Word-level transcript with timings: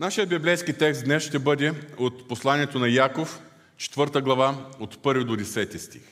Нашия 0.00 0.26
библейски 0.26 0.72
текст 0.72 1.04
днес 1.04 1.22
ще 1.22 1.38
бъде 1.38 1.72
от 1.98 2.28
посланието 2.28 2.78
на 2.78 2.88
Яков, 2.88 3.40
4 3.78 4.22
глава, 4.22 4.66
от 4.78 4.96
1 4.96 5.24
до 5.24 5.36
10 5.36 5.76
стих. 5.76 6.02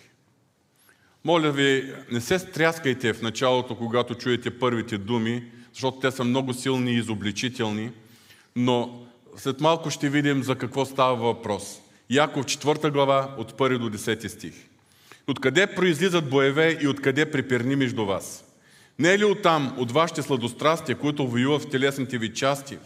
Моля 1.25 1.51
ви, 1.51 1.95
не 2.13 2.21
се 2.21 2.39
стряскайте 2.39 3.13
в 3.13 3.23
началото, 3.23 3.77
когато 3.77 4.15
чуете 4.15 4.59
първите 4.59 4.99
думи, 4.99 5.45
защото 5.73 5.99
те 5.99 6.11
са 6.11 6.25
много 6.25 6.55
силни 6.55 6.93
и 6.93 6.99
изобличителни, 6.99 7.91
но 8.57 9.07
след 9.37 9.61
малко 9.61 9.91
ще 9.91 10.09
видим 10.09 10.43
за 10.43 10.57
какво 10.57 10.85
става 10.85 11.17
въпрос. 11.17 11.81
Яков 12.11 12.47
4 12.47 12.91
глава 12.91 13.35
от 13.39 13.53
1 13.53 13.79
до 13.79 13.91
10 13.91 14.29
стих. 14.29 14.55
Откъде 15.27 15.67
произлизат 15.67 16.31
боеве 16.31 16.79
и 16.83 16.89
откъде 16.89 17.31
приперни 17.31 17.77
между 17.77 18.05
вас? 18.05 18.45
Не 18.99 19.13
е 19.13 19.19
ли 19.19 19.25
оттам, 19.25 19.75
от 19.79 19.93
вашите 19.93 20.23
сладострастия, 20.23 20.99
които 20.99 21.29
воюват 21.29 21.63
в 21.63 21.71
телесните 21.71 22.19
ви 22.19 22.35
части? 22.35 22.79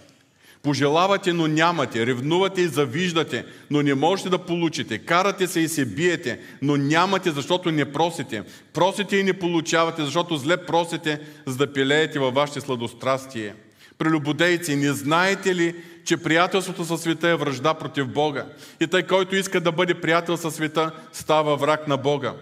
Пожелавате, 0.62 1.32
но 1.32 1.46
нямате, 1.46 2.06
ревнувате 2.06 2.60
и 2.60 2.68
завиждате, 2.68 3.44
но 3.70 3.82
не 3.82 3.94
можете 3.94 4.28
да 4.28 4.38
получите, 4.38 4.98
карате 4.98 5.46
се 5.46 5.60
и 5.60 5.68
се 5.68 5.84
биете, 5.84 6.40
но 6.62 6.76
нямате, 6.76 7.30
защото 7.30 7.70
не 7.70 7.92
просите. 7.92 8.42
Просите 8.72 9.16
и 9.16 9.22
не 9.22 9.32
получавате, 9.32 10.04
защото 10.04 10.36
зле 10.36 10.56
просите, 10.56 11.20
за 11.46 11.56
да 11.56 11.72
пилеете 11.72 12.18
във 12.18 12.34
вашите 12.34 12.60
сладострастие. 12.60 13.54
Прелюбодейци, 13.98 14.76
не 14.76 14.92
знаете 14.92 15.54
ли, 15.54 15.74
че 16.04 16.16
приятелството 16.16 16.84
със 16.84 17.00
света 17.00 17.28
е 17.28 17.36
връжда 17.36 17.74
против 17.74 18.08
Бога? 18.08 18.46
И 18.80 18.86
тъй, 18.86 19.02
който 19.02 19.36
иска 19.36 19.60
да 19.60 19.72
бъде 19.72 19.94
приятел 19.94 20.36
със 20.36 20.54
света, 20.54 20.90
става 21.12 21.56
враг 21.56 21.88
на 21.88 21.96
Бога. 21.96 22.34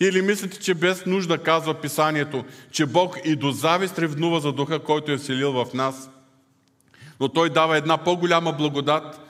Или 0.00 0.22
мислите, 0.22 0.58
че 0.58 0.74
без 0.74 1.06
нужда 1.06 1.38
казва 1.38 1.74
Писанието, 1.74 2.44
че 2.72 2.86
Бог 2.86 3.18
и 3.24 3.36
до 3.36 3.50
завист 3.50 3.98
ревнува 3.98 4.40
за 4.40 4.52
духа, 4.52 4.78
който 4.78 5.12
е 5.12 5.16
вселил 5.16 5.52
в 5.52 5.66
нас? 5.74 6.10
Но 7.20 7.28
Той 7.28 7.50
дава 7.50 7.76
една 7.76 7.96
по-голяма 7.96 8.52
благодат. 8.52 9.20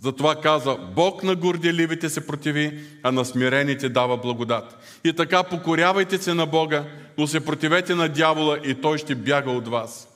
Затова 0.00 0.40
казва, 0.40 0.78
Бог 0.94 1.22
на 1.22 1.34
горделивите 1.34 2.08
се 2.08 2.26
противи, 2.26 2.80
а 3.02 3.12
на 3.12 3.24
смирените 3.24 3.88
дава 3.88 4.16
благодат. 4.16 4.98
И 5.04 5.12
така 5.12 5.42
покорявайте 5.42 6.18
се 6.18 6.34
на 6.34 6.46
Бога, 6.46 6.84
но 7.18 7.26
се 7.26 7.44
противете 7.44 7.94
на 7.94 8.08
дявола 8.08 8.58
и 8.64 8.74
той 8.74 8.98
ще 8.98 9.14
бяга 9.14 9.50
от 9.50 9.68
вас. 9.68 10.08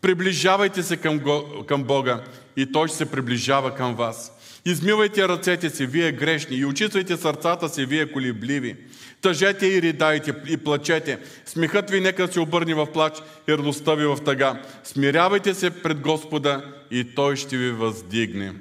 Приближавайте 0.00 0.82
се 0.82 0.96
към, 0.96 1.20
към 1.66 1.84
Бога 1.84 2.20
и 2.56 2.72
Той 2.72 2.88
ще 2.88 2.96
се 2.96 3.10
приближава 3.10 3.74
към 3.74 3.94
вас. 3.94 4.33
Измивайте 4.66 5.28
ръцете 5.28 5.70
си, 5.70 5.86
вие 5.86 6.12
грешни, 6.12 6.56
и 6.56 6.64
очиствайте 6.64 7.16
сърцата 7.16 7.68
си, 7.68 7.86
вие 7.86 8.12
колебливи. 8.12 8.76
Тъжете 9.20 9.66
и 9.66 9.82
ридайте 9.82 10.34
и 10.48 10.56
плачете. 10.56 11.18
Смехът 11.46 11.90
ви 11.90 12.00
нека 12.00 12.32
се 12.32 12.40
обърне 12.40 12.74
в 12.74 12.92
плач 12.92 13.22
и 13.48 13.52
радостта 13.52 13.94
ви 13.94 14.06
в 14.06 14.18
тъга. 14.24 14.62
Смирявайте 14.84 15.54
се 15.54 15.82
пред 15.82 16.00
Господа 16.00 16.74
и 16.90 17.14
Той 17.14 17.36
ще 17.36 17.56
ви 17.56 17.70
въздигне. 17.70 18.54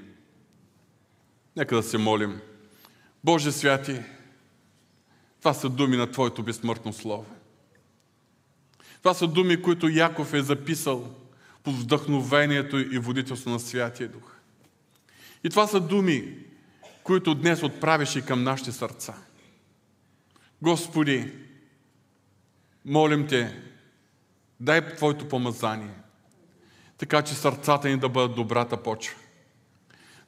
Нека 1.56 1.76
да 1.76 1.84
се 1.84 1.98
молим. 1.98 2.40
Боже 3.24 3.52
святи, 3.52 4.00
това 5.40 5.54
са 5.54 5.70
думи 5.70 5.98
на 5.98 6.12
Твоето 6.12 6.44
безсмъртно 6.44 6.94
Слово. 6.94 7.26
Това 8.98 9.14
са 9.14 9.28
думи, 9.28 9.62
които 9.62 9.90
Яков 9.90 10.34
е 10.34 10.42
записал 10.42 11.16
по 11.64 11.72
вдъхновението 11.72 12.78
и 12.78 12.98
водителство 12.98 13.50
на 13.50 13.60
Святия 13.60 14.10
Дух. 14.10 14.33
И 15.44 15.50
това 15.50 15.68
са 15.68 15.80
думи, 15.80 16.38
които 17.04 17.36
днес 17.36 17.64
отправиш 17.64 18.16
и 18.16 18.26
към 18.26 18.44
нашите 18.44 18.72
сърца. 18.72 19.14
Господи, 20.62 21.32
молим 22.86 23.28
Те, 23.28 23.62
дай 24.60 24.96
Твоето 24.96 25.28
помазание, 25.28 25.96
така 26.98 27.22
че 27.22 27.34
сърцата 27.34 27.90
ни 27.90 27.98
да 27.98 28.10
бъдат 28.10 28.36
добрата 28.36 28.84
почва. 28.84 29.16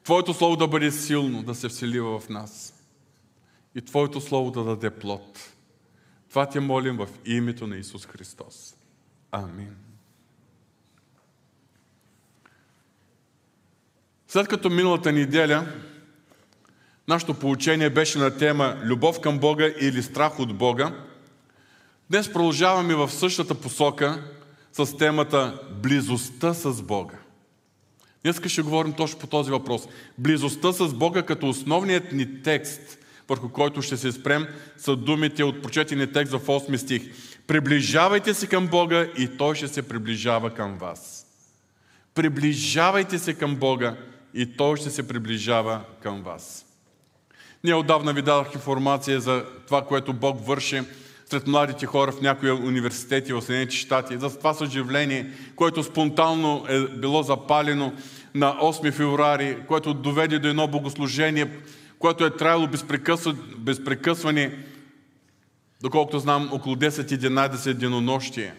Твоето 0.04 0.34
Слово 0.34 0.56
да 0.56 0.68
бъде 0.68 0.90
силно, 0.90 1.42
да 1.42 1.54
се 1.54 1.68
вселива 1.68 2.20
в 2.20 2.28
нас. 2.28 2.74
И 3.74 3.82
Твоето 3.82 4.20
Слово 4.20 4.50
да 4.50 4.64
даде 4.64 4.90
плод. 4.90 5.52
Това 6.28 6.48
Те 6.48 6.60
молим 6.60 6.96
в 6.96 7.08
името 7.24 7.66
на 7.66 7.76
Исус 7.76 8.06
Христос. 8.06 8.76
Амин. 9.32 9.85
След 14.36 14.48
като 14.48 14.70
миналата 14.70 15.12
неделя 15.12 15.66
нашето 17.08 17.34
получение 17.34 17.90
беше 17.90 18.18
на 18.18 18.36
тема 18.36 18.76
Любов 18.84 19.20
към 19.20 19.38
Бога 19.38 19.70
или 19.80 20.02
страх 20.02 20.40
от 20.40 20.54
Бога, 20.54 20.92
днес 22.10 22.32
продължаваме 22.32 22.94
в 22.94 23.10
същата 23.10 23.54
посока 23.54 24.24
с 24.72 24.96
темата 24.96 25.60
Близостта 25.82 26.54
с 26.54 26.82
Бога. 26.82 27.14
Днес 28.22 28.40
ще 28.46 28.62
говорим 28.62 28.92
точно 28.92 29.18
по 29.18 29.26
този 29.26 29.50
въпрос. 29.50 29.88
Близостта 30.18 30.72
с 30.72 30.94
Бога 30.94 31.22
като 31.22 31.48
основният 31.48 32.12
ни 32.12 32.42
текст, 32.42 32.98
върху 33.28 33.48
който 33.48 33.82
ще 33.82 33.96
се 33.96 34.12
спрем, 34.12 34.46
са 34.76 34.96
думите 34.96 35.44
от 35.44 35.62
прочетения 35.62 36.12
текст 36.12 36.32
в 36.32 36.46
8 36.46 36.76
стих. 36.76 37.02
Приближавайте 37.46 38.34
се 38.34 38.46
към 38.46 38.66
Бога 38.66 39.06
и 39.18 39.36
Той 39.38 39.54
ще 39.54 39.68
се 39.68 39.88
приближава 39.88 40.54
към 40.54 40.78
вас. 40.78 41.26
Приближавайте 42.14 43.18
се 43.18 43.34
към 43.34 43.56
Бога 43.56 43.96
и 44.36 44.56
Той 44.56 44.76
ще 44.76 44.90
се 44.90 45.08
приближава 45.08 45.80
към 46.02 46.22
вас. 46.22 46.66
Ние 47.64 47.74
отдавна 47.74 48.12
ви 48.12 48.22
дадах 48.22 48.54
информация 48.54 49.20
за 49.20 49.44
това, 49.66 49.84
което 49.84 50.12
Бог 50.12 50.46
върши 50.46 50.82
сред 51.30 51.46
младите 51.46 51.86
хора 51.86 52.12
в 52.12 52.20
някои 52.20 52.50
университети 52.50 53.32
в 53.32 53.42
Съединените 53.42 53.76
щати, 53.76 54.18
за 54.18 54.38
това 54.38 54.54
съживление, 54.54 55.30
което 55.56 55.82
спонтанно 55.82 56.66
е 56.68 56.80
било 56.80 57.22
запалено 57.22 57.92
на 58.34 58.54
8 58.54 58.92
февруари, 58.92 59.58
което 59.68 59.94
доведе 59.94 60.38
до 60.38 60.48
едно 60.48 60.68
богослужение, 60.68 61.50
което 61.98 62.26
е 62.26 62.36
траяло 62.36 62.68
безпрекъсване, 63.58 64.58
доколкото 65.82 66.18
знам, 66.18 66.48
около 66.52 66.74
10-11 66.76 67.72
денонощие. 67.72 68.54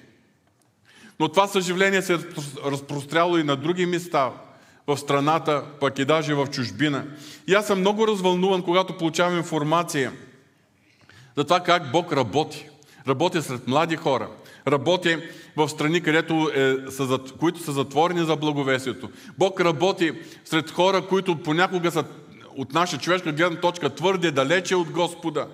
Но 1.19 1.29
това 1.29 1.47
съживление 1.47 2.01
се 2.01 2.13
е 2.13 2.17
разпростряло 2.65 3.37
и 3.37 3.43
на 3.43 3.55
други 3.55 3.85
места 3.85 4.31
в 4.87 4.97
страната, 4.97 5.63
пък 5.79 5.99
и 5.99 6.05
даже 6.05 6.33
в 6.33 6.47
чужбина. 6.47 7.05
И 7.47 7.53
аз 7.53 7.67
съм 7.67 7.79
много 7.79 8.07
развълнуван, 8.07 8.61
когато 8.61 8.97
получавам 8.97 9.37
информация 9.37 10.11
за 11.37 11.43
това 11.43 11.59
как 11.59 11.91
Бог 11.91 12.13
работи. 12.13 12.69
Работи 13.07 13.41
сред 13.41 13.67
млади 13.67 13.95
хора. 13.95 14.29
Работи 14.67 15.17
в 15.55 15.69
страни, 15.69 16.01
където 16.01 16.51
е, 16.55 16.91
са, 16.91 17.19
които 17.39 17.59
са 17.59 17.71
затворени 17.71 18.25
за 18.25 18.35
благовесието. 18.35 19.09
Бог 19.37 19.61
работи 19.61 20.11
сред 20.45 20.71
хора, 20.71 21.07
които 21.07 21.43
понякога 21.43 21.91
са 21.91 22.05
от 22.57 22.73
наша 22.73 22.97
човешка 22.97 23.31
гледна 23.31 23.59
точка 23.59 23.95
твърде 23.95 24.31
далече 24.31 24.75
от 24.75 24.91
Господа. 24.91 25.47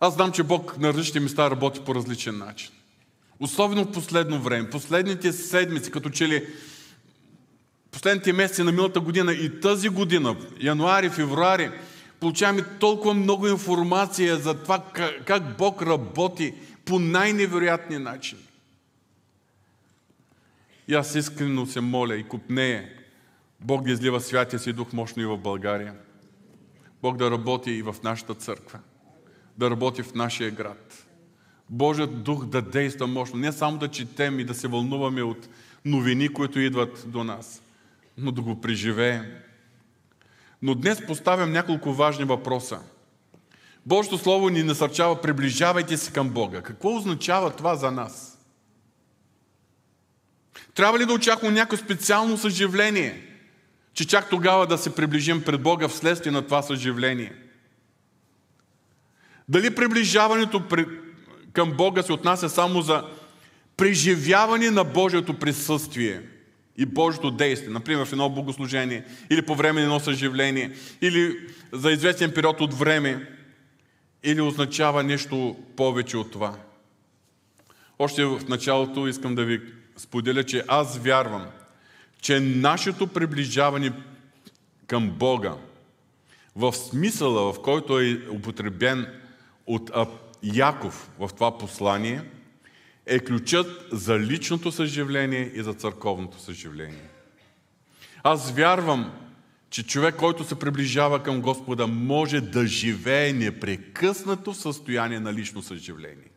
Аз 0.00 0.14
знам, 0.14 0.32
че 0.32 0.42
Бог 0.42 0.78
на 0.78 0.88
различни 0.88 1.20
места 1.20 1.50
работи 1.50 1.80
по 1.80 1.94
различен 1.94 2.38
начин. 2.38 2.70
Особено 3.40 3.84
в 3.84 3.92
последно 3.92 4.40
време, 4.40 4.70
последните 4.70 5.32
седмици, 5.32 5.90
като 5.90 6.10
че 6.10 6.28
ли 6.28 6.46
последните 7.90 8.32
месеци 8.32 8.62
на 8.62 8.70
миналата 8.70 9.00
година 9.00 9.32
и 9.32 9.60
тази 9.60 9.88
година, 9.88 10.36
януари, 10.60 11.10
февруари, 11.10 11.70
получаваме 12.20 12.64
толкова 12.80 13.14
много 13.14 13.48
информация 13.48 14.36
за 14.36 14.54
това 14.54 14.84
как 15.26 15.56
Бог 15.56 15.82
работи 15.82 16.54
по 16.84 16.98
най-невероятни 16.98 17.98
начин. 17.98 18.38
И 20.88 20.94
аз 20.94 21.14
искрено 21.14 21.66
се 21.66 21.80
моля 21.80 22.16
и 22.16 22.28
купнея 22.28 22.88
Бог 23.60 23.84
да 23.84 23.90
излива 23.90 24.20
святия 24.20 24.60
си 24.60 24.72
дух 24.72 24.92
мощно 24.92 25.22
и 25.22 25.26
в 25.26 25.38
България. 25.38 25.94
Бог 27.02 27.16
да 27.16 27.30
работи 27.30 27.70
и 27.70 27.82
в 27.82 27.96
нашата 28.04 28.34
църква. 28.34 28.78
Да 29.58 29.70
работи 29.70 30.02
в 30.02 30.14
нашия 30.14 30.50
град 30.50 31.03
Божият 31.70 32.22
дух 32.22 32.46
да 32.46 32.62
действа 32.62 33.06
мощно. 33.06 33.38
Не 33.38 33.52
само 33.52 33.78
да 33.78 33.88
четем 33.88 34.40
и 34.40 34.44
да 34.44 34.54
се 34.54 34.68
вълнуваме 34.68 35.22
от 35.22 35.48
новини, 35.84 36.28
които 36.28 36.60
идват 36.60 37.04
до 37.06 37.24
нас, 37.24 37.62
но 38.18 38.32
да 38.32 38.42
го 38.42 38.60
преживеем. 38.60 39.24
Но 40.62 40.74
днес 40.74 41.06
поставям 41.06 41.52
няколко 41.52 41.92
важни 41.92 42.24
въпроса. 42.24 42.80
Божието 43.86 44.18
Слово 44.18 44.48
ни 44.48 44.62
насърчава, 44.62 45.20
приближавайте 45.20 45.96
се 45.96 46.12
към 46.12 46.30
Бога. 46.30 46.62
Какво 46.62 46.96
означава 46.96 47.50
това 47.50 47.74
за 47.76 47.90
нас? 47.90 48.38
Трябва 50.74 50.98
ли 50.98 51.06
да 51.06 51.12
очакваме 51.12 51.54
някакво 51.54 51.76
специално 51.76 52.38
съживление, 52.38 53.22
че 53.94 54.06
чак 54.06 54.30
тогава 54.30 54.66
да 54.66 54.78
се 54.78 54.94
приближим 54.94 55.42
пред 55.44 55.62
Бога 55.62 55.88
вследствие 55.88 56.32
на 56.32 56.42
това 56.42 56.62
съживление? 56.62 57.32
Дали 59.48 59.74
приближаването 59.74 60.68
към 61.54 61.72
Бога 61.72 62.02
се 62.02 62.12
отнася 62.12 62.48
само 62.48 62.82
за 62.82 63.04
преживяване 63.76 64.70
на 64.70 64.84
Божието 64.84 65.38
присъствие 65.38 66.22
и 66.76 66.86
Божието 66.86 67.30
действие, 67.30 67.72
например 67.72 68.04
в 68.04 68.12
едно 68.12 68.30
богослужение 68.30 69.04
или 69.30 69.42
по 69.42 69.54
време 69.54 69.80
на 69.80 69.86
едно 69.86 70.00
съживление, 70.00 70.72
или 71.00 71.36
за 71.72 71.92
известен 71.92 72.32
период 72.32 72.60
от 72.60 72.74
време, 72.74 73.28
или 74.24 74.40
означава 74.40 75.02
нещо 75.02 75.56
повече 75.76 76.16
от 76.16 76.30
това. 76.30 76.54
Още 77.98 78.24
в 78.24 78.40
началото 78.48 79.08
искам 79.08 79.34
да 79.34 79.44
ви 79.44 79.60
споделя, 79.96 80.44
че 80.44 80.64
аз 80.68 80.98
вярвам, 80.98 81.46
че 82.20 82.40
нашето 82.40 83.06
приближаване 83.06 83.92
към 84.86 85.10
Бога 85.10 85.54
в 86.56 86.72
смисъла, 86.72 87.52
в 87.52 87.62
който 87.62 88.00
е 88.00 88.20
употребен 88.30 89.06
от 89.66 89.90
Яков 90.44 91.10
в 91.18 91.30
това 91.34 91.58
послание, 91.58 92.22
е 93.06 93.18
ключът 93.18 93.88
за 93.92 94.18
личното 94.18 94.72
съживление 94.72 95.52
и 95.54 95.62
за 95.62 95.74
църковното 95.74 96.40
съживление. 96.40 97.08
Аз 98.22 98.50
вярвам, 98.50 99.12
че 99.70 99.86
човек, 99.86 100.16
който 100.16 100.44
се 100.44 100.58
приближава 100.58 101.22
към 101.22 101.40
Господа, 101.40 101.86
може 101.86 102.40
да 102.40 102.66
живее 102.66 103.32
непрекъснато 103.32 104.52
в 104.52 104.56
състояние 104.56 105.20
на 105.20 105.32
лично 105.32 105.62
съживление. 105.62 106.30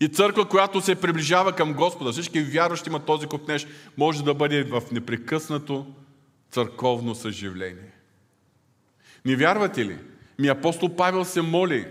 И 0.00 0.08
църква, 0.08 0.48
която 0.48 0.80
се 0.80 0.94
приближава 0.94 1.52
към 1.52 1.74
Господа, 1.74 2.12
всички 2.12 2.42
вярващи 2.42 2.88
имат 2.88 3.06
този 3.06 3.26
купнеж, 3.26 3.66
може 3.96 4.24
да 4.24 4.34
бъде 4.34 4.62
в 4.62 4.82
непрекъснато 4.92 5.94
църковно 6.50 7.14
съживление. 7.14 7.92
Не 9.24 9.36
вярвате 9.36 9.84
ли? 9.84 9.98
Ми 10.38 10.48
апостол 10.48 10.96
Павел 10.96 11.24
се 11.24 11.42
моли 11.42 11.86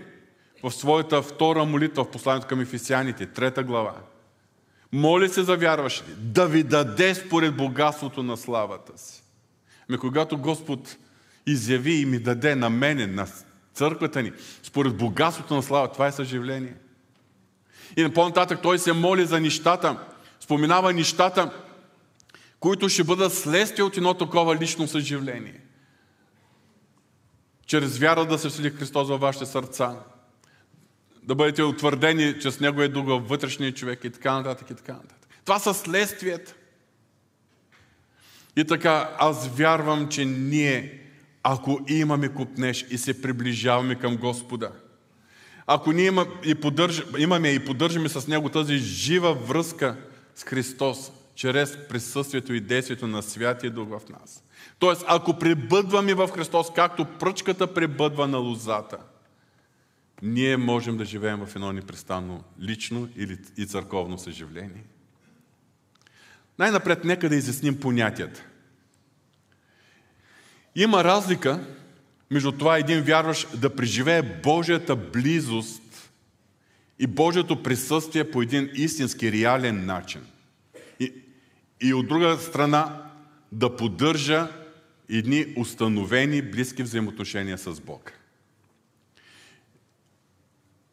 в 0.62 0.70
своята 0.70 1.22
втора 1.22 1.64
молитва 1.64 2.04
в 2.04 2.10
посланието 2.10 2.46
към 2.46 2.60
Ефесяните, 2.60 3.26
трета 3.26 3.62
глава. 3.62 3.94
Моли 4.92 5.28
се 5.28 5.42
за 5.42 5.56
вярващите 5.56 6.10
да 6.16 6.46
ви 6.46 6.62
даде 6.62 7.14
според 7.14 7.56
богатството 7.56 8.22
на 8.22 8.36
славата 8.36 8.98
си. 8.98 9.22
Ами 9.88 9.98
когато 9.98 10.38
Господ 10.38 10.96
изяви 11.46 11.92
и 11.92 12.06
ми 12.06 12.18
даде 12.18 12.54
на 12.54 12.70
мене, 12.70 13.06
на 13.06 13.26
църквата 13.74 14.22
ни, 14.22 14.32
според 14.62 14.96
богатството 14.96 15.54
на 15.54 15.62
слава, 15.62 15.92
това 15.92 16.06
е 16.06 16.12
съживление. 16.12 16.74
И 17.96 18.08
по-нататък 18.08 18.62
той 18.62 18.78
се 18.78 18.92
моли 18.92 19.26
за 19.26 19.40
нещата, 19.40 19.98
споменава 20.40 20.92
нещата, 20.92 21.52
които 22.60 22.88
ще 22.88 23.04
бъдат 23.04 23.34
следствие 23.34 23.84
от 23.84 23.96
едно 23.96 24.14
такова 24.14 24.56
лично 24.56 24.88
съживление. 24.88 25.60
Чрез 27.66 27.98
вяра 27.98 28.26
да 28.26 28.38
се 28.38 28.48
вседи 28.48 28.70
Христос 28.70 29.08
във 29.08 29.20
вашите 29.20 29.46
сърца, 29.46 29.96
да 31.22 31.34
бъдете 31.34 31.62
утвърдени, 31.62 32.40
че 32.40 32.50
с 32.50 32.60
Него 32.60 32.82
е 32.82 32.88
във 32.88 33.28
вътрешния 33.28 33.74
човек 33.74 34.04
и 34.04 34.10
така 34.10 34.32
нататък 34.32 34.70
и 34.70 34.74
така 34.74 34.92
нататък. 34.92 35.28
Това 35.44 35.58
са 35.58 35.74
следствията. 35.74 36.54
И 38.56 38.64
така, 38.64 39.16
аз 39.18 39.48
вярвам, 39.48 40.08
че 40.08 40.24
ние, 40.24 41.00
ако 41.42 41.80
имаме 41.88 42.28
купнеж 42.28 42.86
и 42.90 42.98
се 42.98 43.22
приближаваме 43.22 43.94
към 43.94 44.16
Господа, 44.16 44.72
ако 45.66 45.92
ние 45.92 46.06
има 46.06 46.26
и 46.44 46.54
поддърж, 46.54 47.02
имаме 47.18 47.48
и 47.48 47.64
поддържаме 47.64 48.08
с 48.08 48.26
Него 48.26 48.48
тази 48.48 48.76
жива 48.76 49.34
връзка 49.34 49.96
с 50.34 50.42
Христос, 50.44 51.12
чрез 51.34 51.78
присъствието 51.88 52.54
и 52.54 52.60
действието 52.60 53.06
на 53.06 53.22
Святия 53.22 53.70
Дух 53.70 53.88
в 53.88 54.08
нас. 54.08 54.44
Тоест, 54.78 55.04
ако 55.08 55.38
пребъдваме 55.38 56.14
в 56.14 56.28
Христос, 56.28 56.72
както 56.74 57.04
пръчката 57.04 57.74
пребъдва 57.74 58.28
на 58.28 58.38
лозата, 58.38 58.98
ние 60.22 60.56
можем 60.56 60.96
да 60.96 61.04
живеем 61.04 61.46
в 61.46 61.56
едно 61.56 61.72
непрестанно 61.72 62.44
лично 62.60 63.08
или 63.16 63.38
и 63.56 63.66
църковно 63.66 64.18
съживление. 64.18 64.84
Най-напред 66.58 67.04
нека 67.04 67.28
да 67.28 67.36
изясним 67.36 67.80
понятията. 67.80 68.44
Има 70.74 71.04
разлика 71.04 71.66
между 72.30 72.52
това 72.52 72.78
един 72.78 73.02
вярващ 73.02 73.60
да 73.60 73.76
преживее 73.76 74.22
Божията 74.22 74.96
близост 74.96 76.12
и 76.98 77.06
Божието 77.06 77.62
присъствие 77.62 78.30
по 78.30 78.42
един 78.42 78.70
истински, 78.74 79.32
реален 79.32 79.86
начин. 79.86 80.20
И, 81.00 81.12
и 81.80 81.94
от 81.94 82.08
друга 82.08 82.38
страна 82.38 83.10
да 83.52 83.76
поддържа 83.76 84.48
едни 85.08 85.54
установени 85.56 86.42
близки 86.42 86.82
взаимоотношения 86.82 87.58
с 87.58 87.80
Бог. 87.80 88.12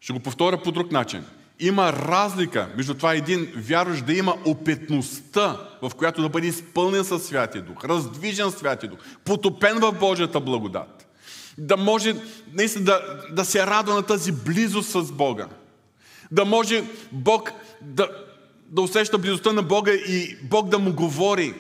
Ще 0.10 0.14
го 0.14 0.20
повторя 0.20 0.64
по 0.64 0.72
друг 0.72 0.92
начин. 0.92 1.26
Има 1.60 1.94
разлика 1.94 2.70
между 2.78 2.94
това 2.94 3.14
един 3.14 3.52
вярващ 3.56 4.06
да 4.06 4.14
има 4.14 4.36
опитността, 4.46 5.58
в 5.82 5.92
която 5.98 6.22
да 6.22 6.30
бъде 6.30 6.48
изпълнен 6.48 7.04
със 7.04 7.28
Святия 7.28 7.64
Дух, 7.64 7.86
раздвижен 7.86 8.52
Святия 8.52 8.90
Дух, 8.90 9.00
потопен 9.26 9.80
в 9.80 9.92
Божията 9.92 10.40
благодат 10.40 11.08
да 11.58 11.78
може 11.78 12.16
наистина 12.54 12.86
да, 12.86 13.02
да 13.32 13.46
се 13.46 13.66
радва 13.66 13.96
на 13.96 14.04
тази 14.04 14.32
близост 14.32 14.90
с 14.90 15.12
Бога. 15.12 15.48
Да 16.32 16.46
може 16.46 16.84
Бог 17.12 17.52
да, 17.82 18.10
да 18.70 18.82
усеща 18.82 19.18
близостта 19.18 19.54
на 19.54 19.64
Бога 19.64 19.92
и 19.92 20.38
Бог 20.44 20.70
да 20.70 20.80
му 20.80 20.94
говори. 20.94 21.54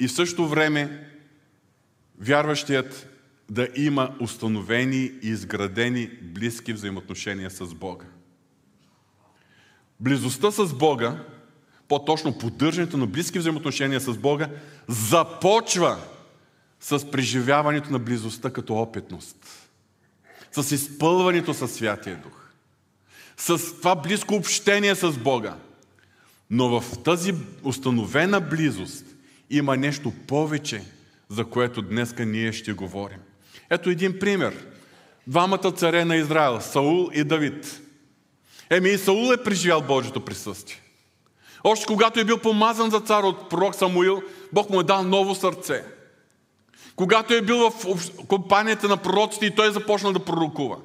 И 0.00 0.08
в 0.08 0.12
същото 0.12 0.48
време 0.48 1.08
вярващият 2.20 3.11
да 3.50 3.68
има 3.76 4.16
установени 4.20 5.12
и 5.22 5.28
изградени 5.28 6.10
близки 6.22 6.72
взаимоотношения 6.72 7.50
с 7.50 7.74
Бога. 7.74 8.04
Близостта 10.00 10.50
с 10.50 10.74
Бога, 10.74 11.24
по-точно 11.88 12.38
поддържането 12.38 12.96
на 12.96 13.06
близки 13.06 13.38
взаимоотношения 13.38 14.00
с 14.00 14.18
Бога, 14.18 14.48
започва 14.88 15.98
с 16.80 17.10
преживяването 17.10 17.92
на 17.92 17.98
близостта 17.98 18.50
като 18.50 18.74
опитност, 18.74 19.36
с 20.52 20.74
изпълването 20.74 21.54
със 21.54 21.74
Святия 21.74 22.16
Дух, 22.16 22.50
с 23.36 23.58
това 23.58 23.94
близко 23.94 24.34
общение 24.34 24.94
с 24.94 25.12
Бога. 25.12 25.56
Но 26.50 26.80
в 26.80 27.02
тази 27.02 27.34
установена 27.62 28.40
близост 28.40 29.04
има 29.50 29.76
нещо 29.76 30.12
повече, 30.26 30.84
за 31.28 31.44
което 31.44 31.82
днеска 31.82 32.26
ние 32.26 32.52
ще 32.52 32.72
говорим. 32.72 33.18
Ето 33.72 33.90
един 33.90 34.18
пример. 34.18 34.66
Двамата 35.26 35.72
царе 35.76 36.04
на 36.04 36.16
Израел, 36.16 36.60
Саул 36.60 37.10
и 37.12 37.24
Давид. 37.24 37.80
Еми 38.70 38.88
и 38.88 38.98
Саул 38.98 39.32
е 39.32 39.42
преживял 39.42 39.82
Божието 39.82 40.24
присъствие. 40.24 40.80
Още 41.64 41.86
когато 41.86 42.20
е 42.20 42.24
бил 42.24 42.38
помазан 42.38 42.90
за 42.90 43.00
цар 43.00 43.22
от 43.22 43.50
пророк 43.50 43.74
Самуил, 43.74 44.22
Бог 44.52 44.70
му 44.70 44.80
е 44.80 44.84
дал 44.84 45.02
ново 45.02 45.34
сърце– 45.34 45.84
когато 46.96 47.34
е 47.34 47.42
бил 47.42 47.70
в 47.70 48.10
компанията 48.28 48.88
на 48.88 48.96
пророците 48.96 49.46
и 49.46 49.54
той 49.54 49.68
е 49.68 49.72
започнал 49.72 50.12
да 50.12 50.24
пророкува. 50.24 50.76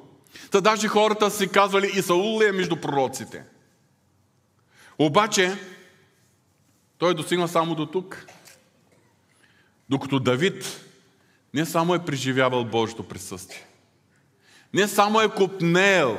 Та 0.50 0.60
даже 0.60 0.88
хората 0.88 1.30
си 1.30 1.48
казвали 1.48 1.90
и 1.94 2.02
Саул 2.02 2.40
ли 2.40 2.46
е 2.46 2.52
между 2.52 2.76
пророците. 2.76 3.44
Обаче, 4.98 5.58
той 6.98 7.10
е 7.10 7.14
достигнал 7.14 7.48
само 7.48 7.74
до 7.74 7.86
тук. 7.86 8.26
Докато 9.88 10.18
Давид 10.18 10.87
не 11.54 11.66
само 11.66 11.94
е 11.94 12.04
преживявал 12.04 12.64
Божието 12.64 13.02
присъствие, 13.02 13.66
не 14.74 14.88
само 14.88 15.20
е 15.20 15.28
купнел 15.28 16.18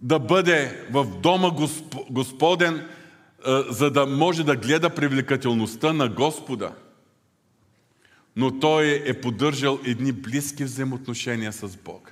да 0.00 0.18
бъде 0.18 0.86
в 0.90 1.04
дома 1.20 1.50
Господен, 2.10 2.88
за 3.68 3.90
да 3.90 4.06
може 4.06 4.44
да 4.44 4.56
гледа 4.56 4.90
привлекателността 4.90 5.92
на 5.92 6.08
Господа– 6.08 6.72
но 8.36 8.58
той 8.58 9.02
е 9.06 9.20
поддържал 9.20 9.78
едни 9.84 10.12
близки 10.12 10.64
взаимоотношения 10.64 11.52
с 11.52 11.76
Бога. 11.76 12.10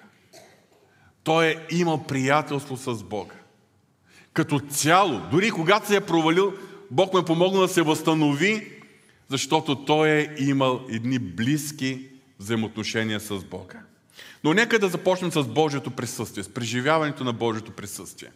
Той 1.23 1.47
е 1.47 1.57
имал 1.71 2.05
приятелство 2.05 2.77
с 2.77 3.05
Бога. 3.05 3.35
Като 4.33 4.61
цяло, 4.61 5.21
дори 5.31 5.51
когато 5.51 5.87
се 5.87 5.97
е 5.97 6.01
провалил, 6.01 6.53
Бог 6.91 7.13
му 7.13 7.19
е 7.19 7.25
помогнал 7.25 7.63
да 7.63 7.69
се 7.69 7.83
възстанови, 7.83 8.80
защото 9.31 9.85
той 9.85 10.09
е 10.09 10.35
имал 10.39 10.87
едни 10.91 11.19
близки 11.19 12.09
взаимоотношения 12.39 13.21
с 13.21 13.45
Бога. 13.45 13.81
Но 14.45 14.55
нека 14.55 14.79
да 14.79 14.89
започнем 14.89 15.33
с 15.33 15.45
Божието 15.45 15.91
присъствие, 15.91 16.45
с 16.45 16.55
преживяването 16.55 17.25
на 17.25 17.33
Божието 17.33 17.73
присъствие. 17.73 18.31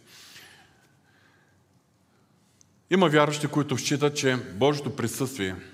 Има 2.89 3.09
вярващи, 3.09 3.47
които 3.47 3.77
считат, 3.77 4.17
че 4.17 4.35
Божието 4.35 4.95
присъствие– 4.95 5.55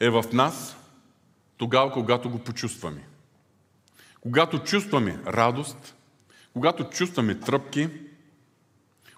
е 0.00 0.10
в 0.10 0.24
нас 0.32 0.76
тогава, 1.56 1.92
когато 1.92 2.30
го 2.30 2.38
почувстваме. 2.38 3.06
Когато 4.20 4.58
чувстваме 4.58 5.18
радост, 5.26 5.94
когато 6.52 6.84
чувстваме 6.84 7.40
тръпки, 7.40 7.88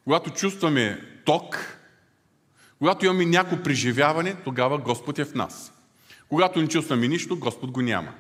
когато 0.05 0.31
чувстваме 0.31 1.01
ток, 1.25 1.76
когато 2.79 3.05
имаме 3.05 3.25
някакво 3.25 3.63
преживяване, 3.63 4.37
тогава 4.45 4.79
Господ 4.79 5.19
е 5.19 5.25
в 5.25 5.35
нас. 5.35 5.73
Когато 6.29 6.61
не 6.61 6.69
чувстваме 6.69 7.09
нищо, 7.09 7.39
Господ 7.39 7.71
го 7.71 7.83
няма. 7.83 8.15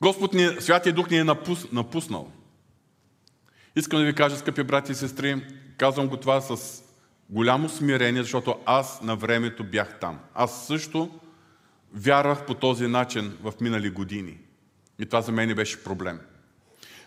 Господ 0.00 0.34
ни, 0.34 0.48
Святия 0.60 0.92
Дух 0.92 1.10
ни 1.10 1.18
е 1.18 1.24
напус, 1.24 1.72
напуснал. 1.72 2.32
Искам 3.76 3.98
да 3.98 4.04
ви 4.04 4.14
кажа, 4.14 4.36
скъпи 4.36 4.62
брати 4.62 4.92
и 4.92 4.94
сестри, 4.94 5.46
казвам 5.76 6.08
го 6.08 6.16
това 6.16 6.40
с 6.40 6.82
голямо 7.30 7.68
смирение, 7.68 8.22
защото 8.22 8.56
аз 8.66 9.02
на 9.02 9.16
времето 9.16 9.64
бях 9.64 9.98
там. 10.00 10.18
Аз 10.34 10.66
също 10.66 11.10
вярвах 11.94 12.46
по 12.46 12.54
този 12.54 12.86
начин 12.86 13.36
в 13.42 13.52
минали 13.60 13.90
години. 13.90 14.38
И 14.98 15.06
това 15.06 15.20
за 15.20 15.32
мен 15.32 15.54
беше 15.54 15.84
проблем. 15.84 16.20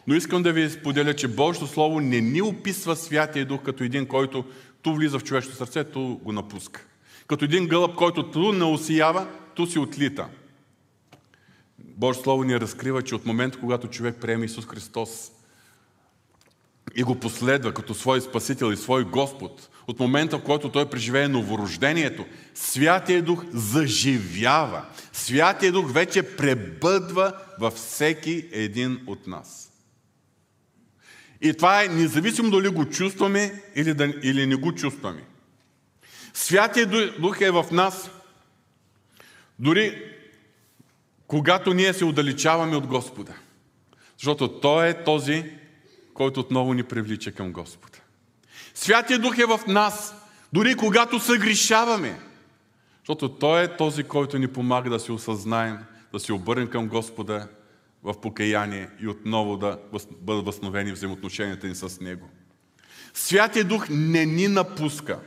Но 0.08 0.16
искам 0.16 0.44
да 0.44 0.54
ви 0.54 0.70
споделя, 0.70 1.14
че 1.14 1.28
Божието 1.28 1.68
Слово 1.68 2.00
не 2.00 2.22
ни 2.22 2.42
описва 2.42 2.96
Святия 2.96 3.46
Дух 3.46 3.64
като 3.64 3.84
един, 3.84 4.08
който 4.08 4.46
ту 4.86 4.94
влиза 4.94 5.20
в 5.20 5.24
човешкото 5.24 5.58
сърце, 5.58 5.84
ту 5.84 6.18
го 6.18 6.32
напуска. 6.32 6.86
Като 7.28 7.46
един 7.46 7.68
гълъб, 7.68 7.96
който 7.96 8.32
ту 8.32 8.52
не 8.52 8.64
осиява, 8.64 9.28
ту 9.56 9.66
си 9.66 9.80
отлита. 9.80 10.28
Божието 11.80 12.24
Слово 12.24 12.44
ни 12.44 12.60
разкрива, 12.60 13.02
че 13.02 13.16
от 13.16 13.26
момента, 13.26 13.60
когато 13.60 13.88
човек 13.88 14.16
приеме 14.22 14.46
Исус 14.46 14.66
Христос 14.66 15.32
и 16.96 17.04
го 17.04 17.20
последва 17.20 17.72
като 17.72 17.94
свой 17.94 18.22
Спасител 18.22 18.72
и 18.72 18.78
свой 18.78 19.04
Господ, 19.04 19.70
от 19.88 20.00
момента, 20.00 20.38
в 20.38 20.44
който 20.44 20.72
той 20.72 20.90
преживее 20.90 21.28
новорождението, 21.28 22.26
Святия 22.54 23.24
Дух 23.24 23.46
заживява. 23.54 24.86
Святия 25.14 25.72
Дух 25.72 25.92
вече 25.92 26.36
пребъдва 26.36 27.34
във 27.60 27.74
всеки 27.74 28.50
един 28.52 29.00
от 29.08 29.28
нас. 29.28 29.65
И 31.46 31.54
това 31.54 31.84
е 31.84 31.88
независимо 31.88 32.52
дали 32.52 32.70
го 32.70 32.86
чувстваме 32.86 33.64
или, 33.76 33.94
да, 33.94 34.14
или 34.24 34.46
не 34.46 34.56
го 34.56 34.76
чувстваме. 34.76 35.24
Святия 36.34 37.14
Дух 37.20 37.42
е 37.42 37.52
в 37.52 37.66
нас, 37.72 38.12
дори 39.60 40.04
когато 41.28 41.74
ние 41.74 41.94
се 41.94 42.06
отдалечаваме 42.06 42.76
от 42.76 42.88
Господа. 42.88 43.34
Защото 44.18 44.60
Той 44.60 44.88
е 44.88 45.04
този, 45.04 45.52
който 46.14 46.40
отново 46.40 46.74
ни 46.74 46.84
привлича 46.84 47.32
към 47.32 47.52
Господа. 47.52 47.98
Святия 48.74 49.20
Дух 49.20 49.38
е 49.38 49.46
в 49.46 49.60
нас, 49.68 50.16
дори 50.54 50.76
когато 50.76 51.20
съгрешаваме. 51.20 52.20
Защото 53.00 53.30
Той 53.30 53.64
е 53.64 53.78
този, 53.78 54.04
който 54.04 54.38
ни 54.38 54.48
помага 54.48 54.90
да 54.90 55.00
се 55.00 55.12
осъзнаем, 55.12 55.78
да 56.14 56.20
се 56.20 56.34
обърнем 56.34 56.68
към 56.68 56.88
Господа 56.88 57.48
в 58.06 58.22
покаяние 58.22 58.90
и 59.02 59.08
отново 59.08 59.58
да 59.58 59.80
бъдат 60.22 60.46
възстановени 60.46 60.92
взаимоотношенията 60.92 61.68
ни 61.68 61.76
с 61.76 62.00
Него. 62.02 62.30
Святия 63.14 63.66
Дух 63.66 63.86
не 63.90 64.26
ни 64.26 64.48
напуска. 64.48 65.20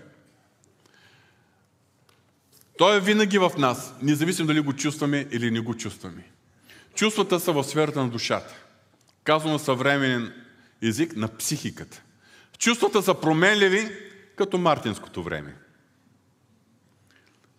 Той 2.78 2.96
е 2.96 3.00
винаги 3.00 3.38
в 3.38 3.52
нас, 3.58 3.94
независимо 4.02 4.46
дали 4.46 4.60
го 4.60 4.72
чувстваме 4.72 5.26
или 5.30 5.50
не 5.50 5.60
го 5.60 5.74
чувстваме. 5.74 6.24
Чувствата 6.94 7.40
са 7.40 7.52
в 7.52 7.64
сферата 7.64 8.02
на 8.02 8.08
душата. 8.08 8.54
Казвам 9.24 9.58
съвременен 9.58 10.32
език 10.82 11.16
на 11.16 11.28
психиката. 11.28 12.02
Чувствата 12.58 13.02
са 13.02 13.14
променливи, 13.14 13.88
като 14.36 14.58
мартинското 14.58 15.22
време. 15.22 15.54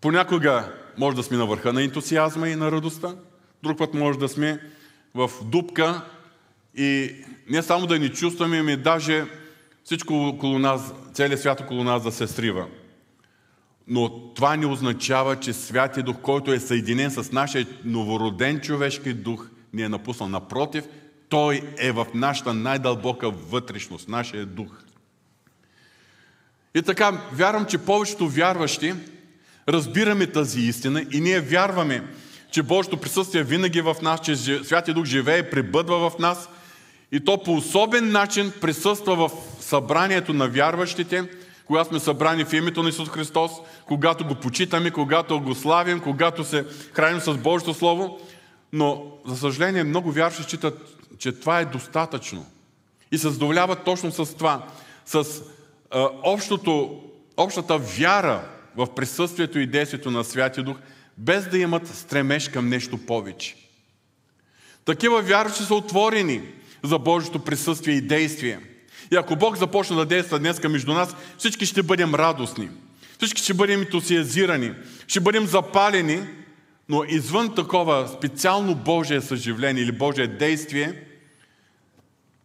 Понякога 0.02 0.76
може 0.98 1.16
да 1.16 1.24
сме 1.24 1.38
на 1.38 1.46
върха 1.46 1.74
на 1.74 1.84
ентусиазма 1.84 2.50
и 2.50 2.56
на 2.56 2.72
радостта, 2.72 3.16
друг 3.64 3.78
път 3.78 3.94
може 3.94 4.20
да 4.20 4.30
сме 4.30 4.60
в 5.16 5.30
дупка 5.44 6.02
и 6.76 7.16
не 7.50 7.62
само 7.62 7.88
да 7.88 8.00
ни 8.00 8.10
чувстваме, 8.10 8.58
ами 8.58 8.78
даже 8.78 9.26
всичко 9.84 10.14
около 10.14 10.60
нас, 10.60 10.94
целият 11.14 11.42
свят 11.42 11.62
около 11.62 11.84
нас 11.84 12.04
да 12.04 12.12
се 12.12 12.28
срива. 12.28 12.68
Но 13.88 14.34
това 14.34 14.56
не 14.56 14.66
означава, 14.66 15.36
че 15.36 15.54
Святия 15.54 16.04
Дух, 16.04 16.18
който 16.22 16.54
е 16.54 16.60
съединен 16.60 17.12
с 17.12 17.32
нашия 17.32 17.68
новороден 17.86 18.60
човешки 18.60 19.14
дух, 19.14 19.50
ни 19.74 19.82
е 19.82 19.90
напуснал. 19.90 20.30
Напротив, 20.30 20.84
Той 21.30 21.62
е 21.78 21.92
в 21.92 22.08
нашата 22.14 22.54
най-дълбока 22.54 23.30
вътрешност, 23.30 24.08
нашия 24.10 24.46
дух. 24.46 24.84
И 26.76 26.82
така, 26.82 27.22
вярвам, 27.32 27.66
че 27.66 27.78
повечето 27.78 28.28
вярващи 28.28 28.94
разбираме 29.68 30.28
тази 30.28 30.62
истина 30.62 31.06
и 31.12 31.22
ние 31.22 31.40
вярваме, 31.40 32.04
че 32.52 32.64
Божието 32.64 32.98
присъствие 32.98 33.44
винаги 33.44 33.80
е 33.80 33.82
в 33.82 33.96
нас, 34.02 34.20
че 34.24 34.36
Святия 34.36 34.94
Дух 34.94 35.06
живее 35.06 35.50
пребъдва 35.50 36.10
в 36.10 36.20
нас 36.20 36.50
и 37.12 37.20
то 37.20 37.44
по 37.44 37.54
особен 37.54 38.12
начин 38.12 38.54
присъства 38.62 39.16
в 39.16 39.32
събранието 39.60 40.34
на 40.34 40.48
вярващите, 40.48 41.24
когато 41.66 41.90
сме 41.90 42.00
събрани 42.00 42.46
в 42.46 42.54
името 42.54 42.84
на 42.84 42.90
Исус 42.90 43.10
Христос, 43.10 43.52
когато 43.86 44.26
го 44.26 44.36
почитаме, 44.36 44.92
когато 44.92 45.40
го 45.40 45.56
славим, 45.56 46.00
когато 46.00 46.44
се 46.44 46.66
храним 46.94 47.20
с 47.20 47.34
Божието 47.34 47.74
Слово. 47.74 48.20
Но, 48.74 49.06
за 49.26 49.38
съжаление, 49.38 49.84
много 49.84 50.12
вярващи 50.12 50.44
считат, 50.44 50.98
че 51.18 51.32
това 51.32 51.60
е 51.60 51.66
достатъчно. 51.66 52.46
И 53.12 53.18
се 53.18 53.30
задоволяват 53.30 53.84
точно 53.84 54.12
с 54.12 54.38
това. 54.38 54.68
С 55.06 55.26
а, 55.92 56.10
общото, 56.24 57.02
общата 57.38 57.78
вяра 57.78 58.42
в 58.76 58.96
присъствието 58.96 59.60
и 59.60 59.68
действието 59.68 60.12
на 60.12 60.24
Святия 60.24 60.64
Дух, 60.64 60.78
без 61.20 61.48
да 61.48 61.58
имат 61.58 61.88
стремеж 61.88 62.50
към 62.50 62.70
нещо 62.70 62.98
повече. 62.98 63.56
Такива 64.86 65.22
вярващи 65.22 65.64
са 65.64 65.76
отворени 65.76 66.42
за 66.84 67.00
Божието 67.00 67.40
присъствие 67.40 67.96
и 67.96 68.02
действие. 68.02 68.60
И 69.12 69.16
ако 69.16 69.36
Бог 69.36 69.58
започне 69.58 69.96
да 69.96 70.06
действа 70.06 70.40
днес 70.40 70.64
между 70.64 70.94
нас, 70.94 71.16
всички 71.38 71.66
ще 71.66 71.84
бъдем 71.84 72.16
радостни. 72.16 72.70
Всички 73.18 73.42
ще 73.42 73.54
бъдем 73.54 73.82
ентусиазирани. 73.82 74.74
Ще 75.08 75.20
бъдем 75.20 75.48
запалени, 75.48 76.22
но 76.90 77.04
извън 77.04 77.56
такова 77.56 78.08
специално 78.18 78.76
Божие 78.76 79.22
съживление 79.22 79.84
или 79.84 79.92
Божие 79.92 80.28
действие, 80.28 81.04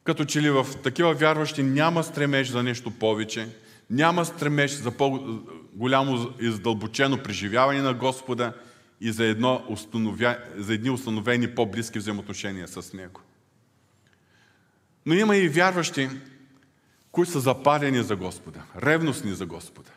като 0.05 0.25
че 0.25 0.43
ли 0.43 0.51
в 0.51 0.67
такива 0.83 1.15
вярващи 1.15 1.63
няма 1.63 2.05
стремеж 2.05 2.49
за 2.49 2.63
нещо 2.63 2.91
повече, 2.91 3.49
няма 3.95 4.25
стремеж 4.25 4.73
за 4.73 4.91
по-голямо 4.91 6.33
и 6.41 6.51
задълбочено 6.51 7.23
преживяване 7.23 7.83
на 7.83 7.95
Господа 7.95 8.53
и 9.01 9.13
за, 9.13 9.25
едно 9.25 9.65
установя... 9.69 10.39
за 10.57 10.75
едни 10.75 10.91
установени 10.91 11.55
по-близки 11.55 11.99
взаимоотношения 11.99 12.69
с 12.69 12.93
Него. 12.93 13.21
Но 15.07 15.15
има 15.15 15.37
и 15.37 15.49
вярващи, 15.49 16.09
които 17.13 17.33
са 17.33 17.41
запалени 17.41 18.03
за 18.03 18.17
Господа, 18.17 18.63
ревностни 18.83 19.33
за 19.33 19.47
Господа, 19.47 19.91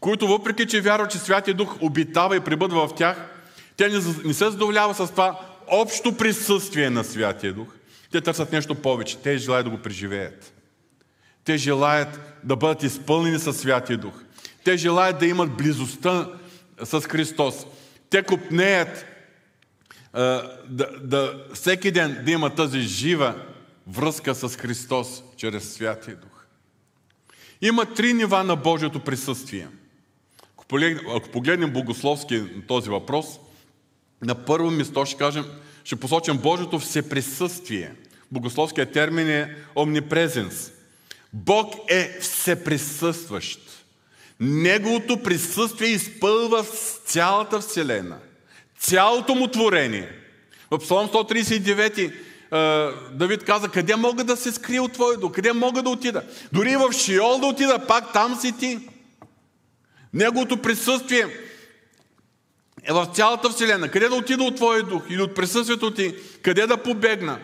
които 0.00 0.28
въпреки, 0.28 0.66
че 0.66 0.80
вярват, 0.80 1.10
че 1.10 1.18
Святия 1.18 1.54
Дух 1.54 1.82
обитава 1.82 2.36
и 2.36 2.40
прибъдва 2.40 2.88
в 2.88 2.94
тях, 2.94 3.30
те 3.76 3.88
не 4.24 4.34
се 4.34 4.50
задоволява 4.50 4.94
с 4.94 5.10
това 5.10 5.40
общо 5.68 6.16
присъствие 6.16 6.90
на 6.90 7.04
Святия 7.04 7.52
Дух. 7.52 7.68
Те 8.12 8.20
търсят 8.20 8.52
нещо 8.52 8.74
повече. 8.74 9.18
Те 9.18 9.38
желаят 9.38 9.66
да 9.66 9.70
го 9.70 9.78
преживеят. 9.78 10.57
Те 11.48 11.56
желаят 11.56 12.20
да 12.44 12.56
бъдат 12.56 12.82
изпълнени 12.82 13.38
със 13.38 13.60
Святия 13.60 13.98
Дух. 13.98 14.14
Те 14.64 14.76
желаят 14.76 15.18
да 15.18 15.26
имат 15.26 15.56
близостта 15.56 16.28
с 16.84 17.00
Христос. 17.00 17.66
Те 18.10 18.22
купнеят 18.22 19.06
да, 20.12 20.86
да, 21.00 21.44
всеки 21.54 21.90
ден 21.90 22.22
да 22.24 22.30
има 22.30 22.54
тази 22.54 22.80
жива 22.80 23.34
връзка 23.86 24.34
с 24.34 24.56
Христос 24.56 25.22
чрез 25.36 25.72
Святия 25.74 26.16
Дух. 26.16 26.44
Има 27.62 27.94
три 27.94 28.12
нива 28.12 28.44
на 28.44 28.56
Божието 28.56 29.00
присъствие. 29.00 29.68
Ако 31.16 31.30
погледнем 31.32 31.72
богословски 31.72 32.42
този 32.66 32.90
въпрос, 32.90 33.26
на 34.22 34.34
първо 34.34 34.70
место 34.70 35.06
ще 35.06 35.18
кажем, 35.18 35.44
ще 35.84 35.96
посочим 35.96 36.38
Божието 36.38 36.78
всеприсъствие. 36.78 37.92
Богословският 38.32 38.92
термин 38.92 39.28
е 39.28 39.56
омнипрезенс. 39.76 40.72
Бог 41.32 41.74
е 41.88 42.18
всеприсъстващ. 42.20 43.60
Неговото 44.40 45.22
присъствие 45.22 45.88
изпълва 45.88 46.64
цялата 47.04 47.60
Вселена. 47.60 48.18
Цялото 48.78 49.34
му 49.34 49.48
творение. 49.48 50.12
В 50.70 50.78
Псалом 50.78 51.08
139 51.08 52.12
Давид 53.12 53.44
каза, 53.44 53.68
къде 53.68 53.96
мога 53.96 54.24
да 54.24 54.36
се 54.36 54.52
скрия 54.52 54.82
от 54.82 54.92
Твоя 54.92 55.18
дух? 55.18 55.32
Къде 55.32 55.52
мога 55.52 55.82
да 55.82 55.90
отида? 55.90 56.22
Дори 56.52 56.76
в 56.76 56.92
Шиол 56.92 57.38
да 57.38 57.46
отида, 57.46 57.86
пак 57.86 58.12
там 58.12 58.40
си 58.40 58.58
ти. 58.58 58.78
Неговото 60.14 60.62
присъствие 60.62 61.26
е 62.84 62.92
в 62.92 63.10
цялата 63.14 63.50
Вселена. 63.50 63.88
Къде 63.90 64.08
да 64.08 64.14
отида 64.14 64.44
от 64.44 64.56
Твоя 64.56 64.82
дух 64.82 65.02
или 65.10 65.22
от 65.22 65.34
присъствието 65.34 65.90
ти? 65.90 66.14
Къде 66.42 66.66
да 66.66 66.82
побегна? 66.82 67.38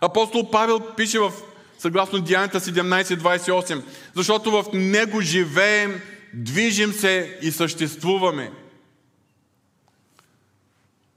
Апостол 0.00 0.50
Павел 0.50 0.80
пише 0.96 1.18
в 1.18 1.32
съгласно 1.80 2.20
Дианата 2.20 2.60
17.28, 2.60 3.82
защото 4.14 4.50
в 4.50 4.64
него 4.72 5.20
живеем, 5.20 6.00
движим 6.34 6.92
се 6.92 7.38
и 7.42 7.52
съществуваме. 7.52 8.50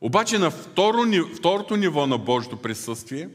Обаче 0.01 0.37
на 0.37 0.51
второ, 0.51 0.97
второто 1.35 1.75
ниво 1.75 2.07
на 2.07 2.17
Божието 2.17 2.57
присъствие, 2.57 3.29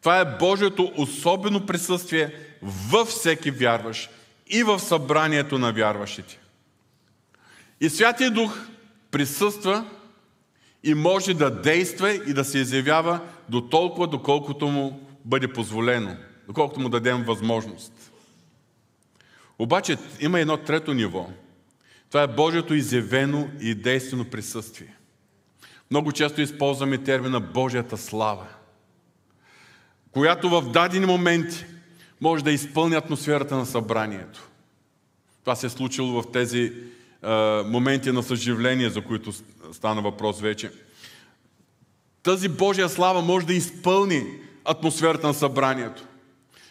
това 0.00 0.18
е 0.18 0.38
Божието 0.38 0.92
особено 0.96 1.66
присъствие 1.66 2.34
във 2.90 3.08
всеки 3.08 3.50
вярващ 3.50 4.10
и 4.46 4.62
в 4.62 4.78
събранието 4.78 5.58
на 5.58 5.72
вярващите. 5.72 6.38
И 7.80 7.90
Святия 7.90 8.30
Дух 8.30 8.58
присъства 9.10 9.84
и 10.84 10.94
може 10.94 11.34
да 11.34 11.50
действа 11.50 12.14
и 12.14 12.32
да 12.32 12.44
се 12.44 12.58
изявява 12.58 13.20
до 13.48 13.60
толкова, 13.60 14.06
доколкото 14.06 14.66
му 14.66 15.05
бъде 15.26 15.52
позволено, 15.52 16.16
доколкото 16.46 16.80
му 16.80 16.88
дадем 16.88 17.24
възможност. 17.24 18.12
Обаче 19.58 19.96
има 20.20 20.40
едно 20.40 20.56
трето 20.56 20.94
ниво. 20.94 21.30
Това 22.08 22.22
е 22.22 22.26
Божието 22.26 22.74
изявено 22.74 23.48
и 23.60 23.74
действено 23.74 24.24
присъствие. 24.24 24.96
Много 25.90 26.12
често 26.12 26.40
използваме 26.40 26.98
термина 26.98 27.40
Божията 27.40 27.96
слава. 27.96 28.46
която 30.12 30.48
в 30.48 30.70
дадени 30.72 31.06
моменти 31.06 31.64
може 32.20 32.44
да 32.44 32.52
изпълни 32.52 32.94
атмосферата 32.94 33.56
на 33.56 33.66
събранието. 33.66 34.48
Това 35.40 35.56
се 35.56 35.66
е 35.66 35.70
случило 35.70 36.22
в 36.22 36.32
тези 36.32 36.62
е, 36.62 36.72
моменти 37.66 38.12
на 38.12 38.22
съживление, 38.22 38.90
за 38.90 39.04
които 39.04 39.32
стана 39.72 40.02
въпрос 40.02 40.40
вече. 40.40 40.70
Тази 42.22 42.48
Божия 42.48 42.88
слава 42.88 43.22
може 43.22 43.46
да 43.46 43.54
изпълни 43.54 44.45
атмосферата 44.66 45.26
на 45.26 45.34
събранието. 45.34 46.02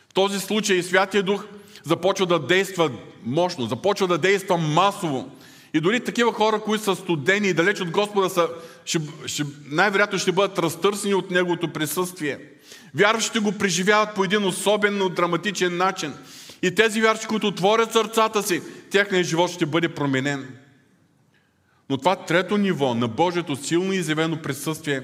В 0.09 0.13
този 0.13 0.39
случай 0.39 0.83
Святия 0.83 1.23
Дух 1.23 1.45
започва 1.83 2.25
да 2.25 2.39
действа 2.39 2.91
мощно, 3.23 3.65
започва 3.65 4.07
да 4.07 4.17
действа 4.17 4.57
масово. 4.57 5.29
И 5.73 5.79
дори 5.79 5.99
такива 5.99 6.33
хора, 6.33 6.59
които 6.59 6.83
са 6.83 6.95
студени 6.95 7.47
и 7.47 7.53
далеч 7.53 7.81
от 7.81 7.91
Господа, 7.91 8.29
са, 8.29 8.49
ще, 8.85 8.99
ще, 9.25 9.43
най-вероятно 9.69 10.19
ще 10.19 10.31
бъдат 10.31 10.59
разтърсени 10.59 11.13
от 11.13 11.31
Неговото 11.31 11.73
присъствие. 11.73 12.39
Вярващите 12.95 13.39
го 13.39 13.51
преживяват 13.51 14.15
по 14.15 14.23
един 14.23 14.45
особено 14.45 15.09
драматичен 15.09 15.77
начин. 15.77 16.13
И 16.61 16.75
тези 16.75 17.01
вярващи, 17.01 17.27
които 17.27 17.47
отворят 17.47 17.91
сърцата 17.91 18.43
си, 18.43 18.61
техният 18.91 19.27
живот 19.27 19.51
ще 19.51 19.65
бъде 19.65 19.89
променен. 19.89 20.47
Но 21.89 21.97
това 21.97 22.15
трето 22.15 22.57
ниво 22.57 22.93
на 22.93 23.07
Божието 23.07 23.55
силно 23.55 23.93
изявено 23.93 24.41
присъствие 24.41 25.01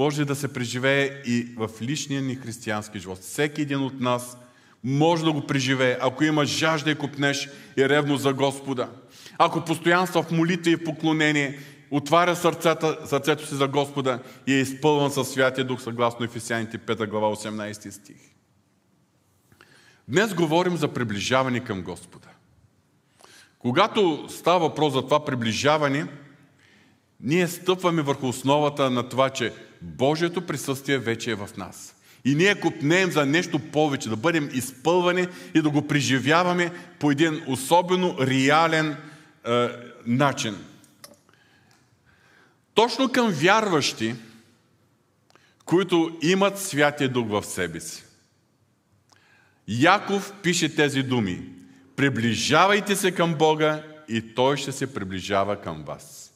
може 0.00 0.24
да 0.24 0.36
се 0.36 0.52
преживее 0.52 1.22
и 1.26 1.54
в 1.56 1.70
личния 1.82 2.22
ни 2.22 2.34
християнски 2.34 2.98
живот. 2.98 3.18
Всеки 3.18 3.62
един 3.62 3.82
от 3.82 4.00
нас 4.00 4.38
може 4.84 5.24
да 5.24 5.32
го 5.32 5.46
преживее, 5.46 5.98
ако 6.00 6.24
има 6.24 6.44
жажда 6.44 6.90
и 6.90 6.94
купнеш 6.94 7.48
и 7.78 7.88
ревно 7.88 8.16
за 8.16 8.32
Господа. 8.32 8.90
Ако 9.38 9.64
постоянства 9.64 10.22
в 10.22 10.30
молитва 10.30 10.70
и 10.70 10.76
в 10.76 10.84
поклонение, 10.84 11.58
отваря 11.90 12.36
сърцата, 12.36 12.98
сърцето 13.06 13.46
си 13.46 13.54
за 13.54 13.68
Господа 13.68 14.22
и 14.46 14.54
е 14.54 14.60
изпълван 14.60 15.10
със 15.10 15.30
Святия 15.30 15.66
Дух, 15.66 15.82
съгласно 15.82 16.24
Ефесяните 16.24 16.78
5 16.78 17.08
глава 17.08 17.36
18 17.36 17.90
стих. 17.90 18.16
Днес 20.08 20.34
говорим 20.34 20.76
за 20.76 20.88
приближаване 20.88 21.60
към 21.64 21.82
Господа. 21.82 22.28
Когато 23.58 24.26
става 24.28 24.58
въпрос 24.58 24.92
за 24.92 25.02
това 25.02 25.24
приближаване, 25.24 26.06
ние 27.20 27.48
стъпваме 27.48 28.02
върху 28.02 28.28
основата 28.28 28.90
на 28.90 29.08
това, 29.08 29.30
че 29.30 29.52
Божието 29.82 30.46
присъствие 30.46 30.98
вече 30.98 31.30
е 31.30 31.34
в 31.34 31.50
нас. 31.56 31.94
И 32.24 32.34
ние 32.34 32.60
купнеем 32.60 33.10
за 33.10 33.26
нещо 33.26 33.58
повече, 33.58 34.08
да 34.08 34.16
бъдем 34.16 34.50
изпълвани 34.52 35.26
и 35.54 35.62
да 35.62 35.70
го 35.70 35.86
преживяваме 35.86 36.72
по 36.98 37.10
един 37.10 37.42
особено 37.46 38.16
реален 38.20 38.96
е, 39.46 39.68
начин. 40.06 40.56
Точно 42.74 43.12
към 43.12 43.30
вярващи, 43.30 44.14
които 45.64 46.18
имат 46.22 46.58
Святия 46.58 47.08
Дух 47.08 47.28
в 47.28 47.42
себе 47.42 47.80
си. 47.80 48.04
Яков 49.68 50.32
пише 50.42 50.74
тези 50.74 51.02
думи. 51.02 51.42
Приближавайте 51.96 52.96
се 52.96 53.12
към 53.12 53.34
Бога 53.34 53.82
и 54.08 54.34
Той 54.34 54.56
ще 54.56 54.72
се 54.72 54.94
приближава 54.94 55.60
към 55.60 55.84
вас. 55.84 56.29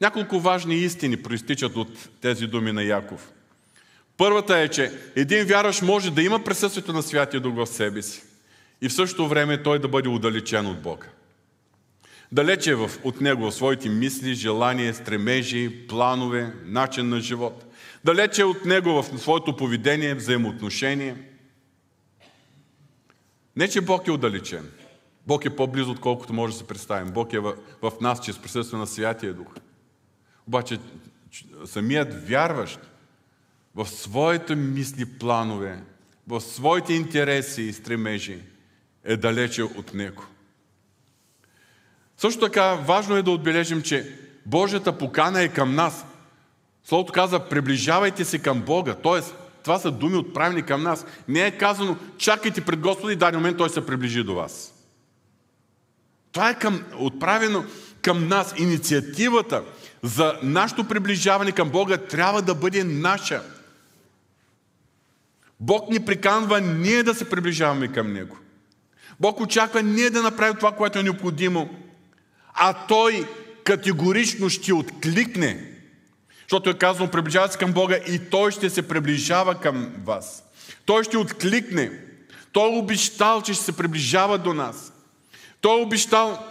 Няколко 0.00 0.40
важни 0.40 0.74
истини 0.74 1.16
проистичат 1.16 1.76
от 1.76 2.08
тези 2.20 2.46
думи 2.46 2.72
на 2.72 2.82
Яков. 2.82 3.32
Първата 4.16 4.58
е, 4.58 4.68
че 4.68 4.92
един 5.16 5.44
вярващ 5.44 5.82
може 5.82 6.10
да 6.10 6.22
има 6.22 6.44
присъствието 6.44 6.92
на 6.92 7.02
Святия 7.02 7.40
Дух 7.40 7.54
в 7.54 7.66
себе 7.66 8.02
си 8.02 8.22
и 8.82 8.88
в 8.88 8.92
същото 8.92 9.28
време 9.28 9.62
той 9.62 9.78
да 9.78 9.88
бъде 9.88 10.08
удалечен 10.08 10.66
от 10.66 10.82
Бога. 10.82 11.06
Далече 12.32 12.74
в, 12.74 12.90
от 13.04 13.20
Него 13.20 13.50
в 13.50 13.54
своите 13.54 13.88
мисли, 13.88 14.34
желания, 14.34 14.94
стремежи, 14.94 15.86
планове, 15.88 16.54
начин 16.64 17.08
на 17.08 17.20
живот. 17.20 17.64
Далече 18.04 18.44
от 18.44 18.64
Него 18.64 19.02
в 19.02 19.20
своето 19.20 19.56
поведение, 19.56 20.14
взаимоотношение. 20.14 21.16
Не, 23.56 23.68
че 23.68 23.80
Бог 23.80 24.06
е 24.06 24.10
удалечен. 24.10 24.70
Бог 25.26 25.44
е 25.44 25.56
по-близо, 25.56 25.90
отколкото 25.90 26.32
може 26.32 26.52
да 26.52 26.58
се 26.58 26.66
представим. 26.66 27.12
Бог 27.12 27.32
е 27.32 27.38
в, 27.38 27.54
в 27.82 27.92
нас, 28.00 28.20
чрез 28.24 28.38
присъствие 28.38 28.78
на 28.78 28.86
Святия 28.86 29.34
Дух. 29.34 29.48
Обаче 30.48 30.78
самият 31.66 32.28
вярващ 32.28 32.80
в 33.74 33.88
своите 33.88 34.54
мисли, 34.54 35.18
планове, 35.18 35.82
в 36.28 36.40
своите 36.40 36.92
интереси 36.92 37.62
и 37.62 37.72
стремежи 37.72 38.38
е 39.04 39.16
далече 39.16 39.62
от 39.62 39.94
Него. 39.94 40.24
Също 42.16 42.40
така 42.40 42.74
важно 42.74 43.16
е 43.16 43.22
да 43.22 43.30
отбележим, 43.30 43.82
че 43.82 44.18
Божията 44.46 44.98
покана 44.98 45.42
е 45.42 45.48
към 45.48 45.74
нас. 45.74 46.04
Словото 46.84 47.12
каза, 47.12 47.48
приближавайте 47.48 48.24
се 48.24 48.38
към 48.38 48.62
Бога. 48.62 48.94
Тоест, 48.94 49.34
това 49.62 49.78
са 49.78 49.90
думи 49.90 50.16
отправени 50.16 50.62
към 50.62 50.82
нас. 50.82 51.06
Не 51.28 51.46
е 51.46 51.58
казано, 51.58 51.96
чакайте 52.18 52.64
пред 52.64 52.80
Господа 52.80 53.12
и 53.12 53.16
в 53.16 53.32
момент 53.32 53.58
Той 53.58 53.70
се 53.70 53.86
приближи 53.86 54.24
до 54.24 54.34
вас. 54.34 54.74
Това 56.32 56.50
е 56.50 56.58
към, 56.58 56.84
отправено 56.98 57.64
към 58.02 58.28
нас. 58.28 58.54
Инициативата 58.58 59.62
за 60.02 60.38
нашето 60.42 60.84
приближаване 60.84 61.52
към 61.52 61.70
Бога 61.70 61.96
трябва 61.96 62.42
да 62.42 62.54
бъде 62.54 62.84
наша. 62.84 63.42
Бог 65.60 65.90
ни 65.90 66.04
приканва 66.04 66.60
ние 66.60 67.02
да 67.02 67.14
се 67.14 67.30
приближаваме 67.30 67.88
към 67.88 68.12
Него. 68.12 68.38
Бог 69.20 69.40
очаква 69.40 69.82
ние 69.82 70.10
да 70.10 70.22
направим 70.22 70.56
това, 70.56 70.72
което 70.72 70.98
е 70.98 71.02
необходимо, 71.02 71.70
а 72.54 72.86
Той 72.86 73.28
категорично 73.64 74.48
ще 74.48 74.72
откликне. 74.72 75.72
Защото 76.40 76.70
е 76.70 76.74
казано, 76.74 77.10
приближавате 77.10 77.52
се 77.52 77.58
към 77.58 77.72
Бога 77.72 77.96
и 77.96 78.18
Той 78.30 78.50
ще 78.50 78.70
се 78.70 78.88
приближава 78.88 79.54
към 79.54 79.92
вас. 80.04 80.44
Той 80.84 81.04
ще 81.04 81.16
откликне. 81.16 81.90
Той 82.52 82.72
е 82.72 82.78
обещал, 82.78 83.42
че 83.42 83.54
ще 83.54 83.64
се 83.64 83.76
приближава 83.76 84.38
до 84.38 84.54
нас. 84.54 84.92
Той 85.60 85.80
е 85.80 85.82
обещал, 85.82 86.46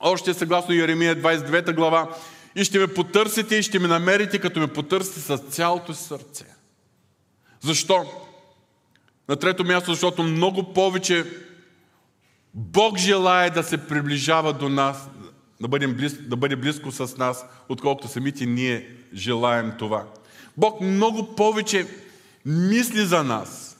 още 0.00 0.34
съгласно 0.34 0.74
Еремия 0.74 1.16
29 1.16 1.74
глава, 1.74 2.08
и 2.54 2.64
ще 2.64 2.78
ме 2.78 2.86
потърсите 2.86 3.56
и 3.56 3.62
ще 3.62 3.78
ме 3.78 3.88
намерите, 3.88 4.38
като 4.38 4.60
ме 4.60 4.66
потърсите 4.66 5.20
с 5.20 5.38
цялото 5.38 5.94
си 5.94 6.04
сърце. 6.04 6.44
Защо? 7.60 8.04
На 9.28 9.36
трето 9.36 9.64
място, 9.64 9.90
защото 9.90 10.22
много 10.22 10.72
повече 10.72 11.24
Бог 12.54 12.98
желая 12.98 13.50
да 13.50 13.62
се 13.62 13.86
приближава 13.86 14.52
до 14.52 14.68
нас, 14.68 15.08
да, 15.60 15.68
бъдем 15.68 15.94
близ, 15.94 16.18
да 16.20 16.36
бъде 16.36 16.56
близко 16.56 16.92
с 16.92 17.16
нас, 17.16 17.44
отколкото 17.68 18.08
самите 18.08 18.46
ние 18.46 18.88
желаем 19.14 19.72
това. 19.78 20.06
Бог 20.56 20.80
много 20.80 21.34
повече 21.34 21.86
мисли 22.44 23.06
за 23.06 23.24
нас 23.24 23.78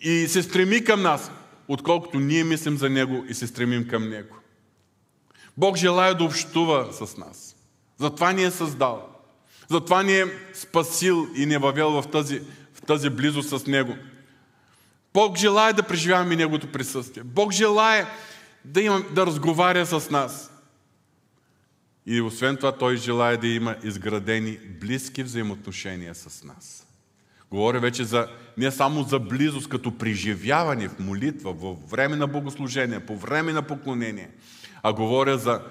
и 0.00 0.28
се 0.28 0.42
стреми 0.42 0.84
към 0.84 1.02
нас, 1.02 1.30
отколкото 1.68 2.20
ние 2.20 2.44
мислим 2.44 2.76
за 2.76 2.90
Него 2.90 3.24
и 3.28 3.34
се 3.34 3.46
стремим 3.46 3.88
към 3.88 4.08
Него. 4.08 4.36
Бог 5.56 5.76
желая 5.76 6.14
да 6.14 6.24
общува 6.24 6.88
с 6.92 7.16
нас. 7.16 7.49
Затова 8.00 8.32
ни 8.32 8.44
е 8.44 8.50
създал. 8.50 9.08
Затова 9.68 10.02
ни 10.02 10.12
е 10.12 10.26
спасил 10.54 11.28
и 11.36 11.46
ни 11.46 11.54
е 11.54 11.58
въвел 11.58 12.02
в 12.02 12.10
тази, 12.10 12.42
в 12.74 12.82
тази 12.82 13.10
близост 13.10 13.48
с 13.48 13.66
Него. 13.66 13.96
Бог 15.14 15.38
желая 15.38 15.74
да 15.74 15.82
преживяваме 15.82 16.36
Неговото 16.36 16.72
присъствие. 16.72 17.22
Бог 17.22 17.52
желая 17.52 18.06
да, 18.64 18.82
има, 18.82 19.02
да 19.14 19.26
разговаря 19.26 19.86
с 19.86 20.10
нас. 20.10 20.52
И 22.06 22.20
освен 22.20 22.56
това, 22.56 22.72
Той 22.72 22.96
желая 22.96 23.38
да 23.38 23.46
има 23.46 23.76
изградени 23.82 24.58
близки 24.80 25.22
взаимоотношения 25.22 26.14
с 26.14 26.44
нас. 26.44 26.86
Говоря 27.50 27.80
вече 27.80 28.04
за, 28.04 28.28
не 28.56 28.70
само 28.70 29.02
за 29.02 29.18
близост, 29.18 29.68
като 29.68 29.98
преживяване 29.98 30.88
в 30.88 30.98
молитва, 30.98 31.52
в 31.52 31.76
време 31.90 32.16
на 32.16 32.26
богослужение, 32.26 33.00
по 33.00 33.16
време 33.16 33.52
на 33.52 33.62
поклонение, 33.62 34.30
а 34.82 34.92
говоря 34.92 35.38
за 35.38 35.62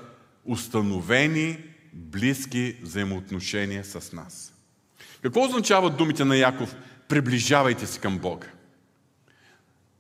установени 0.46 1.58
близки 1.94 2.76
взаимоотношения 2.82 3.86
с 3.86 4.14
нас. 4.14 4.54
Какво 5.22 5.46
означават 5.46 5.98
думите 5.98 6.26
на 6.26 6.38
Яков? 6.38 6.76
Приближавайте 7.08 7.88
се 7.88 8.00
към 8.00 8.18
Бога. 8.18 8.48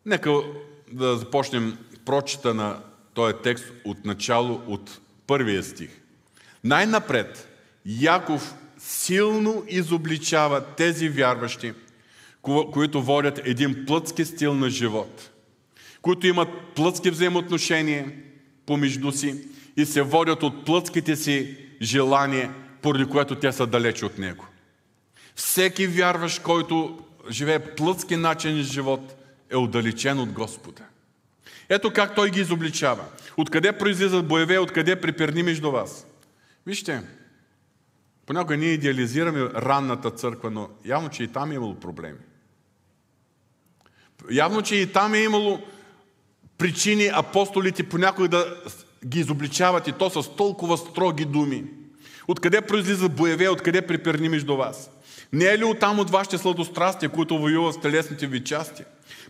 Нека 0.05 0.31
да 0.91 1.17
започнем 1.17 1.77
прочита 2.05 2.53
на 2.53 2.79
този 3.13 3.33
текст 3.43 3.65
от 3.85 4.05
начало, 4.05 4.61
от 4.67 4.99
първия 5.27 5.63
стих. 5.63 5.89
Най-напред 6.63 7.47
Яков 7.85 8.55
силно 8.77 9.63
изобличава 9.67 10.65
тези 10.75 11.09
вярващи, 11.09 11.73
които 12.71 13.01
водят 13.03 13.41
един 13.43 13.85
плътски 13.85 14.25
стил 14.25 14.53
на 14.53 14.69
живот, 14.69 15.31
които 16.01 16.27
имат 16.27 16.49
плътски 16.75 17.11
взаимоотношения 17.11 18.11
помежду 18.65 19.11
си 19.11 19.43
и 19.81 19.85
се 19.85 20.01
водят 20.01 20.43
от 20.43 20.65
плътските 20.65 21.15
си 21.15 21.57
желания, 21.81 22.53
поради 22.81 23.05
което 23.05 23.35
те 23.35 23.51
са 23.51 23.67
далеч 23.67 24.03
от 24.03 24.17
него. 24.17 24.45
Всеки 25.35 25.87
вярващ, 25.87 26.41
който 26.41 26.99
живее 27.29 27.59
плътски 27.59 28.15
начин 28.15 28.57
на 28.57 28.63
живот, 28.63 29.15
е 29.49 29.55
отдалечен 29.57 30.19
от 30.19 30.31
Господа. 30.31 30.83
Ето 31.69 31.93
как 31.93 32.15
той 32.15 32.29
ги 32.29 32.41
изобличава. 32.41 33.03
Откъде 33.37 33.71
произлизат 33.71 34.27
боеве, 34.27 34.59
откъде 34.59 35.01
приперни 35.01 35.43
между 35.43 35.71
вас. 35.71 36.05
Вижте, 36.65 37.03
Понякога 38.29 38.57
ние 38.57 38.69
идеализираме 38.69 39.49
ранната 39.55 40.11
църква, 40.11 40.51
но 40.51 40.69
явно, 40.85 41.09
че 41.09 41.23
и 41.23 41.27
там 41.27 41.51
е 41.51 41.55
имало 41.55 41.75
проблеми. 41.75 42.17
Явно, 44.31 44.61
че 44.61 44.75
и 44.75 44.91
там 44.91 45.13
е 45.13 45.19
имало 45.19 45.61
причини 46.57 47.09
апостолите 47.13 47.89
понякога 47.89 48.27
да 48.27 48.63
ги 49.05 49.19
изобличават 49.19 49.87
и 49.87 49.91
то 49.91 50.09
с 50.09 50.35
толкова 50.35 50.77
строги 50.77 51.25
думи. 51.25 51.63
Откъде 52.27 52.61
произлиза 52.61 53.09
боеве, 53.09 53.49
откъде 53.49 53.81
приперни 53.81 54.29
между 54.29 54.55
вас? 54.55 54.89
Не 55.33 55.45
е 55.45 55.57
ли 55.57 55.63
оттам 55.63 55.99
от 55.99 56.09
вашите 56.09 56.37
сладострастия, 56.37 57.09
които 57.09 57.39
воюват 57.39 57.75
с 57.75 57.81
телесните 57.81 58.27
ви 58.27 58.43
части? 58.43 58.83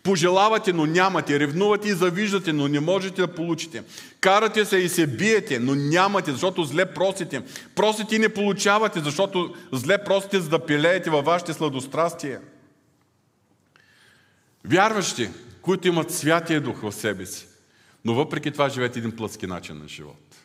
Пожелавате, 0.03 0.73
но 0.73 0.85
нямате. 0.85 1.39
Ревнувате 1.39 1.87
и 1.87 1.93
завиждате, 1.93 2.53
но 2.53 2.67
не 2.67 2.79
можете 2.79 3.21
да 3.21 3.27
получите. 3.27 3.83
Карате 4.21 4.65
се 4.65 4.77
и 4.77 4.89
се 4.89 5.07
биете, 5.07 5.59
но 5.59 5.75
нямате, 5.75 6.31
защото 6.31 6.63
зле 6.63 6.85
просите. 6.85 7.41
Просите 7.75 8.15
и 8.15 8.19
не 8.19 8.29
получавате, 8.29 8.99
защото 8.99 9.55
зле 9.71 10.03
просите, 10.03 10.39
за 10.39 10.49
да 10.49 10.65
пилеете 10.65 11.09
във 11.09 11.25
вашите 11.25 11.53
сладострастия. 11.53 12.39
Вярващи, 14.65 15.29
които 15.61 15.87
имат 15.87 16.11
Святия 16.11 16.61
Дух 16.61 16.81
в 16.81 16.91
себе 16.91 17.25
си, 17.25 17.47
но 18.05 18.13
въпреки 18.13 18.51
това 18.51 18.69
живеят 18.69 18.97
един 18.97 19.15
плътски 19.15 19.47
начин 19.47 19.77
на 19.77 19.87
живот. 19.87 20.35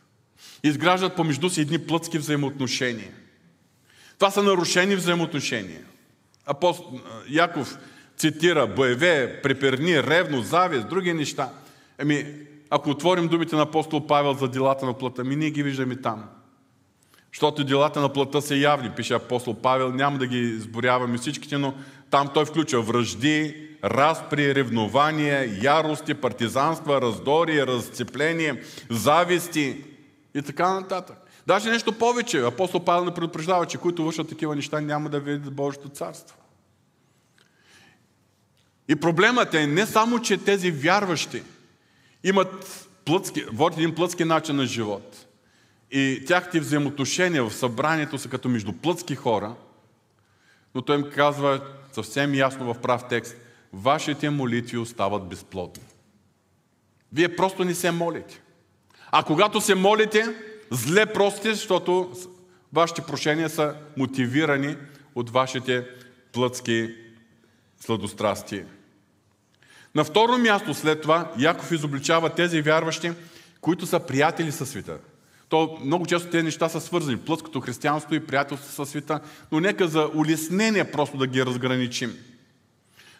Изграждат 0.63 1.17
помежду 1.17 1.51
си 1.51 1.61
едни 1.61 1.79
плътски 1.79 2.19
взаимоотношения. 2.19 3.13
Това 4.19 4.31
са 4.31 4.43
нарушени 4.43 4.97
взаимоотношения. 4.97 5.81
Апостол 6.47 7.01
Яков 7.29 7.79
цитира 8.17 8.67
боеве, 8.67 9.41
преперни, 9.43 10.03
ревно, 10.03 10.43
завист, 10.43 10.89
други 10.89 11.13
неща. 11.13 11.53
Еми, 11.99 12.27
ако 12.71 12.91
отворим 12.91 13.29
думите 13.29 13.57
на 13.57 13.63
апостол 13.63 14.07
Павел 14.07 14.35
за 14.35 14.49
делата 14.49 14.87
на 14.87 14.95
плътта, 14.95 15.25
ми 15.25 15.37
ние 15.37 15.51
ги 15.51 15.63
виждаме 15.63 15.97
там. 15.97 16.25
Защото 17.33 17.65
делата 17.65 18.01
на 18.01 18.13
плътта 18.13 18.41
са 18.41 18.57
явни, 18.57 18.91
пише 18.91 19.15
апостол 19.15 19.55
Павел, 19.55 19.93
няма 19.93 20.19
да 20.19 20.27
ги 20.27 20.39
изборяваме 20.39 21.19
всичките, 21.19 21.59
но 21.59 21.75
там 22.11 22.31
той 22.35 22.45
включва 22.45 22.83
връжди, 22.83 23.69
разпри, 23.85 24.55
ревнования, 24.55 25.63
ярости, 25.63 26.15
партизанства, 26.15 27.01
раздори, 27.01 27.67
разцепление, 27.67 28.63
зависти 28.91 29.85
и 30.35 30.43
така 30.43 30.75
нататък. 30.75 31.17
Даже 31.47 31.71
нещо 31.71 31.99
повече. 31.99 32.41
Апостол 32.41 32.85
Павел 32.85 33.05
не 33.05 33.15
предупреждава, 33.15 33.67
че 33.67 33.79
които 33.79 34.05
вършат 34.05 34.29
такива 34.29 34.57
неща 34.57 34.81
няма 34.81 35.09
да 35.09 35.21
видят 35.21 35.55
Божието 35.55 35.89
царство. 35.89 36.37
И 38.89 38.97
проблемът 38.97 39.55
е 39.55 39.67
не 39.67 39.87
само, 39.87 40.21
че 40.21 40.37
тези 40.37 40.71
вярващи 40.71 41.43
имат 42.25 42.89
плътски, 43.05 43.45
водят 43.53 43.79
един 43.79 43.95
плътски 43.95 44.25
начин 44.25 44.57
на 44.57 44.67
живот 44.67 45.27
и 45.91 46.25
тяхните 46.27 46.61
взаимоотношения 46.61 47.45
в 47.45 47.55
събранието 47.55 48.19
са 48.19 48.29
като 48.29 48.49
между 48.49 48.73
плътски 48.73 49.15
хора, 49.15 49.55
но 50.75 50.83
той 50.83 50.97
им 50.97 51.11
казва 51.15 51.61
съвсем 51.93 52.35
ясно 52.35 52.75
в 52.75 52.81
прав 52.81 53.05
текст, 53.09 53.37
вашите 53.75 54.31
молитви 54.31 54.79
остават 54.79 55.29
безплодни. 55.29 55.83
Вие 57.13 57.37
просто 57.37 57.65
не 57.65 57.75
се 57.75 57.91
молите. 57.91 58.41
А 59.13 59.23
когато 59.23 59.61
се 59.61 59.75
молите, 59.75 60.25
зле 60.71 61.07
простите, 61.07 61.55
защото 61.55 62.13
вашите 62.73 63.03
прошения 63.03 63.49
са 63.49 63.75
мотивирани 63.97 64.77
от 65.15 65.31
вашите 65.31 65.87
плътски 66.33 66.95
сладострастие. 67.81 68.65
На 69.95 70.05
второ 70.05 70.39
място 70.39 70.75
след 70.75 71.03
това 71.03 71.33
Яков 71.39 71.73
изобличава 71.73 72.31
тези 72.31 72.63
вярващи, 72.63 73.13
които 73.61 73.87
са 73.87 74.01
приятели 74.01 74.53
със 74.53 74.71
света. 74.71 74.99
То 75.49 75.79
много 75.85 76.07
често 76.07 76.31
тези 76.31 76.45
неща 76.45 76.69
са 76.69 76.81
свързани. 76.81 77.17
Плътското 77.17 77.61
християнство 77.61 78.15
и 78.15 78.27
приятелство 78.27 78.73
със 78.73 78.89
света. 78.89 79.21
Но 79.53 79.61
нека 79.61 79.89
за 79.89 80.11
улеснение 80.15 80.91
просто 80.91 81.17
да 81.17 81.27
ги 81.27 81.47
разграничим. 81.47 82.15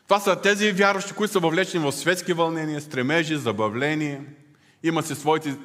Това 0.05 0.21
са 0.21 0.41
тези 0.41 0.73
вярващи, 0.73 1.13
които 1.13 1.33
са 1.33 1.39
въвлечени 1.39 1.85
в 1.85 1.93
светски 1.93 2.33
вълнения, 2.33 2.81
стремежи, 2.81 3.37
забавление. 3.37 4.23
Има 4.83 5.03
си 5.03 5.15
своите 5.15 5.57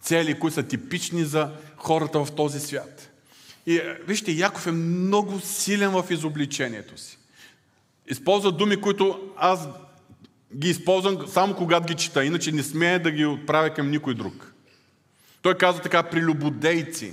цели, 0.00 0.38
които 0.38 0.54
са 0.54 0.62
типични 0.62 1.24
за 1.24 1.50
хората 1.76 2.24
в 2.24 2.32
този 2.32 2.60
свят. 2.60 3.10
И 3.66 3.80
вижте, 4.06 4.32
Яков 4.32 4.66
е 4.66 4.72
много 4.72 5.40
силен 5.40 5.90
в 5.90 6.04
изобличението 6.10 7.00
си. 7.00 7.18
Използва 8.10 8.52
думи, 8.52 8.80
които 8.80 9.20
аз 9.36 9.68
ги 10.56 10.68
използвам 10.68 11.28
само 11.28 11.54
когато 11.54 11.86
ги 11.86 11.94
чета, 11.94 12.24
иначе 12.24 12.52
не 12.52 12.62
смея 12.62 13.02
да 13.02 13.10
ги 13.10 13.26
отправя 13.26 13.70
към 13.70 13.90
никой 13.90 14.14
друг. 14.14 14.52
Той 15.42 15.54
казва 15.54 15.82
така, 15.82 16.02
прилюбодейци, 16.02 17.12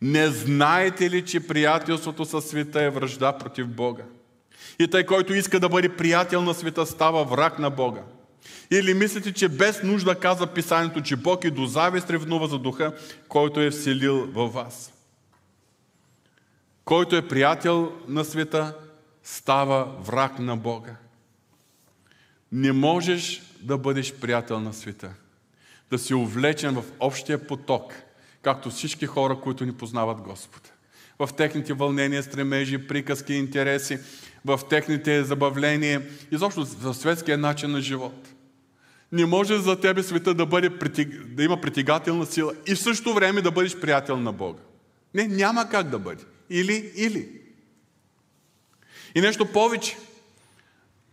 не 0.00 0.28
знаете 0.28 1.10
ли, 1.10 1.24
че 1.24 1.46
приятелството 1.46 2.24
със 2.24 2.48
света 2.48 2.82
е 2.82 2.90
връжда 2.90 3.38
против 3.38 3.68
Бога? 3.68 4.02
И 4.78 4.88
тъй, 4.88 5.06
който 5.06 5.34
иска 5.34 5.60
да 5.60 5.68
бъде 5.68 5.96
приятел 5.96 6.42
на 6.42 6.54
света, 6.54 6.86
става 6.86 7.24
враг 7.24 7.58
на 7.58 7.70
Бога. 7.70 8.02
Или 8.70 8.94
мислите, 8.94 9.32
че 9.32 9.48
без 9.48 9.82
нужда 9.82 10.14
казва 10.14 10.46
писанието, 10.46 11.02
че 11.02 11.16
Бог 11.16 11.44
и 11.44 11.50
до 11.50 11.66
завист 11.66 12.10
ревнува 12.10 12.46
за 12.46 12.58
духа, 12.58 12.92
който 13.28 13.60
е 13.60 13.70
вселил 13.70 14.26
във 14.32 14.52
вас. 14.52 14.92
Който 16.84 17.16
е 17.16 17.28
приятел 17.28 17.92
на 18.08 18.24
света, 18.24 18.74
става 19.22 19.84
враг 20.00 20.38
на 20.38 20.56
Бога. 20.56 20.96
Не 22.52 22.72
можеш 22.72 23.42
да 23.60 23.78
бъдеш 23.78 24.14
приятел 24.14 24.60
на 24.60 24.72
света. 24.72 25.14
Да 25.90 25.98
си 25.98 26.14
увлечен 26.14 26.74
в 26.74 26.84
общия 27.00 27.46
поток, 27.46 27.94
както 28.42 28.70
всички 28.70 29.06
хора, 29.06 29.40
които 29.40 29.64
ни 29.64 29.72
познават 29.72 30.20
Господа. 30.20 30.68
В 31.18 31.28
техните 31.36 31.72
вълнения, 31.72 32.22
стремежи, 32.22 32.86
приказки, 32.86 33.34
интереси, 33.34 33.98
в 34.44 34.60
техните 34.70 35.24
забавления, 35.24 36.02
изобщо 36.32 36.64
в 36.64 36.94
светския 36.94 37.38
начин 37.38 37.70
на 37.70 37.80
живот. 37.80 38.28
Не 39.12 39.26
може 39.26 39.58
за 39.58 39.80
тебе 39.80 40.02
света 40.02 40.34
да, 40.34 40.46
бъде, 40.46 40.68
да 41.26 41.42
има 41.44 41.60
притегателна 41.60 42.26
сила 42.26 42.54
и 42.66 42.74
в 42.74 42.78
същото 42.78 43.14
време 43.14 43.42
да 43.42 43.50
бъдеш 43.50 43.76
приятел 43.80 44.16
на 44.16 44.32
Бога. 44.32 44.62
Не, 45.14 45.28
няма 45.28 45.68
как 45.68 45.88
да 45.88 45.98
бъде. 45.98 46.24
Или, 46.50 46.92
или. 46.96 47.28
И 49.14 49.20
нещо 49.20 49.52
повече. 49.52 49.96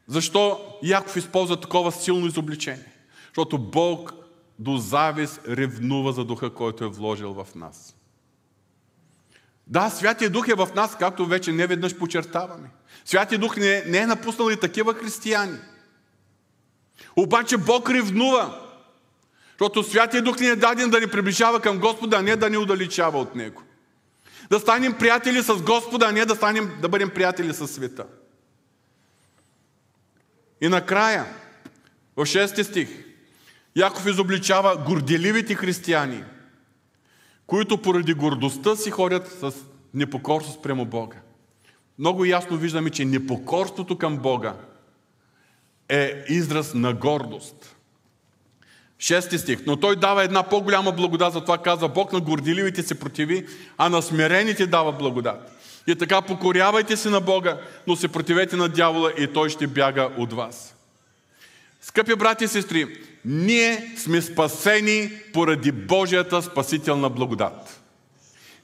Защо 0.08 0.60
Яков 0.84 1.18
използва 1.18 1.60
такова 1.60 1.92
силно 1.92 2.28
изобличение? 2.28 2.92
Защото 3.28 3.58
Бог 3.58 4.14
до 4.60 4.78
завист 4.78 5.42
ревнува 5.48 6.12
за 6.12 6.26
духа, 6.26 6.54
който 6.54 6.84
е 6.84 6.88
вложил 6.88 7.34
в 7.34 7.56
нас. 7.56 7.96
Да, 9.68 9.90
Святия 9.90 10.30
Дух 10.30 10.48
е 10.48 10.54
в 10.54 10.70
нас, 10.76 10.98
както 10.98 11.26
вече 11.26 11.52
не 11.52 11.68
веднъж 11.68 11.98
почертаваме. 11.98 12.70
Святия 13.06 13.40
Дух 13.40 13.58
не, 13.58 13.84
не 13.88 13.98
е 13.98 14.08
напуснал 14.08 14.50
и 14.50 14.60
такива 14.60 14.94
християни. 14.94 15.58
Обаче 17.16 17.58
Бог 17.58 17.90
ревнува, 17.90 18.60
защото 19.50 19.84
Святия 19.84 20.22
Дух 20.24 20.40
ни 20.40 20.48
е 20.48 20.56
даден 20.56 20.90
да 20.90 21.00
ни 21.00 21.08
приближава 21.08 21.60
към 21.60 21.80
Господа, 21.80 22.18
а 22.18 22.22
не 22.22 22.36
да 22.36 22.50
ни 22.50 22.58
удаличава 22.58 23.20
от 23.20 23.36
Него. 23.36 23.62
Да 24.50 24.60
станем 24.60 24.94
приятели 24.94 25.44
с 25.44 25.56
Господа, 25.56 26.08
а 26.10 26.12
не 26.12 26.26
да, 26.26 26.36
станем, 26.36 26.72
да 26.82 26.90
бъдем 26.90 27.10
приятели 27.10 27.54
с 27.54 27.68
света. 27.68 28.06
И 30.62 30.68
накрая, 30.68 31.26
в 32.16 32.26
6 32.26 32.64
стих, 32.64 32.90
Яков 33.76 34.06
изобличава 34.06 34.78
горделивите 34.78 35.56
християни, 35.56 36.24
които 37.48 37.78
поради 37.78 38.14
гордостта 38.14 38.76
си 38.76 38.92
ходят 38.92 39.28
с 39.28 39.54
непокорство 39.94 40.54
спрямо 40.54 40.86
Бога. 40.86 41.18
Много 42.00 42.26
ясно 42.26 42.58
виждаме, 42.58 42.90
че 42.90 43.06
непокорството 43.06 43.98
към 43.98 44.18
Бога 44.18 44.56
е 45.90 46.24
израз 46.30 46.74
на 46.74 46.94
гордост. 46.94 47.76
Шести 49.00 49.38
стих. 49.38 49.60
Но 49.66 49.80
той 49.80 49.96
дава 49.96 50.24
една 50.24 50.44
по-голяма 50.44 50.92
благодат, 50.92 51.34
затова 51.34 51.58
казва 51.58 51.90
Бог 51.90 52.14
на 52.14 52.20
горделивите 52.20 52.84
се 52.84 53.00
противи, 53.00 53.48
а 53.78 53.90
на 53.90 54.02
смирените 54.02 54.68
дава 54.68 54.92
благодат. 54.92 55.52
И 55.88 55.96
така 55.96 56.22
покорявайте 56.22 56.98
се 56.98 57.10
на 57.10 57.22
Бога, 57.22 57.62
но 57.88 57.96
се 57.96 58.08
противете 58.08 58.56
на 58.56 58.70
дявола 58.70 59.12
и 59.18 59.28
той 59.28 59.50
ще 59.50 59.68
бяга 59.68 60.10
от 60.18 60.34
вас. 60.34 60.76
Скъпи 61.82 62.16
брати 62.16 62.44
и 62.44 62.48
сестри, 62.48 62.98
ние 63.26 63.94
сме 63.98 64.22
спасени 64.22 65.12
поради 65.34 65.72
Божията 65.72 66.42
спасителна 66.42 67.10
благодат. 67.10 67.82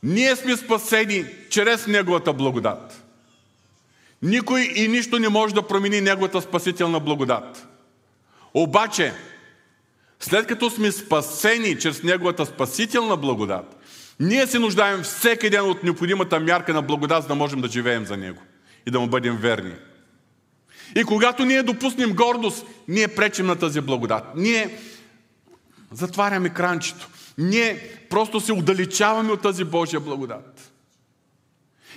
Ние 0.04 0.36
сме 0.36 0.58
спасени 0.58 1.26
чрез 1.50 1.88
Неговата 1.88 2.34
благодат. 2.34 3.04
Никой 4.22 4.62
и 4.76 4.88
нищо 4.88 5.19
не 5.19 5.30
може 5.30 5.54
да 5.54 5.67
промени 5.67 6.02
Неговата 6.02 6.41
спасителна 6.41 7.00
благодат. 7.00 7.67
Обаче, 8.54 9.13
след 10.19 10.48
като 10.48 10.69
сме 10.69 10.91
спасени 10.91 11.80
чрез 11.80 12.04
Неговата 12.04 12.45
спасителна 12.45 13.17
благодат, 13.17 13.76
ние 14.19 14.48
се 14.48 14.60
нуждаем 14.60 15.02
всеки 15.02 15.50
ден 15.50 15.62
от 15.62 15.84
необходимата 15.84 16.39
мярка 16.39 16.74
на 16.74 16.82
благодат, 16.82 17.22
за 17.22 17.28
да 17.28 17.36
можем 17.36 17.62
да 17.62 17.67
живеем 17.67 18.06
за 18.06 18.17
Него 18.17 18.41
и 18.88 18.91
да 18.91 19.00
му 19.00 19.08
бъдем 19.08 19.38
верни. 19.38 19.74
И 20.95 21.04
когато 21.04 21.45
ние 21.45 21.63
допуснем 21.63 22.13
гордост, 22.13 22.65
ние 22.88 23.08
пречим 23.08 23.45
на 23.45 23.56
тази 23.56 23.82
благодат. 23.82 24.23
Ние 24.36 24.78
затваряме 25.91 26.49
кранчето. 26.49 27.10
Ние 27.38 27.99
просто 28.10 28.39
се 28.39 28.54
удалечаваме 28.54 29.32
от 29.32 29.41
тази 29.41 29.63
Божия 29.63 29.99
благодат. 29.99 30.71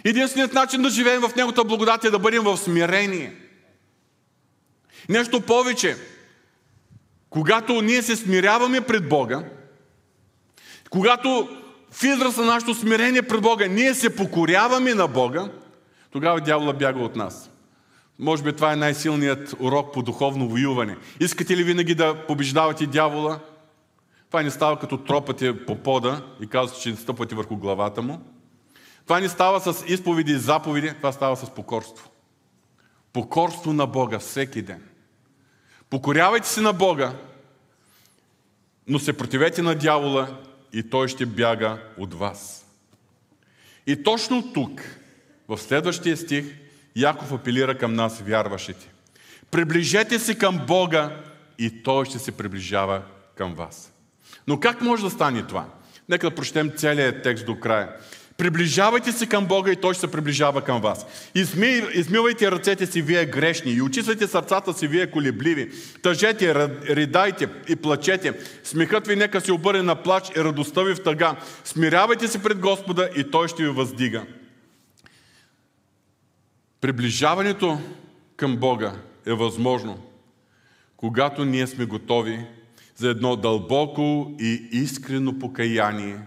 Единственият 0.05 0.55
начин 0.55 0.83
да 0.83 0.91
живеем 0.91 1.21
в 1.21 1.37
Неговата 1.37 1.65
благодат 1.65 2.05
е 2.05 2.11
да 2.11 2.19
бъдем 2.19 2.43
в 2.43 2.57
смирение. 2.57 3.35
Нещо 5.09 5.41
повече. 5.41 5.97
Когато 7.31 7.83
ние 7.83 8.03
се 8.03 8.17
смиряваме 8.17 8.81
пред 8.81 9.09
Бога, 9.09 9.45
когато 10.91 11.49
в 11.91 12.05
израз 12.05 12.37
на 12.37 12.45
нашето 12.45 12.75
смирение 12.75 13.23
пред 13.23 13.41
Бога 13.41 13.67
ние 13.67 13.95
се 13.95 14.17
покоряваме 14.17 14.95
на 14.95 15.09
Бога, 15.09 15.51
тогава 16.11 16.41
дявола 16.41 16.73
бяга 16.73 17.01
от 17.01 17.17
нас. 17.17 17.51
Може 18.19 18.43
би 18.43 18.53
това 18.53 18.73
е 18.73 18.77
най-силният 18.77 19.55
урок 19.61 19.93
по 19.93 20.03
духовно 20.03 20.49
воюване. 20.49 20.97
Искате 21.21 21.57
ли 21.57 21.65
винаги 21.65 21.95
да 21.95 22.27
побеждавате 22.27 22.87
дявола? 22.87 23.41
Това 24.29 24.43
не 24.43 24.51
става 24.51 24.79
като 24.79 24.99
тропате 24.99 25.67
по 25.67 25.77
пода 25.77 26.27
и 26.41 26.47
казвате, 26.47 26.83
че 26.83 26.91
не 26.91 26.97
стъпвате 26.97 27.35
върху 27.35 27.57
главата 27.57 28.03
му. 28.03 28.21
Това 29.05 29.21
не 29.21 29.29
става 29.29 29.61
с 29.61 29.85
изповеди 29.87 30.33
и 30.33 30.39
заповеди, 30.39 30.93
това 30.97 31.13
става 31.13 31.37
с 31.37 31.51
покорство. 31.51 32.11
Покорство 33.13 33.73
на 33.73 33.87
Бога 33.87 34.19
всеки 34.19 34.63
ден. 34.63 34.83
Покорявайте 35.91 36.49
се 36.49 36.61
на 36.61 36.73
Бога, 36.73 37.13
но 38.89 38.99
се 38.99 39.13
противете 39.13 39.63
на 39.63 39.75
дявола 39.75 40.39
и 40.73 40.91
той 40.91 41.09
ще 41.09 41.27
бяга 41.27 41.83
от 41.99 42.15
вас. 42.15 42.67
И 43.87 44.03
точно 44.03 44.53
тук, 44.53 44.81
в 45.49 45.59
следващия 45.59 46.17
стих, 46.17 46.62
Яков 46.97 47.33
апелира 47.33 47.79
към 47.79 47.95
нас, 47.95 48.21
вярващите. 48.21 48.89
Приближете 49.51 50.19
се 50.19 50.35
към 50.35 50.61
Бога 50.67 51.17
и 51.59 51.83
Той 51.83 52.05
ще 52.05 52.19
се 52.19 52.33
приближава 52.33 53.03
към 53.37 53.55
вас. 53.55 53.93
Но 54.47 54.61
как 54.61 54.83
може 54.83 55.03
да 55.03 55.11
стане 55.11 55.43
това? 55.43 55.65
Нека 56.09 56.31
да 56.31 56.35
прочетем 56.35 56.73
целият 56.77 57.23
текст 57.23 57.47
до 57.47 57.61
края. 57.61 57.89
Приближавайте 58.37 59.13
се 59.13 59.27
към 59.27 59.47
Бога 59.47 59.73
и 59.73 59.77
Той 59.77 59.95
ще 59.95 60.01
се 60.01 60.11
приближава 60.11 60.63
към 60.63 60.81
вас. 60.81 61.07
Изми, 61.35 61.83
измивайте 61.95 62.51
ръцете 62.51 62.87
си, 62.87 63.03
вие 63.03 63.27
грешни, 63.27 63.73
и 63.73 63.83
очиствайте 63.83 64.27
сърцата 64.27 64.73
си, 64.73 64.89
вие 64.89 65.11
колебливи. 65.11 65.71
Тъжете, 66.03 66.55
ридайте 66.89 67.49
и 67.69 67.77
плачете. 67.77 68.33
Смехът 68.65 69.07
ви 69.07 69.17
нека 69.17 69.41
се 69.41 69.53
обърне 69.53 69.83
на 69.83 70.03
плач 70.03 70.31
и 70.37 70.45
радостта 70.45 70.83
ви 70.83 70.95
в 70.95 71.03
тъга. 71.03 71.37
Смирявайте 71.65 72.29
се 72.29 72.43
пред 72.43 72.59
Господа 72.59 73.09
и 73.17 73.25
Той 73.25 73.49
ще 73.49 73.63
ви 73.63 73.69
въздига. 73.69 74.23
Приближаването 76.83 77.79
към 78.37 78.57
Бога 78.57 78.93
е 79.27 79.33
възможно, 79.33 80.03
когато 80.97 81.45
ние 81.45 81.67
сме 81.67 81.85
готови 81.85 82.47
за 82.97 83.09
едно 83.09 83.37
дълбоко 83.37 84.37
и 84.41 84.69
искрено 84.73 85.39
покаяние, 85.39 86.19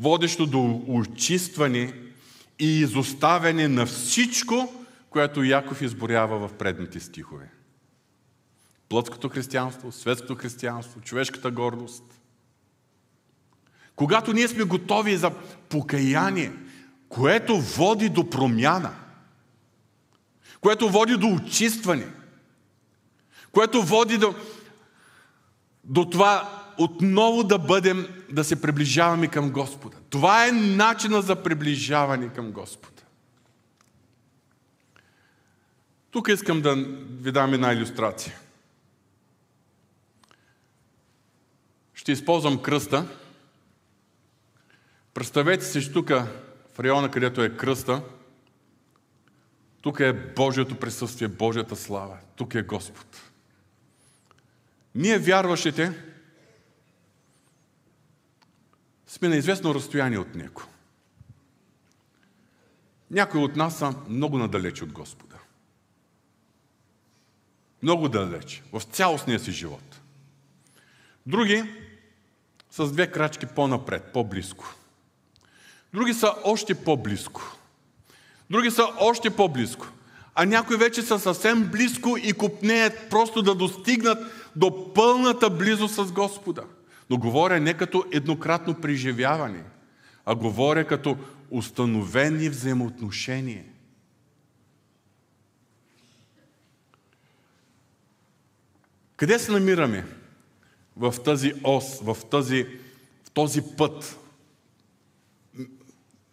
водещо 0.00 0.46
до 0.46 0.82
очистване 0.88 1.92
и 2.58 2.80
изоставяне 2.80 3.68
на 3.68 3.86
всичко, 3.86 4.84
което 5.10 5.44
Яков 5.44 5.82
изборява 5.82 6.48
в 6.48 6.54
предните 6.54 7.00
стихове. 7.00 7.50
Плътското 8.88 9.28
християнство, 9.28 9.92
светското 9.92 10.34
християнство, 10.34 11.00
човешката 11.00 11.50
гордост. 11.50 12.20
Когато 13.96 14.32
ние 14.32 14.48
сме 14.48 14.64
готови 14.64 15.16
за 15.16 15.30
покаяние, 15.68 16.52
което 17.08 17.60
води 17.60 18.08
до 18.08 18.30
промяна– 18.30 18.94
което 20.66 20.90
води 20.90 21.16
до 21.16 21.26
очистване, 21.26 22.06
което 23.52 23.82
води 23.82 24.18
до, 24.18 24.34
до 25.84 26.10
това 26.10 26.62
отново 26.78 27.44
да 27.44 27.58
бъдем, 27.58 28.24
да 28.32 28.44
се 28.44 28.60
приближаваме 28.60 29.28
към 29.28 29.50
Господа. 29.50 29.96
Това 30.10 30.46
е 30.46 30.52
начина 30.52 31.22
за 31.22 31.42
приближаване 31.42 32.32
към 32.32 32.52
Господа. 32.52 33.02
Тук 36.10 36.28
искам 36.28 36.60
да 36.60 36.74
ви 37.20 37.32
дам 37.32 37.54
една 37.54 37.72
иллюстрация. 37.72 38.38
Ще 41.94 42.12
използвам 42.12 42.62
кръста. 42.62 43.06
Представете 45.14 45.64
си, 45.64 45.82
че 45.82 45.92
тук 45.92 46.08
в 46.74 46.80
района, 46.80 47.10
където 47.10 47.42
е 47.42 47.56
кръста, 47.56 48.02
тук 49.86 50.00
е 50.00 50.12
Божието 50.12 50.78
присъствие, 50.78 51.28
Божията 51.28 51.76
слава. 51.76 52.18
Тук 52.36 52.54
е 52.54 52.62
Господ. 52.62 53.30
Ние 54.94 55.18
вярващите 55.18 56.04
сме 59.06 59.28
на 59.28 59.36
известно 59.36 59.74
разстояние 59.74 60.18
от 60.18 60.34
Него. 60.34 60.62
Някои 63.10 63.40
от 63.40 63.56
нас 63.56 63.78
са 63.78 63.94
много 64.08 64.38
надалеч 64.38 64.82
от 64.82 64.92
Господа. 64.92 65.36
Много 67.82 68.08
далеч, 68.08 68.62
в 68.72 68.82
цялостния 68.82 69.40
си 69.40 69.52
живот. 69.52 70.00
Други 71.26 71.64
с 72.70 72.92
две 72.92 73.10
крачки 73.10 73.46
по-напред, 73.46 74.12
по-близко. 74.12 74.74
Други 75.94 76.14
са 76.14 76.34
още 76.44 76.74
по-близко. 76.74 77.55
Други 78.50 78.70
са 78.70 78.88
още 79.00 79.30
по-близко. 79.30 79.86
А 80.34 80.44
някои 80.44 80.76
вече 80.76 81.02
са 81.02 81.18
съвсем 81.18 81.64
близко 81.64 82.16
и 82.22 82.32
купнеят 82.32 83.10
просто 83.10 83.42
да 83.42 83.54
достигнат 83.54 84.18
до 84.56 84.94
пълната 84.94 85.50
близост 85.50 85.94
с 85.94 86.12
Господа. 86.12 86.64
Но 87.10 87.18
говоря 87.18 87.60
не 87.60 87.74
като 87.74 88.04
еднократно 88.12 88.74
преживяване, 88.74 89.62
а 90.24 90.34
говоря 90.34 90.84
като 90.84 91.16
установени 91.50 92.48
взаимоотношения. 92.48 93.64
Къде 99.16 99.38
се 99.38 99.52
намираме 99.52 100.06
в 100.96 101.14
тази 101.24 101.52
ос, 101.64 102.00
в 102.02 102.16
този, 102.30 102.66
в 103.24 103.30
този 103.30 103.62
път 103.76 104.18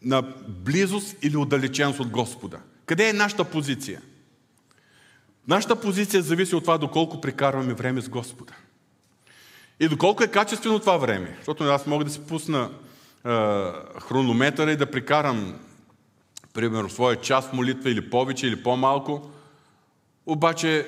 на 0.04 0.22
близост 0.48 1.16
или 1.22 1.38
отдалеченост 1.38 2.00
от 2.00 2.10
Господа. 2.10 2.60
Къде 2.86 3.10
е 3.10 3.14
нашата 3.14 3.44
позиция? 3.44 4.02
Нашата 5.48 5.76
позиция 5.76 6.24
зависи 6.24 6.56
от 6.56 6.64
това 6.64 6.78
доколко 6.78 7.22
прекарваме 7.22 7.74
време 7.74 8.02
с 8.02 8.10
Господа. 8.10 8.54
И 9.80 9.88
доколко 9.88 10.24
е 10.24 10.28
качествено 10.28 10.80
това 10.80 10.98
време. 10.98 11.36
Защото 11.38 11.64
аз 11.64 11.88
мога 11.88 12.06
да 12.06 12.12
си 12.12 12.20
пусна 12.20 12.70
е, 12.70 13.30
хронометъра 14.00 14.72
и 14.72 14.78
да 14.78 14.92
прекарам, 14.92 15.60
примерно, 16.54 16.90
своя 16.90 17.22
час 17.22 17.50
в 17.50 17.54
молитва 17.54 17.90
или 17.90 18.10
повече, 18.10 18.48
или 18.48 18.64
по-малко. 18.64 19.32
Обаче 20.26 20.88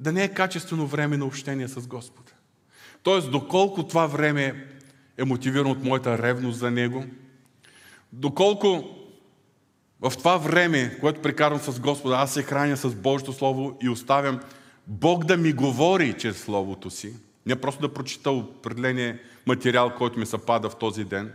да 0.00 0.12
не 0.12 0.24
е 0.24 0.34
качествено 0.34 0.86
време 0.86 1.16
на 1.16 1.24
общение 1.24 1.68
с 1.68 1.86
Господа. 1.86 2.32
Тоест, 3.02 3.30
доколко 3.30 3.82
това 3.82 4.06
време 4.06 4.66
е 5.18 5.24
мотивирано 5.24 5.70
от 5.70 5.84
моята 5.84 6.18
ревност 6.18 6.58
за 6.58 6.70
Него– 6.70 7.04
Доколко 8.12 8.84
в 10.00 10.12
това 10.18 10.36
време, 10.36 10.98
което 11.00 11.22
прекарвам 11.22 11.60
с 11.60 11.80
Господа, 11.80 12.16
аз 12.16 12.34
се 12.34 12.42
храня 12.42 12.76
с 12.76 12.94
Божието 12.94 13.32
Слово 13.32 13.76
и 13.82 13.88
оставям 13.88 14.40
Бог 14.86 15.24
да 15.24 15.36
ми 15.36 15.52
говори 15.52 16.14
чрез 16.18 16.42
Словото 16.42 16.90
си, 16.90 17.14
не 17.46 17.56
просто 17.56 17.80
да 17.80 17.94
прочита 17.94 18.30
определения 18.30 19.18
материал, 19.46 19.94
който 19.98 20.18
ми 20.18 20.26
се 20.26 20.38
пада 20.38 20.70
в 20.70 20.76
този 20.76 21.04
ден. 21.04 21.32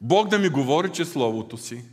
Бог 0.00 0.28
да 0.28 0.38
ми 0.38 0.48
говори 0.48 0.92
чрез 0.92 1.12
Словото 1.12 1.56
си. 1.56 1.84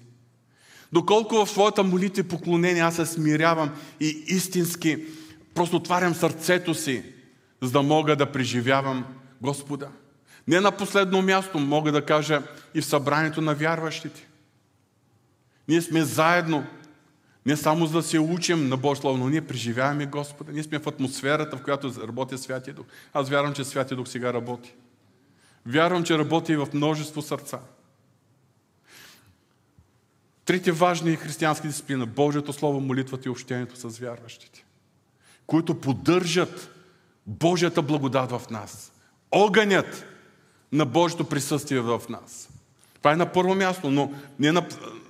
Доколко 0.94 1.46
в 1.46 1.50
своята 1.50 1.84
молитва 1.84 2.20
и 2.20 2.28
поклонение 2.28 2.82
аз 2.82 2.96
се 2.96 3.06
смирявам 3.06 3.72
и 4.00 4.24
истински 4.28 5.06
просто 5.54 5.76
отварям 5.76 6.14
сърцето 6.14 6.74
си, 6.74 7.04
за 7.62 7.72
да 7.72 7.82
мога 7.82 8.16
да 8.16 8.32
преживявам 8.32 9.06
Господа. 9.42 9.90
Не 10.48 10.60
на 10.60 10.72
последно 10.72 11.22
място, 11.22 11.60
мога 11.60 11.92
да 11.92 12.06
кажа 12.06 12.42
и 12.74 12.82
в 12.82 12.86
събранието 12.86 13.42
на 13.42 13.56
вярващите. 13.56 14.28
Ние 15.68 15.82
сме 15.82 16.04
заедно, 16.04 16.66
не 17.46 17.58
само 17.58 17.86
за 17.86 17.94
да 17.94 18.04
се 18.04 18.20
учим 18.20 18.70
на 18.70 18.78
Божия 18.78 19.02
Слово, 19.02 19.18
но 19.18 19.30
ние 19.30 19.48
преживяваме 19.48 20.06
Господа. 20.06 20.52
Ние 20.52 20.64
сме 20.64 20.80
в 20.80 20.88
атмосферата, 20.88 21.58
в 21.58 21.64
която 21.64 21.94
работи 22.08 22.38
Святия 22.38 22.74
Дух. 22.74 22.86
Аз 23.14 23.30
вярвам, 23.30 23.54
че 23.54 23.64
Святия 23.64 23.98
Дух 23.98 24.08
сега 24.08 24.34
работи. 24.34 24.74
Вярвам, 25.66 26.04
че 26.04 26.18
работи 26.18 26.52
и 26.52 26.58
в 26.58 26.68
множество 26.74 27.22
сърца. 27.22 27.60
Трите 30.46 30.72
важни 30.72 31.16
християнски 31.16 31.68
дисциплина– 31.68 32.06
Божието 32.06 32.54
Слово, 32.54 32.80
молитвата 32.80 33.24
и 33.26 33.32
общението 33.32 33.76
с 33.76 34.00
вярващите, 34.00 34.66
които 35.48 35.82
поддържат 35.82 36.70
Божията 37.28 37.82
благодат 37.82 38.32
в 38.32 38.42
нас. 38.50 38.92
Огънят 39.32 40.06
на 40.74 40.86
Божието 40.86 41.24
присъствие 41.24 41.80
в 41.80 42.02
нас. 42.10 42.50
Това 42.98 43.12
е 43.12 43.16
на 43.16 43.32
първо 43.32 43.56
място, 43.56 43.92
но 43.92 44.14
не, 44.40 44.52
на, 44.52 44.68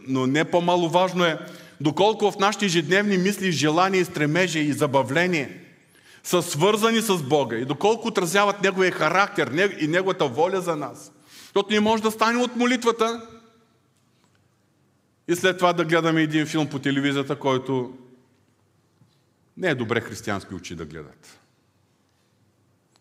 но 0.07 0.27
не 0.27 0.45
по-мало 0.45 0.89
важно 0.89 1.25
е 1.25 1.39
доколко 1.81 2.31
в 2.31 2.39
нашите 2.39 2.65
ежедневни 2.65 3.17
мисли, 3.17 3.51
желания, 3.51 4.05
стремежи 4.05 4.59
и 4.59 4.73
забавление 4.73 5.59
са 6.23 6.41
свързани 6.41 7.01
с 7.01 7.17
Бога 7.17 7.55
и 7.55 7.65
доколко 7.65 8.07
отразяват 8.07 8.61
Неговия 8.61 8.91
характер 8.91 9.75
и 9.79 9.87
Неговата 9.87 10.27
воля 10.27 10.61
за 10.61 10.75
нас. 10.75 11.11
Защото 11.43 11.73
не 11.73 11.79
може 11.79 12.03
да 12.03 12.11
стане 12.11 12.43
от 12.43 12.55
молитвата 12.55 13.27
И 15.27 15.35
след 15.35 15.57
това 15.57 15.73
да 15.73 15.85
гледаме 15.85 16.21
един 16.21 16.45
филм 16.45 16.67
по 16.67 16.79
телевизията, 16.79 17.39
който 17.39 17.97
не 19.57 19.69
е 19.69 19.75
добре 19.75 20.01
християнски 20.01 20.55
очи 20.55 20.75
да 20.75 20.85
гледат. 20.85 21.39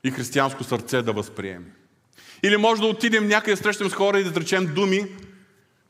И 0.04 0.10
християнско 0.10 0.64
сърце 0.64 1.02
да 1.02 1.12
възприеме. 1.12 1.81
Или 2.42 2.56
може 2.56 2.80
да 2.80 2.86
отидем 2.86 3.28
някъде, 3.28 3.56
срещам 3.56 3.90
с 3.90 3.92
хора 3.92 4.20
и 4.20 4.24
да 4.24 4.30
изречем 4.30 4.74
думи, 4.74 5.06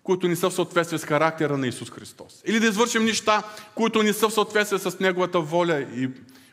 които 0.03 0.29
не 0.29 0.37
са 0.37 0.51
в 0.51 0.55
съответствие 0.55 0.99
с 0.99 1.05
характера 1.05 1.59
на 1.59 1.67
Исус 1.67 1.91
Христос. 1.91 2.43
Или 2.47 2.61
да 2.61 2.67
извършим 2.67 3.05
неща, 3.05 3.43
които 3.75 4.03
не 4.03 4.13
са 4.13 4.29
в 4.29 4.35
съответствие 4.35 4.79
с 4.79 5.01
Неговата 5.01 5.41
воля 5.41 5.87
и 5.97 6.09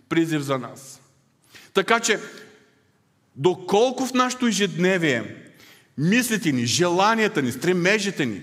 призив 0.10 0.42
за 0.42 0.58
нас. 0.58 1.02
Така 1.74 2.00
че, 2.00 2.20
доколко 3.36 4.06
в 4.06 4.14
нашето 4.14 4.48
ежедневие 4.48 5.36
мислите 5.98 6.52
ни, 6.52 6.66
желанията 6.66 7.42
ни, 7.42 7.52
стремежите 7.52 8.26
ни, 8.26 8.42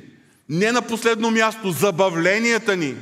не 0.48 0.72
на 0.72 0.82
последно 0.82 1.30
място, 1.30 1.70
забавленията 1.70 2.76
ни 2.76 2.96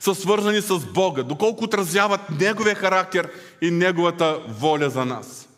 са 0.00 0.14
свързани 0.14 0.60
с 0.60 0.78
Бога, 0.78 1.22
доколко 1.22 1.64
отразяват 1.64 2.20
Неговия 2.40 2.74
характер 2.74 3.30
и 3.62 3.70
Неговата 3.70 4.40
воля 4.48 4.90
за 4.90 5.04
нас. 5.04 5.48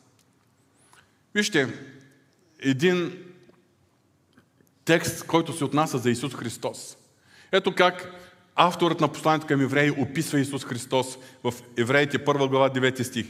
Вижте, 1.34 1.68
един 2.60 3.18
текст, 4.84 5.26
който 5.26 5.52
се 5.52 5.64
отнася 5.64 5.98
за 5.98 6.10
Исус 6.10 6.34
Христос. 6.34 6.96
Ето 7.52 7.74
как 7.74 8.12
авторът 8.54 9.00
на 9.00 9.08
посланието 9.08 9.46
към 9.46 9.60
евреи 9.60 9.90
описва 9.90 10.40
Исус 10.40 10.64
Христос 10.64 11.18
в 11.44 11.54
Евреите 11.76 12.18
1 12.18 12.48
глава 12.48 12.70
9 12.70 13.02
стих. 13.02 13.26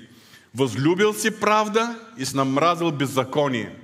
Възлюбил 0.54 1.14
си 1.14 1.40
правда 1.40 1.98
и 2.18 2.24
с 2.24 2.34
намразил 2.34 2.90
беззаконие. 2.92 3.76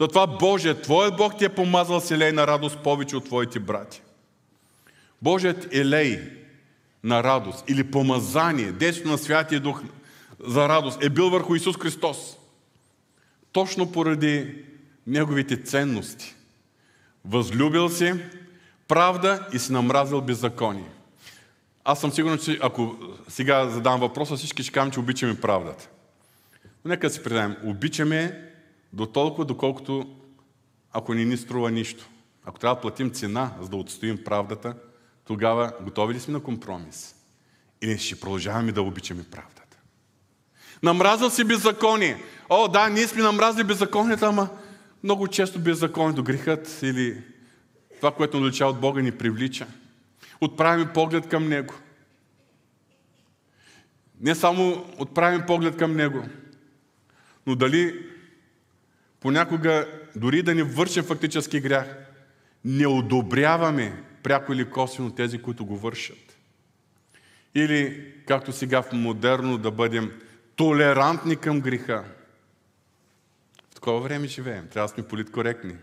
Затова 0.00 0.26
Божия, 0.26 0.80
Твоят 0.80 1.16
Бог 1.16 1.38
ти 1.38 1.44
е 1.44 1.48
помазал 1.48 2.00
с 2.00 2.32
на 2.32 2.46
радост 2.46 2.78
повече 2.78 3.16
от 3.16 3.24
Твоите 3.24 3.60
брати. 3.60 4.02
Божият 5.22 5.74
елей 5.74 6.20
на 7.04 7.22
радост 7.22 7.64
или 7.68 7.90
помазание, 7.90 8.72
действието 8.72 9.10
на 9.10 9.18
Святия 9.18 9.60
Дух 9.60 9.82
за 10.46 10.68
радост 10.68 11.04
е 11.04 11.10
бил 11.10 11.30
върху 11.30 11.54
Исус 11.54 11.76
Христос. 11.76 12.36
Точно 13.54 13.92
поради 13.92 14.64
Неговите 15.06 15.62
ценности. 15.62 16.34
Възлюбил 17.24 17.88
си 17.88 18.12
правда 18.88 19.48
и 19.52 19.58
си 19.58 19.72
намразил 19.72 20.20
беззаконие. 20.20 20.90
Аз 21.84 22.00
съм 22.00 22.12
сигурен, 22.12 22.38
че 22.38 22.58
ако 22.62 22.96
сега 23.28 23.68
задам 23.68 24.00
въпроса, 24.00 24.36
всички 24.36 24.62
ще 24.62 24.72
кажем, 24.72 24.92
че 24.92 25.00
обичаме 25.00 25.40
правдата. 25.40 25.88
Но 26.84 26.88
нека 26.88 27.10
си 27.10 27.22
предаем. 27.22 27.56
Обичаме 27.64 28.50
до 28.92 29.06
толкова, 29.06 29.44
доколкото 29.44 30.16
ако 30.92 31.14
не 31.14 31.24
ни 31.24 31.36
струва 31.36 31.70
нищо. 31.70 32.08
Ако 32.44 32.58
трябва 32.58 32.74
да 32.74 32.80
платим 32.80 33.10
цена, 33.10 33.54
за 33.60 33.68
да 33.68 33.76
отстоим 33.76 34.24
правдата, 34.24 34.74
тогава 35.24 35.72
готови 35.80 36.14
ли 36.14 36.20
сме 36.20 36.32
на 36.32 36.40
компромис? 36.40 37.14
Или 37.82 37.98
ще 37.98 38.20
продължаваме 38.20 38.72
да 38.72 38.82
обичаме 38.82 39.24
правдата? 39.30 39.78
Намразил 40.82 41.30
си 41.30 41.44
беззаконие. 41.44 42.22
О, 42.56 42.68
да, 42.68 42.88
ние 42.88 43.08
сме 43.08 43.22
намразили 43.22 43.64
беззаконията, 43.64 44.26
ама 44.26 44.48
много 45.04 45.28
често 45.28 45.58
беззаконието, 45.58 46.22
грехът 46.22 46.82
или 46.82 47.22
това, 47.96 48.14
което 48.14 48.40
налича 48.40 48.66
от 48.66 48.80
Бога, 48.80 49.02
ни 49.02 49.12
привлича. 49.12 49.66
Отправим 50.40 50.88
поглед 50.94 51.28
към 51.28 51.48
Него. 51.48 51.74
Не 54.20 54.34
само 54.34 54.86
отправим 54.98 55.42
поглед 55.46 55.76
към 55.76 55.96
Него, 55.96 56.24
но 57.46 57.54
дали 57.54 58.06
понякога, 59.20 59.88
дори 60.16 60.42
да 60.42 60.54
не 60.54 60.62
вършим 60.62 61.04
фактически 61.04 61.60
грях, 61.60 61.96
не 62.64 62.86
одобряваме 62.86 64.02
пряко 64.22 64.52
или 64.52 64.70
косвено 64.70 65.10
тези, 65.10 65.42
които 65.42 65.64
го 65.64 65.76
вършат. 65.76 66.38
Или, 67.54 68.12
както 68.26 68.52
сега 68.52 68.82
в 68.82 68.92
модерно, 68.92 69.58
да 69.58 69.70
бъдем 69.70 70.12
толерантни 70.56 71.36
към 71.36 71.60
греха. 71.60 72.04
Такова 73.84 74.00
време 74.00 74.26
живеем. 74.26 74.68
Трябва 74.68 74.88
да 74.88 74.94
сме 74.94 75.08
политкоректни. 75.08 75.76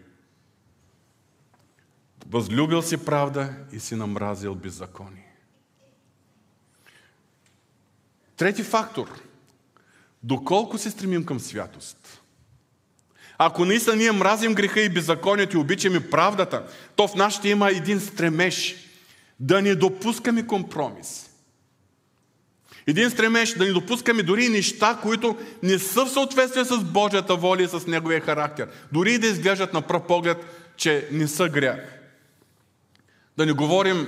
Възлюбил 2.29 2.81
си 2.81 3.05
правда 3.05 3.53
и 3.71 3.79
си 3.79 3.95
намразил 3.95 4.55
беззаконие. 4.55 5.35
Трети 8.37 8.63
фактор. 8.63 9.21
Доколко 10.23 10.77
се 10.77 10.91
стремим 10.91 11.25
към 11.25 11.39
святост? 11.39 12.21
Ако 13.37 13.65
наистина 13.65 13.95
ние 13.95 14.11
мразим 14.11 14.53
греха 14.53 14.81
и 14.81 14.89
беззаконието 14.89 15.57
и 15.57 15.59
обичаме 15.59 16.09
правдата, 16.09 16.67
то 16.95 17.07
в 17.07 17.15
нашите 17.15 17.49
има 17.49 17.69
един 17.69 17.99
стремеж 17.99 18.75
да 19.39 19.61
не 19.61 19.75
допускаме 19.75 20.47
компромис. 20.47 21.30
Един 22.87 23.09
стремеж 23.09 23.53
да 23.53 23.65
не 23.65 23.71
допускаме 23.71 24.23
дори 24.23 24.49
неща, 24.49 24.99
които 25.01 25.37
не 25.63 25.79
са 25.79 26.05
в 26.05 26.11
съответствие 26.11 26.65
с 26.65 26.83
Божията 26.83 27.35
воля 27.35 27.63
и 27.63 27.67
с 27.67 27.87
Неговия 27.87 28.21
характер. 28.21 28.67
Дори 28.91 29.13
и 29.13 29.17
да 29.17 29.27
изглеждат 29.27 29.73
на 29.73 29.81
пръв 29.81 30.07
поглед, 30.07 30.37
че 30.77 31.07
не 31.11 31.27
са 31.27 31.49
грях. 31.49 31.99
Да 33.37 33.45
не 33.45 33.51
говорим 33.51 34.07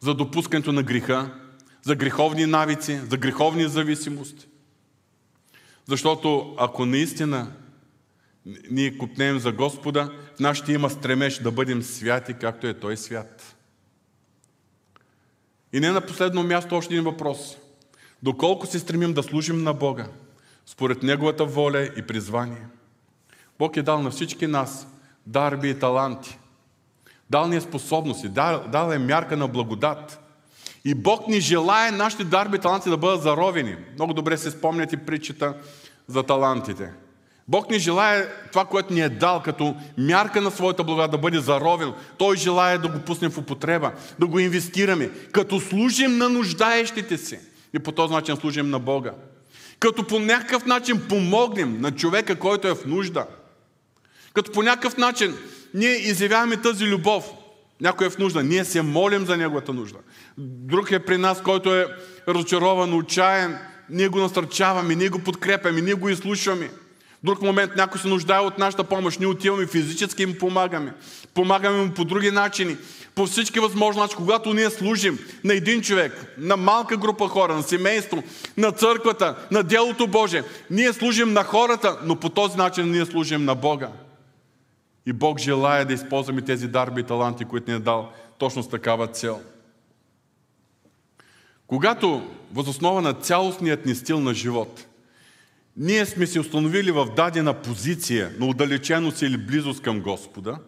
за 0.00 0.14
допускането 0.14 0.72
на 0.72 0.82
греха, 0.82 1.34
за 1.82 1.94
греховни 1.94 2.46
навици, 2.46 3.00
за 3.10 3.16
греховни 3.16 3.68
зависимости. 3.68 4.46
Защото 5.88 6.54
ако 6.58 6.86
наистина 6.86 7.52
ние 8.70 8.98
купнем 8.98 9.38
за 9.38 9.52
Господа, 9.52 10.10
в 10.36 10.40
нашите 10.40 10.72
има 10.72 10.90
стремеж 10.90 11.38
да 11.38 11.50
бъдем 11.50 11.82
святи, 11.82 12.34
както 12.34 12.66
е 12.66 12.74
Той 12.74 12.96
свят. 12.96 13.56
И 15.72 15.80
не 15.80 15.90
на 15.90 16.00
последно 16.00 16.42
място 16.42 16.74
още 16.74 16.94
един 16.94 17.04
въпрос. 17.04 17.56
Доколко 18.22 18.66
се 18.66 18.78
стремим 18.78 19.12
да 19.12 19.22
служим 19.22 19.62
на 19.62 19.74
Бога, 19.74 20.06
според 20.66 21.02
Неговата 21.02 21.44
воля 21.44 21.88
и 21.96 22.02
призвание? 22.02 22.66
Бог 23.58 23.76
е 23.76 23.82
дал 23.82 24.02
на 24.02 24.10
всички 24.10 24.46
нас 24.46 24.86
дарби 25.26 25.70
и 25.70 25.78
таланти. 25.78 26.38
Дал 27.30 27.48
ни 27.48 27.56
е 27.56 27.60
способности, 27.60 28.28
дал, 28.28 28.64
дал 28.72 28.92
е 28.92 28.98
мярка 28.98 29.36
на 29.36 29.48
благодат. 29.48 30.18
И 30.84 30.94
Бог 30.94 31.28
ни 31.28 31.40
желая 31.40 31.92
нашите 31.92 32.24
дарби 32.24 32.56
и 32.56 32.60
таланти 32.60 32.90
да 32.90 32.96
бъдат 32.96 33.22
заровени. 33.22 33.76
Много 33.94 34.14
добре 34.14 34.36
се 34.36 34.50
спомняте 34.50 34.96
притчата 34.96 35.54
за 36.06 36.22
талантите. 36.22 36.92
Бог 37.48 37.70
ни 37.70 37.78
желая 37.78 38.28
това, 38.52 38.64
което 38.64 38.92
ни 38.92 39.00
е 39.00 39.08
дал 39.08 39.42
като 39.42 39.76
мярка 39.98 40.40
на 40.40 40.50
своята 40.50 40.84
блага 40.84 41.08
да 41.08 41.18
бъде 41.18 41.40
заровен. 41.40 41.92
Той 42.18 42.36
желая 42.36 42.78
да 42.78 42.88
го 42.88 42.98
пуснем 42.98 43.30
в 43.30 43.38
употреба, 43.38 43.92
да 44.18 44.26
го 44.26 44.38
инвестираме, 44.38 45.10
като 45.32 45.60
служим 45.60 46.18
на 46.18 46.28
нуждаещите 46.28 47.18
си. 47.18 47.38
И 47.74 47.78
по 47.78 47.92
този 47.92 48.12
начин 48.12 48.36
служим 48.36 48.70
на 48.70 48.78
Бога. 48.78 49.12
Като 49.78 50.06
по 50.06 50.18
някакъв 50.18 50.66
начин 50.66 51.08
помогнем 51.08 51.80
на 51.80 51.90
човека, 51.90 52.38
който 52.38 52.68
е 52.68 52.74
в 52.74 52.86
нужда. 52.86 53.26
Като 54.34 54.52
по 54.52 54.62
някакъв 54.62 54.96
начин 54.96 55.36
ние 55.74 55.94
изявяваме 55.94 56.56
тази 56.56 56.86
любов. 56.86 57.30
Някой 57.80 58.06
е 58.06 58.10
в 58.10 58.18
нужда. 58.18 58.42
Ние 58.42 58.64
се 58.64 58.82
молим 58.82 59.26
за 59.26 59.36
неговата 59.36 59.72
нужда. 59.72 59.98
Друг 60.38 60.90
е 60.90 61.04
при 61.04 61.18
нас, 61.18 61.42
който 61.42 61.74
е 61.74 61.86
разочарован, 62.28 62.94
отчаян. 62.94 63.58
Ние 63.90 64.08
го 64.08 64.18
насърчаваме, 64.18 64.94
ние 64.94 65.08
го 65.08 65.18
подкрепяме, 65.18 65.80
ние 65.80 65.94
го 65.94 66.08
изслушваме 66.08 66.70
друг 67.24 67.42
момент 67.42 67.72
някой 67.76 68.00
се 68.00 68.08
нуждае 68.08 68.38
от 68.38 68.58
нашата 68.58 68.84
помощ. 68.84 69.20
Ние 69.20 69.28
отиваме 69.28 69.66
физически 69.66 70.22
и 70.22 70.26
му 70.26 70.34
помагаме. 70.38 70.94
Помагаме 71.34 71.82
му 71.82 71.94
по 71.94 72.04
други 72.04 72.30
начини. 72.30 72.76
По 73.14 73.26
всички 73.26 73.60
възможни 73.60 74.00
начини, 74.00 74.16
когато 74.16 74.54
ние 74.54 74.70
служим 74.70 75.18
на 75.44 75.54
един 75.54 75.82
човек, 75.82 76.34
на 76.38 76.56
малка 76.56 76.96
група 76.96 77.28
хора, 77.28 77.56
на 77.56 77.62
семейство, 77.62 78.22
на 78.56 78.72
църквата, 78.72 79.36
на 79.50 79.62
делото 79.62 80.06
Божие, 80.06 80.44
ние 80.70 80.92
служим 80.92 81.32
на 81.32 81.44
хората, 81.44 81.98
но 82.04 82.16
по 82.16 82.28
този 82.28 82.56
начин 82.56 82.90
ние 82.90 83.06
служим 83.06 83.44
на 83.44 83.54
Бога. 83.54 83.88
И 85.06 85.12
Бог 85.12 85.40
желая 85.40 85.84
да 85.84 85.92
използваме 85.92 86.42
тези 86.42 86.68
дарби 86.68 87.00
и 87.00 87.04
таланти, 87.04 87.44
които 87.44 87.70
ни 87.70 87.76
е 87.76 87.80
дал 87.80 88.12
точно 88.38 88.62
с 88.62 88.68
такава 88.68 89.06
цел. 89.06 89.40
Когато 91.66 92.22
възоснова 92.54 93.02
на 93.02 93.12
цялостният 93.12 93.86
ни 93.86 93.94
стил 93.94 94.20
на 94.20 94.34
живот– 94.34 94.86
ние 95.76 96.06
сме 96.06 96.26
се 96.26 96.40
установили 96.40 96.90
в 96.90 97.06
дадена 97.16 97.62
позиция 97.62 98.32
на 98.38 98.46
отдалеченост 98.46 99.22
или 99.22 99.38
близост 99.38 99.82
към 99.82 100.00
Господа, 100.00 100.58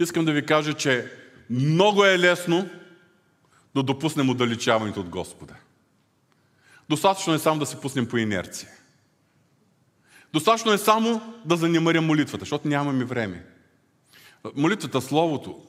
искам 0.00 0.24
да 0.24 0.32
ви 0.32 0.46
кажа, 0.46 0.74
че 0.74 1.12
много 1.50 2.04
е 2.04 2.18
лесно 2.18 2.68
да 3.74 3.82
допуснем 3.82 4.30
отдалечаването 4.30 5.00
от 5.00 5.08
Господа. 5.08 5.54
Достатъчно 6.88 7.34
е 7.34 7.38
само 7.38 7.58
да 7.60 7.66
се 7.66 7.80
пуснем 7.80 8.06
по 8.06 8.16
инерция. 8.16 8.68
Достатъчно 10.32 10.72
е 10.72 10.78
само 10.78 11.34
да 11.44 11.56
занимарим 11.56 12.04
молитвата, 12.04 12.42
защото 12.42 12.68
нямаме 12.68 13.04
време. 13.04 13.44
Молитвата, 14.56 15.00
Словото, 15.00 15.62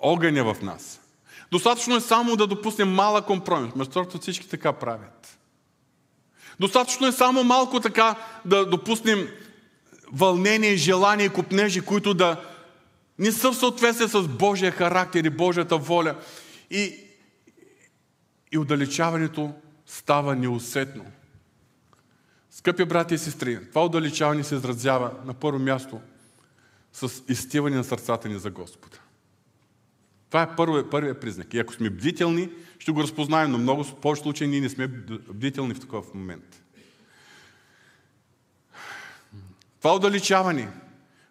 огъня 0.00 0.54
в 0.54 0.62
нас. 0.62 1.00
Достатъчно 1.50 1.96
е 1.96 2.00
само 2.00 2.36
да 2.36 2.46
допуснем 2.46 2.94
малък 2.94 3.26
компромис. 3.26 3.74
Между 3.74 4.18
всички 4.20 4.48
така 4.48 4.72
правят. 4.72 5.37
Достатъчно 6.60 7.06
е 7.06 7.12
само 7.12 7.44
малко 7.44 7.80
така 7.80 8.14
да 8.44 8.66
допуснем 8.66 9.28
вълнение, 10.12 10.76
желание 10.76 11.28
купнежи, 11.28 11.80
които 11.80 12.14
да 12.14 12.44
Не 13.18 13.32
са 13.32 13.52
в 13.52 13.56
съответствие 13.56 14.08
с 14.08 14.28
Божия 14.28 14.72
характер 14.72 15.24
и 15.24 15.30
Божията 15.30 15.78
воля. 15.78 16.16
И, 16.70 16.94
и 18.52 18.58
отдалечаването 18.58 19.52
става 19.86 20.36
неусетно. 20.36 21.04
Скъпи 22.50 22.84
брати 22.84 23.14
и 23.14 23.18
сестри, 23.18 23.68
това 23.68 23.84
отдалечаване 23.84 24.44
се 24.44 24.54
изразява 24.54 25.10
на 25.24 25.34
първо 25.34 25.58
място 25.58 26.00
с 26.92 27.22
изтиване 27.28 27.76
на 27.76 27.84
сърцата 27.84 28.28
ни 28.28 28.38
за 28.38 28.50
Господа. 28.50 28.97
Това 30.28 30.42
е 30.42 30.56
първият, 30.56 30.90
първият 30.90 31.20
признак. 31.20 31.54
И 31.54 31.58
ако 31.58 31.72
сме 31.72 31.90
бдителни, 31.90 32.50
ще 32.78 32.92
го 32.92 33.02
разпознаем, 33.02 33.50
но 33.50 33.58
много 33.58 33.84
повече 33.84 34.22
случаи 34.22 34.48
ние 34.48 34.60
не 34.60 34.68
сме 34.68 34.88
бдителни 34.88 35.74
в 35.74 35.80
такъв 35.80 36.14
момент. 36.14 36.62
Това 39.78 39.94
отдалечаване 39.94 40.68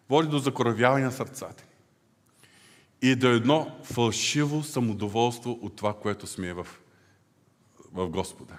води 0.08 0.28
до 0.28 0.38
закоравяване 0.38 1.04
на 1.04 1.12
сърцата 1.12 1.64
и 3.02 3.14
до 3.14 3.26
едно 3.26 3.76
фалшиво 3.84 4.62
самодоволство 4.62 5.58
от 5.62 5.76
това, 5.76 5.94
което 5.94 6.26
сме 6.26 6.52
в, 6.52 6.66
в 7.92 8.08
Господа. 8.08 8.54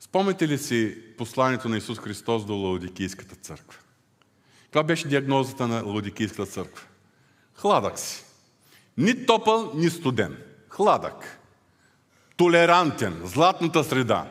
Спомните 0.00 0.48
ли 0.48 0.58
си 0.58 1.02
посланието 1.18 1.68
на 1.68 1.76
Исус 1.76 1.98
Христос 1.98 2.44
до 2.44 2.54
Лаодикийската 2.56 3.36
църква? 3.36 3.78
Това 4.70 4.82
беше 4.82 5.08
диагнозата 5.08 5.68
на 5.68 5.82
Лаодикийската 5.82 6.46
църква. 6.46 6.86
Хладък 7.54 7.98
си. 7.98 8.24
Ни 8.98 9.26
топъл, 9.26 9.72
ни 9.74 9.90
студен. 9.90 10.36
Хладък. 10.68 11.40
Толерантен. 12.36 13.20
Златната 13.24 13.84
среда. 13.84 14.26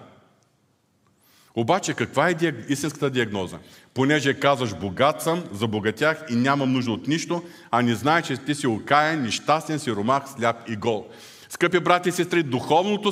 Обаче 1.55 1.93
каква 1.93 2.30
е 2.30 2.36
истинската 2.68 3.10
диагноза? 3.10 3.57
Понеже 3.93 4.39
казваш 4.39 4.76
богат 4.76 5.22
съм, 5.22 5.43
забогатях 5.51 6.26
и 6.30 6.36
нямам 6.36 6.74
нужда 6.74 6.91
от 6.91 7.07
нищо, 7.07 7.43
а 7.72 7.82
не 7.82 7.95
знаеш, 7.95 8.28
че 8.28 8.38
ти 8.38 8.55
си 8.55 8.68
окаян, 8.68 9.22
нещастен, 9.22 9.80
сиромах, 9.80 10.24
сляп 10.30 10.70
и 10.70 10.76
гол. 10.76 11.07
Скъпи 11.49 11.80
брати 11.80 12.10
и 12.10 12.12
сестри, 12.12 12.43
духовното 12.43 13.12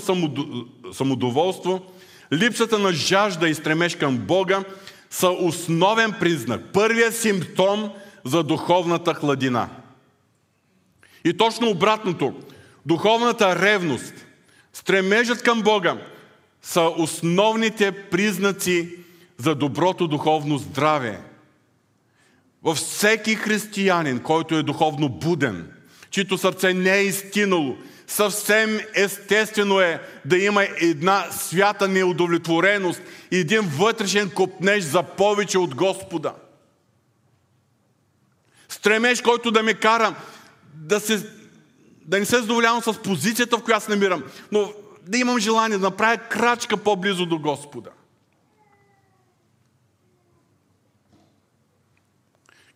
самодоволство, 0.93 1.81
липсата 2.33 2.79
на 2.79 2.91
жажда 2.91 3.49
и 3.49 3.55
стремеж 3.55 3.95
към 3.95 4.17
Бога 4.17 4.63
са 5.09 5.29
основен 5.29 6.13
признак, 6.19 6.61
първият 6.73 7.15
симптом 7.15 7.91
за 8.23 8.43
духовната 8.43 9.13
хладина. 9.13 9.69
И 11.27 11.33
точно 11.33 11.69
обратното, 11.69 12.33
духовната 12.85 13.55
ревност, 13.55 14.13
стремежът 14.73 15.43
към 15.43 15.61
Бога 15.61 15.97
са 16.61 16.81
основните 16.97 17.91
признаци 17.91 18.89
за 19.37 19.55
доброто 19.55 20.07
духовно 20.07 20.57
здраве. 20.57 21.19
Във 22.63 22.77
всеки 22.77 23.35
християнин, 23.35 24.19
който 24.19 24.55
е 24.55 24.63
духовно 24.63 25.09
буден, 25.09 25.71
чието 26.09 26.37
сърце 26.37 26.73
не 26.73 26.97
е 26.97 27.03
изтинало, 27.03 27.77
съвсем 28.07 28.79
естествено 28.95 29.79
е 29.79 30.01
да 30.25 30.37
има 30.37 30.63
една 30.81 31.25
свята 31.31 31.87
неудовлетвореност 31.87 33.01
и 33.31 33.37
един 33.37 33.61
вътрешен 33.61 34.29
копнеж 34.29 34.83
за 34.83 35.03
повече 35.03 35.57
от 35.57 35.75
Господа. 35.75 36.33
Стремеж, 38.69 39.21
който 39.21 39.51
да 39.51 39.63
ме 39.63 39.73
кара 39.73 40.15
да, 40.77 40.99
се, 40.99 41.29
да 42.05 42.19
не 42.19 42.25
се 42.25 42.39
задоволявам 42.39 42.81
с 42.83 43.01
позицията, 43.01 43.57
в 43.57 43.63
която 43.63 43.85
се 43.85 43.91
намирам, 43.91 44.23
но 44.51 44.73
да 45.07 45.17
имам 45.17 45.39
желание 45.39 45.77
да 45.77 45.89
направя 45.89 46.17
крачка 46.17 46.77
по-близо 46.77 47.25
до 47.25 47.39
Господа. 47.39 47.89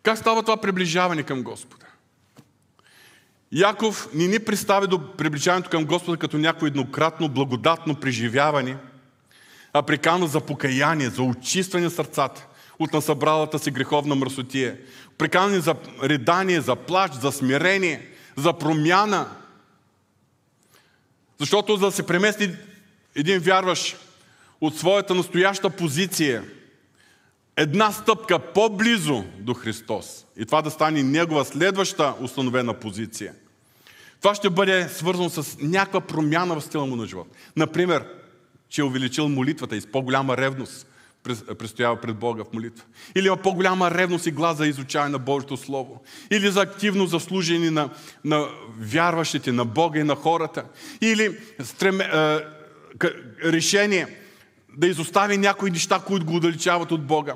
Как 0.02 0.18
става 0.18 0.42
това 0.42 0.56
приближаване 0.56 1.22
към 1.22 1.42
Господа? 1.42 1.86
Яков 3.52 4.08
ни 4.14 4.28
ни 4.28 4.38
представи 4.38 4.86
до 4.86 5.16
приближаването 5.16 5.70
към 5.70 5.84
Господа 5.84 6.16
като 6.16 6.38
някакво 6.38 6.66
еднократно 6.66 7.28
благодатно 7.28 7.94
преживяване, 7.94 8.76
а 9.72 9.82
прикана 9.82 10.26
за 10.26 10.40
покаяние, 10.40 11.10
за 11.10 11.22
очистване 11.22 11.84
на 11.84 11.90
сърцата 11.90 12.46
от 12.78 12.92
насъбралата 12.92 13.58
си 13.58 13.70
греховна 13.70 14.14
мръсотия. 14.14 14.76
Прикана 15.18 15.60
за 15.60 15.74
редание, 16.02 16.60
за 16.60 16.76
плач, 16.76 17.12
за 17.12 17.32
смирение, 17.32 18.08
за 18.36 18.52
промяна. 18.52 19.28
Защото 21.38 21.76
за 21.76 21.86
да 21.86 21.92
се 21.92 22.06
премести 22.06 22.50
един 23.14 23.38
вярваш 23.38 23.96
от 24.60 24.78
своята 24.78 25.14
настояща 25.14 25.70
позиция– 25.70 26.44
една 27.56 27.92
стъпка 27.92 28.38
по-близо 28.38 29.24
до 29.38 29.54
Христос 29.54 30.26
и 30.38 30.46
това 30.46 30.62
да 30.62 30.70
стане 30.70 31.02
негова 31.02 31.44
следваща 31.44 32.14
установена 32.20 32.74
позиция, 32.74 33.34
това 34.20 34.34
ще 34.34 34.50
бъде 34.50 34.88
свързано 34.88 35.30
с 35.30 35.56
някаква 35.60 36.00
промяна 36.00 36.54
в 36.54 36.64
стила 36.64 36.86
му 36.86 36.96
на 36.96 37.06
живот. 37.06 37.28
Например, 37.56 38.06
че 38.68 38.80
е 38.80 38.84
увеличил 38.84 39.28
молитвата 39.28 39.76
и 39.76 39.80
с 39.80 39.86
по-голяма 39.86 40.36
ревност 40.36 40.86
престоява 41.58 42.00
пред 42.00 42.16
Бога 42.16 42.44
в 42.44 42.52
молитва. 42.52 42.84
Или 43.14 43.26
има 43.26 43.36
по-голяма 43.36 43.90
ревност 43.90 44.26
и 44.26 44.30
глас 44.30 44.56
за 44.56 44.66
изучаване 44.66 45.12
на 45.12 45.18
Божието 45.18 45.56
Слово. 45.56 46.02
Или 46.30 46.50
за 46.50 46.60
активно 46.60 47.06
заслужение 47.06 47.70
на, 47.70 47.90
на 48.24 48.48
вярващите, 48.78 49.52
на 49.52 49.64
Бога 49.64 50.00
и 50.00 50.02
на 50.02 50.14
хората. 50.14 50.64
Или 51.00 51.38
стреме, 51.62 52.04
е, 52.04 52.38
решение 53.44 54.06
да 54.76 54.86
изостави 54.86 55.38
някои 55.38 55.70
неща, 55.70 56.00
които 56.06 56.26
го 56.26 56.36
удалечават 56.36 56.92
от 56.92 57.06
Бога. 57.06 57.34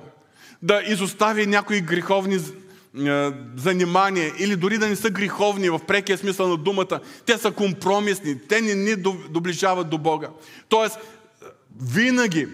Да 0.63 0.83
изостави 0.87 1.47
някои 1.47 1.81
греховни 1.81 2.35
е, 2.35 3.31
занимания 3.57 4.33
или 4.39 4.57
дори 4.57 4.79
да 4.79 4.89
не 4.89 4.97
са 4.97 5.11
греховни 5.11 5.71
в 5.71 5.81
прекия 5.87 6.19
смисъл 6.19 6.49
на 6.49 6.57
думата. 6.57 7.01
Те 7.27 7.39
са 7.39 7.51
компромисни. 7.51 8.39
Те 8.49 8.61
не 8.61 8.75
ни 8.75 8.97
доближават 9.31 9.91
до 9.91 9.99
Бога. 9.99 10.29
Тоест, 10.69 10.99
винаги 11.81 12.49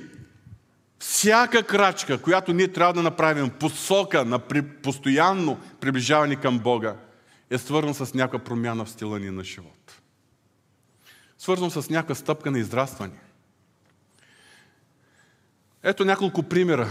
всяка 1.03 1.63
крачка, 1.63 2.23
която 2.23 2.53
ние 2.53 2.69
трябва 2.69 2.93
да 2.93 3.03
направим 3.03 3.51
посока 3.51 4.25
на 4.25 4.39
постоянно 4.83 5.61
приближаване 5.81 6.37
към 6.37 6.59
Бога, 6.59 6.97
е 7.51 7.59
свързана 7.59 7.95
с 7.95 8.15
някаква 8.15 8.39
промяна 8.39 8.85
в 8.85 8.91
стила 8.91 9.19
ни 9.19 9.31
на 9.31 9.45
живот. 9.45 10.01
Свързано 11.39 11.71
с 11.71 11.91
някаква 11.91 12.15
стъпка 12.15 12.51
на 12.51 12.59
израстване. 12.59 13.21
Ето 15.83 16.05
няколко 16.05 16.43
примера, 16.43 16.89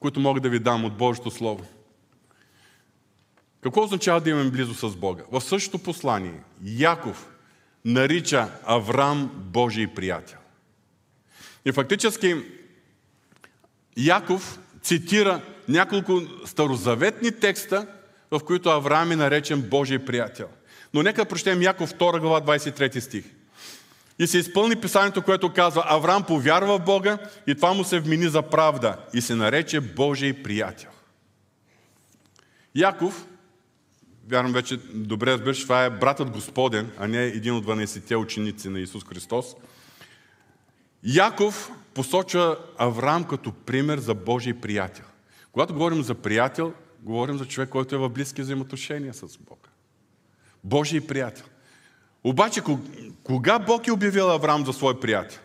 които 0.00 0.20
мога 0.20 0.40
да 0.40 0.48
ви 0.48 0.58
дам 0.58 0.84
от 0.84 0.96
Божието 0.96 1.30
Слово. 1.30 1.66
Какво 3.62 3.82
означава 3.82 4.20
да 4.20 4.30
имаме 4.30 4.50
близо 4.50 4.74
с 4.74 4.96
Бога? 4.96 5.22
В 5.32 5.40
същото 5.40 5.78
послание 5.78 6.42
Яков 6.64 7.28
нарича 7.84 8.48
Авраам 8.64 9.30
Божий 9.34 9.86
приятел. 9.86 10.38
И 11.64 11.72
фактически 11.72 12.56
Яков 13.96 14.58
цитира 14.82 15.40
няколко 15.68 16.22
старозаветни 16.44 17.32
текста, 17.32 17.86
в 18.30 18.40
които 18.40 18.68
Авраам 18.68 19.12
е 19.12 19.16
наречен 19.16 19.62
Божий 19.62 19.98
приятел. 19.98 20.48
Но 20.94 21.02
нека 21.02 21.24
прочетем 21.24 21.62
Яков 21.62 21.94
2 21.94 22.20
глава 22.20 22.40
23 22.40 23.00
стих. 23.00 23.24
И 24.18 24.26
се 24.26 24.38
изпълни 24.38 24.76
писанието, 24.76 25.22
което 25.22 25.52
казва 25.52 25.84
Авраам 25.86 26.22
повярва 26.22 26.78
в 26.78 26.84
Бога 26.84 27.18
и 27.46 27.54
това 27.54 27.72
му 27.72 27.84
се 27.84 28.00
вмени 28.00 28.28
за 28.28 28.42
правда 28.42 28.96
и 29.14 29.20
се 29.20 29.34
нарече 29.34 29.80
Божий 29.80 30.42
приятел. 30.42 30.90
Яков, 32.74 33.26
вярвам 34.28 34.52
вече 34.52 34.76
добре 34.94 35.32
разбираш, 35.32 35.62
това 35.62 35.84
е 35.84 35.90
братът 35.90 36.30
Господен, 36.30 36.90
а 36.98 37.08
не 37.08 37.24
един 37.24 37.54
от 37.54 37.66
12-те 37.66 38.16
ученици 38.16 38.68
на 38.68 38.80
Исус 38.80 39.04
Христос. 39.04 39.46
Яков 41.02 41.70
посочва 41.94 42.58
Авраам 42.78 43.24
като 43.24 43.52
пример 43.52 43.98
за 43.98 44.14
Божий 44.14 44.54
приятел. 44.54 45.04
Когато 45.52 45.74
говорим 45.74 46.02
за 46.02 46.14
приятел, 46.14 46.72
говорим 47.02 47.38
за 47.38 47.46
човек, 47.46 47.68
който 47.68 47.94
е 47.94 47.98
в 47.98 48.08
близки 48.08 48.42
взаимоотношения 48.42 49.14
с 49.14 49.38
Бога. 49.38 49.68
Божий 50.64 51.00
приятел. 51.00 51.44
Обаче, 52.24 52.62
кога 53.22 53.58
Бог 53.58 53.86
е 53.86 53.92
обявил 53.92 54.30
Авраам 54.30 54.66
за 54.66 54.72
свой 54.72 55.00
приятел? 55.00 55.38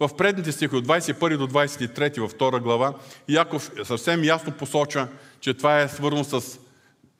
В 0.00 0.16
предните 0.16 0.52
стихи 0.52 0.76
от 0.76 0.86
21 0.86 1.36
до 1.36 1.48
23 1.48 2.20
във 2.20 2.30
втора 2.30 2.60
глава 2.60 2.94
Яков 3.28 3.70
съвсем 3.84 4.24
ясно 4.24 4.52
посочва, 4.52 5.08
че 5.40 5.54
това 5.54 5.80
е 5.80 5.88
свързано 5.88 6.24
с 6.24 6.58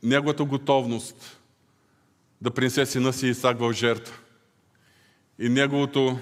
неговата 0.02 0.44
готовност 0.44 1.40
да 2.40 2.50
принесе 2.50 2.86
сина 2.86 3.12
си 3.12 3.26
Исак 3.26 3.58
в 3.60 3.72
жертва 3.72 4.14
и 5.38 5.48
неговото 5.48 6.18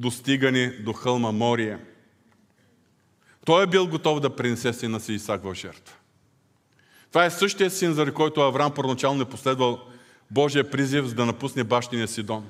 достигане 0.00 0.68
до 0.70 0.92
хълма 0.92 1.32
Мория. 1.32 1.78
Той 3.44 3.62
е 3.62 3.66
бил 3.66 3.86
готов 3.86 4.20
да 4.20 4.36
принесе 4.36 4.72
сина 4.72 5.00
си 5.00 5.12
Исак 5.12 5.42
в 5.44 5.54
жертва. 5.54 5.94
Това 7.08 7.24
е 7.24 7.30
същия 7.30 7.70
син, 7.70 7.92
заради 7.92 8.12
който 8.12 8.40
Авраам 8.40 8.74
първоначално 8.74 9.18
не 9.18 9.24
последвал 9.24 9.80
Божия 10.30 10.70
призив, 10.70 11.04
за 11.04 11.14
да 11.14 11.26
напусне 11.26 11.64
бащиния 11.64 12.08
си 12.08 12.22
дом. 12.22 12.46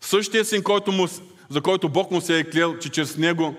Същия 0.00 0.44
син, 0.44 0.62
който 0.62 0.92
му, 0.92 1.06
за 1.48 1.60
който 1.60 1.88
Бог 1.88 2.10
му 2.10 2.20
се 2.20 2.38
е 2.38 2.50
клел, 2.50 2.78
че 2.78 2.88
чрез 2.88 3.16
него 3.16 3.56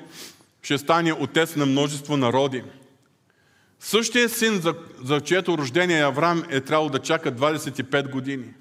ще 0.61 0.78
стане 0.78 1.13
отец 1.13 1.55
на 1.55 1.66
множество 1.66 2.18
народи. 2.18 2.63
Същия 3.80 4.30
син, 4.30 4.61
за, 4.61 4.76
за 5.03 5.22
чието 5.22 5.57
рождение 5.57 6.03
Авраам 6.03 6.43
е 6.49 6.61
трябвало 6.61 6.89
да 6.89 6.99
чака 6.99 7.32
25 7.32 8.09
години. 8.09 8.53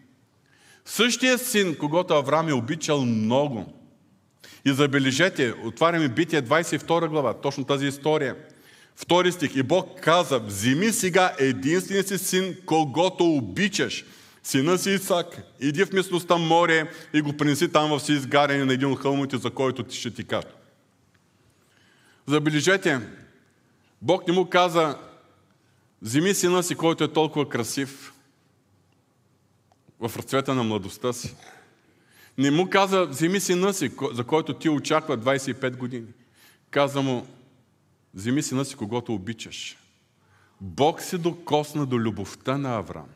Същия 0.85 1.39
син, 1.39 1.77
когато 1.77 2.15
Авраам 2.15 2.49
е 2.49 2.53
обичал 2.53 3.05
много. 3.05 3.84
И 4.65 4.73
забележете, 4.73 5.55
отваряме 5.65 6.09
Битие 6.09 6.43
22 6.43 7.09
глава, 7.09 7.35
точно 7.35 7.65
тази 7.65 7.87
история. 7.87 8.37
Втори 8.97 9.33
стих. 9.33 9.57
И 9.57 9.63
Бог 9.63 10.01
каза, 10.01 10.39
вземи 10.39 10.93
сега 10.93 11.35
единствения 11.39 12.05
си 12.05 12.19
син, 12.19 12.57
когото 12.67 13.25
обичаш, 13.25 14.05
сина 14.43 14.79
си 14.79 14.91
Исак, 14.91 15.43
иди 15.61 15.85
в 15.85 15.93
местността 15.93 16.37
море 16.37 16.91
и 17.15 17.21
го 17.21 17.37
принеси 17.37 17.73
там 17.73 17.91
в 17.91 18.01
си 18.01 18.13
изгаряне 18.13 18.65
на 18.65 18.73
един 18.73 18.93
от 18.93 18.99
хълмите, 18.99 19.37
за 19.37 19.51
който 19.51 19.83
ти 19.83 19.97
ще 19.97 20.11
ти 20.11 20.25
кажа. 20.25 20.49
Забележете, 22.27 23.01
Бог 24.03 24.29
не 24.29 24.35
му 24.35 24.49
каза, 24.51 24.99
вземи 26.03 26.35
сина 26.35 26.63
си, 26.63 26.75
който 26.75 27.05
е 27.05 27.13
толкова 27.13 27.49
красив, 27.49 28.13
в 30.01 30.17
разцвета 30.17 30.55
на 30.55 30.63
младостта 30.63 31.13
си. 31.13 31.35
Не 32.39 32.51
му 32.51 32.71
каза, 32.71 33.07
вземи 33.07 33.41
сина 33.41 33.75
си, 33.75 33.91
за 34.13 34.25
който 34.25 34.55
ти 34.55 34.69
очаква 34.69 35.19
25 35.19 35.77
години. 35.77 36.07
Каза 36.71 37.03
му, 37.03 37.27
вземи 38.15 38.43
сина 38.43 38.65
си, 38.65 38.77
когато 38.77 39.15
обичаш. 39.15 39.77
Бог 40.61 41.01
се 41.01 41.19
докосна 41.19 41.87
до 41.87 42.01
любовта 42.01 42.59
на 42.59 42.77
Авраам. 42.77 43.09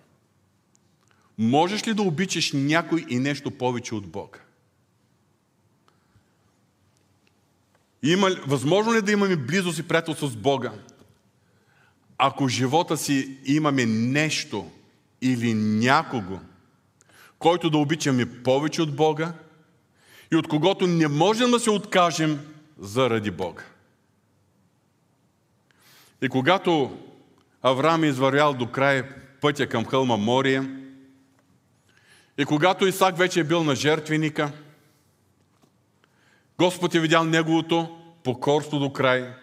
Можеш 1.39 1.89
ли 1.89 1.95
да 1.95 2.03
обичаш 2.03 2.53
някой 2.53 3.07
и 3.09 3.19
нещо 3.19 3.51
повече 3.51 3.95
от 3.95 4.07
Бога? 4.07 4.39
Има, 8.03 8.31
възможно 8.47 8.95
ли 8.95 9.03
да 9.03 9.13
имаме 9.13 9.37
близост 9.37 9.79
и 9.79 9.89
приятелство 9.89 10.27
с 10.27 10.37
Бога? 10.37 10.73
Ако 12.19 12.45
в 12.45 12.49
живота 12.49 12.97
си 12.97 13.39
имаме 13.45 13.87
нещо 13.87 14.71
или 15.23 15.55
някого, 15.55 16.39
който 17.39 17.71
да 17.71 17.79
обичаме 17.79 18.43
повече 18.43 18.83
от 18.83 18.97
Бога 18.97 19.33
и 20.33 20.37
от 20.37 20.49
когото 20.49 20.87
не 20.87 21.09
можем 21.09 21.51
да 21.51 21.61
се 21.61 21.71
откажем 21.71 22.41
заради 22.79 23.31
Бога. 23.31 23.63
И 26.23 26.29
когато 26.29 26.99
Авраам 27.63 28.05
е 28.05 28.07
извървял 28.07 28.55
до 28.55 28.71
край 28.71 29.03
пътя 29.41 29.69
към 29.69 29.85
хълма 29.85 30.17
Мория, 30.17 30.75
и 32.39 32.45
когато 32.45 32.87
Исак 32.87 33.17
вече 33.17 33.41
е 33.41 33.45
бил 33.45 33.65
на 33.65 33.75
жертвеника, 33.75 34.53
Господ 36.59 36.95
е 36.95 37.01
видял 37.01 37.25
неговото 37.25 37.99
покорство 38.25 38.79
до 38.79 38.93
край, 38.93 39.35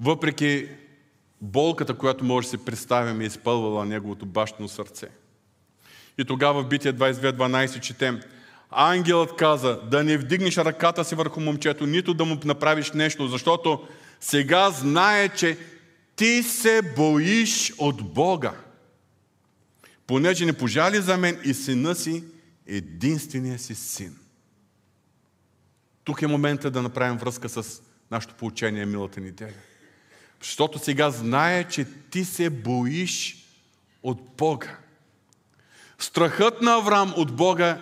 въпреки 0.00 0.68
болката, 1.40 1.94
която 1.94 2.24
може 2.24 2.46
да 2.46 2.50
си 2.50 2.64
представим, 2.64 3.20
е 3.20 3.24
изпълвала 3.24 3.84
неговото 3.84 4.26
бащно 4.26 4.68
сърце. 4.68 5.08
И 6.18 6.24
тогава 6.24 6.62
в 6.62 6.68
Битие 6.68 6.92
22.12 6.92 7.80
четем 7.80 8.20
Ангелът 8.70 9.36
каза 9.36 9.80
да 9.90 10.04
не 10.04 10.16
вдигнеш 10.18 10.56
ръката 10.56 11.04
си 11.04 11.14
върху 11.14 11.40
момчето, 11.40 11.86
нито 11.86 12.14
да 12.14 12.24
му 12.24 12.38
направиш 12.44 12.92
нещо, 12.92 13.28
защото 13.28 13.88
сега 14.20 14.70
знае, 14.70 15.28
че 15.28 15.58
ти 16.16 16.42
се 16.42 16.82
боиш 16.96 17.72
от 17.78 18.12
Бога, 18.14 18.52
понеже 20.06 20.46
не 20.46 20.52
пожали 20.52 21.00
за 21.00 21.16
мен 21.16 21.40
и 21.44 21.54
сина 21.54 21.94
си, 21.94 22.24
единствения 22.66 23.58
си 23.58 23.74
син. 23.74 24.16
Тук 26.04 26.22
е 26.22 26.26
момента 26.26 26.70
да 26.70 26.82
направим 26.82 27.18
връзка 27.18 27.48
с 27.48 27.82
нашето 28.10 28.34
поучение 28.34 28.86
милата 28.86 29.20
неделя. 29.20 29.52
Защото 30.40 30.78
сега 30.78 31.10
знае, 31.10 31.68
че 31.68 31.86
ти 32.10 32.24
се 32.24 32.50
боиш 32.50 33.46
от 34.02 34.36
Бога. 34.36 34.78
Страхът 36.02 36.62
на 36.62 36.74
Авраам 36.74 37.14
от 37.16 37.32
Бога 37.32 37.80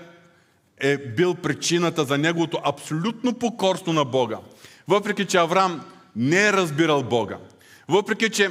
е 0.78 0.98
бил 0.98 1.34
причината 1.34 2.04
за 2.04 2.18
неговото 2.18 2.58
абсолютно 2.64 3.34
покорство 3.34 3.92
на 3.92 4.04
Бога. 4.04 4.38
Въпреки, 4.88 5.26
че 5.26 5.36
Авраам 5.36 5.84
не 6.16 6.46
е 6.46 6.52
разбирал 6.52 7.02
Бога. 7.02 7.38
Въпреки, 7.88 8.30
че 8.30 8.50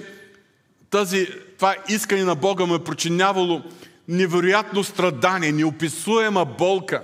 тази, 0.90 1.28
това 1.58 1.76
искане 1.90 2.24
на 2.24 2.36
Бога 2.36 2.66
му 2.66 2.76
е 2.76 2.84
причинявало 2.84 3.62
невероятно 4.08 4.84
страдание, 4.84 5.52
неописуема 5.52 6.46
болка. 6.46 7.04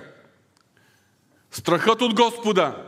Страхът 1.51 2.01
от 2.01 2.13
Господа 2.13 2.85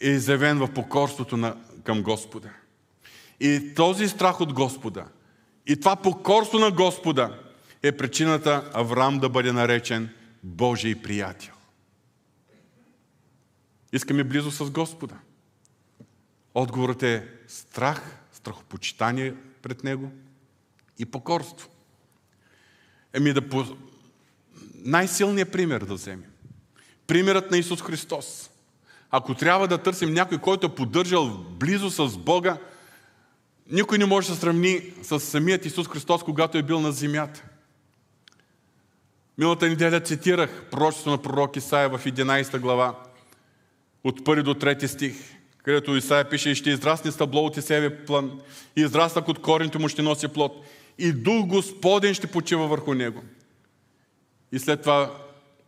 е 0.00 0.08
изявен 0.08 0.58
в 0.58 0.72
покорството 0.72 1.36
на, 1.36 1.56
към 1.84 2.02
Господа. 2.02 2.48
И 3.40 3.74
този 3.74 4.08
страх 4.08 4.40
от 4.40 4.52
Господа, 4.52 5.04
и 5.66 5.80
това 5.80 5.96
покорство 5.96 6.58
на 6.58 6.70
Господа 6.70 7.38
е 7.84 7.96
причината 7.96 8.70
Авраам 8.74 9.18
да 9.18 9.28
бъде 9.28 9.52
наречен 9.52 10.08
Божий 10.42 10.94
приятел. 10.94 11.54
Искаме 13.92 14.24
близо 14.24 14.50
с 14.50 14.70
Господа. 14.70 15.14
Отговорът 16.54 17.02
е 17.02 17.28
страх, 17.48 18.16
страхопочитание 18.32 19.34
пред 19.62 19.84
Него 19.84 20.12
и 20.98 21.06
покорство. 21.06 21.68
Еми 23.12 23.32
да 23.32 23.48
по... 23.48 23.76
Най-силният 24.74 25.52
пример 25.52 25.80
да 25.84 25.94
вземем. 25.94 26.30
Примерът 27.06 27.50
на 27.50 27.58
Исус 27.58 27.82
Христос. 27.82 28.50
Ако 29.10 29.34
трябва 29.34 29.68
да 29.68 29.82
търсим 29.82 30.14
някой, 30.14 30.38
който 30.38 30.66
е 30.66 30.74
поддържал 30.74 31.46
близо 31.50 31.90
с 31.90 32.18
Бога, 32.18 32.58
никой 33.70 33.98
не 33.98 34.06
може 34.06 34.28
да 34.28 34.36
сравни 34.36 34.92
с 35.02 35.20
самият 35.20 35.64
Исус 35.64 35.88
Христос, 35.88 36.22
когато 36.22 36.58
е 36.58 36.62
бил 36.62 36.80
на 36.80 36.92
земята. 36.92 37.44
Миналата 39.38 39.68
неделя 39.68 40.00
цитирах 40.00 40.64
пророчество 40.70 41.10
на 41.10 41.18
пророк 41.18 41.56
Исаия 41.56 41.88
в 41.88 42.04
11 42.04 42.58
глава, 42.58 42.94
от 44.04 44.20
1 44.20 44.42
до 44.42 44.54
3 44.54 44.86
стих, 44.86 45.14
където 45.64 45.96
Исаия 45.96 46.28
пише, 46.28 46.54
ще 46.54 46.70
израсне 46.70 47.12
стъбло 47.12 47.44
от 47.46 47.54
себе 47.54 48.04
план, 48.04 48.40
и 48.76 48.80
израснак 48.80 49.28
от 49.28 49.42
корените 49.42 49.78
му 49.78 49.88
ще 49.88 50.02
носи 50.02 50.28
плод, 50.28 50.66
и 50.98 51.12
Дух 51.12 51.46
Господен 51.46 52.14
ще 52.14 52.26
почива 52.26 52.66
върху 52.66 52.94
него. 52.94 53.22
И 54.52 54.58
след 54.58 54.80
това 54.80 55.10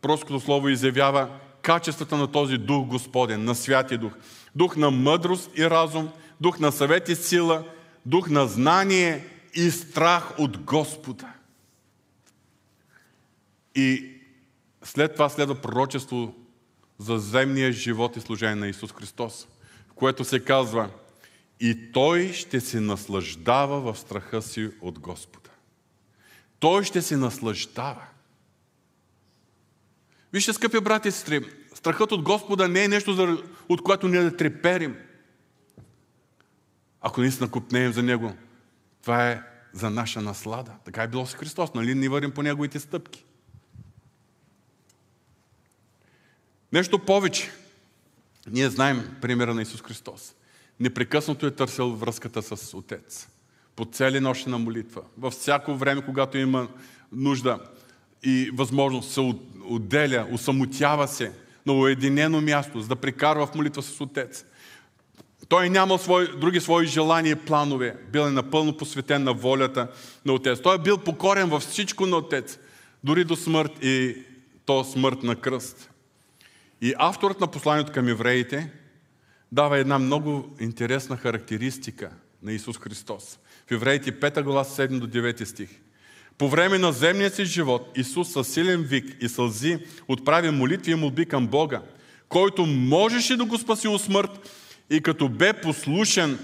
проското 0.01 0.39
слово 0.39 0.69
изявява 0.69 1.29
качествата 1.61 2.17
на 2.17 2.31
този 2.31 2.57
Дух 2.57 2.87
Господен, 2.87 3.43
на 3.43 3.55
Святия 3.55 3.97
Дух. 3.97 4.11
Дух 4.55 4.75
на 4.75 4.91
мъдрост 4.91 5.51
и 5.57 5.69
разум, 5.69 6.09
дух 6.41 6.59
на 6.59 6.71
съвет 6.71 7.09
и 7.09 7.15
сила, 7.15 7.63
дух 8.05 8.29
на 8.29 8.47
знание 8.47 9.25
и 9.53 9.71
страх 9.71 10.39
от 10.39 10.57
Господа. 10.57 11.36
И 13.77 14.11
след 14.83 15.13
това 15.13 15.29
следва 15.29 15.55
пророчество 15.55 16.35
за 16.99 17.17
земния 17.17 17.71
живот 17.71 18.17
и 18.17 18.21
служение 18.21 18.55
на 18.55 18.67
Исус 18.67 18.91
Христос, 18.91 19.47
в 19.89 19.93
което 19.93 20.23
се 20.23 20.45
казва 20.45 20.89
и 21.59 21.91
Той 21.91 22.33
ще 22.33 22.59
се 22.59 22.79
наслаждава 22.79 23.93
в 23.93 23.99
страха 23.99 24.41
си 24.41 24.71
от 24.81 24.99
Господа. 24.99 25.49
Той 26.59 26.83
ще 26.83 27.01
се 27.01 27.17
наслаждава. 27.17 28.03
Вижте, 30.33 30.53
скъпи 30.53 30.79
брати 30.79 31.07
и 31.07 31.11
сестри, 31.11 31.45
страхът 31.73 32.11
от 32.11 32.21
Господа 32.21 32.67
не 32.67 32.83
е 32.83 32.87
нещо, 32.87 33.43
от 33.69 33.83
което 33.83 34.07
ние 34.07 34.21
да 34.21 34.37
треперим. 34.37 34.97
Ако 37.01 37.21
наистина 37.21 37.51
купнеем 37.51 37.93
за 37.93 38.03
Него, 38.03 38.33
това 39.01 39.31
е 39.31 39.41
за 39.73 39.89
наша 39.89 40.21
наслада. 40.21 40.71
Така 40.85 41.03
е 41.03 41.07
било 41.07 41.25
с 41.25 41.33
Христос, 41.33 41.73
нали? 41.73 41.95
Ние 41.95 42.09
вървим 42.09 42.31
по 42.31 42.43
Неговите 42.43 42.79
стъпки. 42.79 43.26
Нещо 46.73 46.99
повече. 46.99 47.51
Ние 48.51 48.69
знаем 48.69 49.15
примера 49.21 49.53
на 49.53 49.61
Исус 49.61 49.81
Христос. 49.81 50.35
Непрекъснато 50.79 51.45
е 51.45 51.51
търсил 51.51 51.89
връзката 51.89 52.41
с 52.41 52.73
Отец. 52.73 53.27
По 53.75 53.85
цели 53.85 54.19
нощи 54.19 54.49
на 54.49 54.57
молитва. 54.57 55.01
Във 55.17 55.33
всяко 55.33 55.75
време, 55.75 56.05
когато 56.05 56.37
има 56.37 56.67
нужда 57.11 57.59
и 58.23 58.51
възможност, 58.53 59.11
се 59.11 59.33
отделя, 59.65 60.27
усамотява 60.31 61.07
се 61.07 61.31
на 61.65 61.73
уединено 61.73 62.41
място, 62.41 62.81
за 62.81 62.87
да 62.87 62.95
прекарва 62.95 63.47
в 63.47 63.55
молитва 63.55 63.83
с 63.83 64.01
Отец. 64.01 64.45
Той 65.49 65.69
нямал 65.69 65.97
свой, 65.97 66.39
други 66.39 66.59
свои 66.59 66.85
желания 66.85 67.31
и 67.31 67.45
планове. 67.45 67.95
Бил 68.11 68.21
е 68.21 68.31
напълно 68.31 68.77
посветен 68.77 69.23
на 69.23 69.33
волята 69.33 69.91
на 70.25 70.33
Отец. 70.33 70.61
Той 70.61 70.75
е 70.75 70.79
бил 70.79 70.97
покорен 70.97 71.49
във 71.49 71.63
всичко 71.63 72.05
на 72.05 72.17
Отец. 72.17 72.59
Дори 73.03 73.23
до 73.23 73.35
смърт 73.35 73.71
и 73.83 74.15
то 74.65 74.83
смърт 74.83 75.23
на 75.23 75.35
кръст. 75.35 75.89
И 76.81 76.93
авторът 76.97 77.39
на 77.39 77.47
посланието 77.47 77.91
към 77.91 78.07
евреите 78.07 78.69
дава 79.51 79.77
една 79.77 79.99
много 79.99 80.55
интересна 80.59 81.17
характеристика 81.17 82.11
на 82.43 82.53
Исус 82.53 82.77
Христос. 82.77 83.39
В 83.67 83.71
Евреите 83.71 84.19
5 84.19 84.43
глава 84.43 84.63
7 84.63 84.99
до 84.99 85.07
9 85.07 85.43
стих. 85.43 85.69
По 86.37 86.49
време 86.49 86.77
на 86.77 86.91
земния 86.91 87.29
си 87.29 87.45
живот 87.45 87.91
Исус 87.95 88.31
със 88.31 88.53
силен 88.53 88.83
вик 88.83 89.17
и 89.21 89.29
сълзи 89.29 89.79
отправи 90.07 90.51
молитви 90.51 90.91
и 90.91 90.95
молби 90.95 91.25
към 91.25 91.47
Бога, 91.47 91.81
който 92.29 92.65
можеше 92.65 93.37
да 93.37 93.45
го 93.45 93.57
спаси 93.57 93.87
от 93.87 94.01
смърт 94.01 94.49
и 94.89 95.01
като 95.01 95.29
бе 95.29 95.53
послушен 95.53 96.39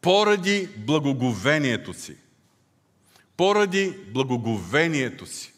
Поради 0.00 0.68
благоговението 0.76 1.94
си. 1.94 2.16
Поради 3.36 3.94
благоговението 4.12 5.26
си. 5.26 5.51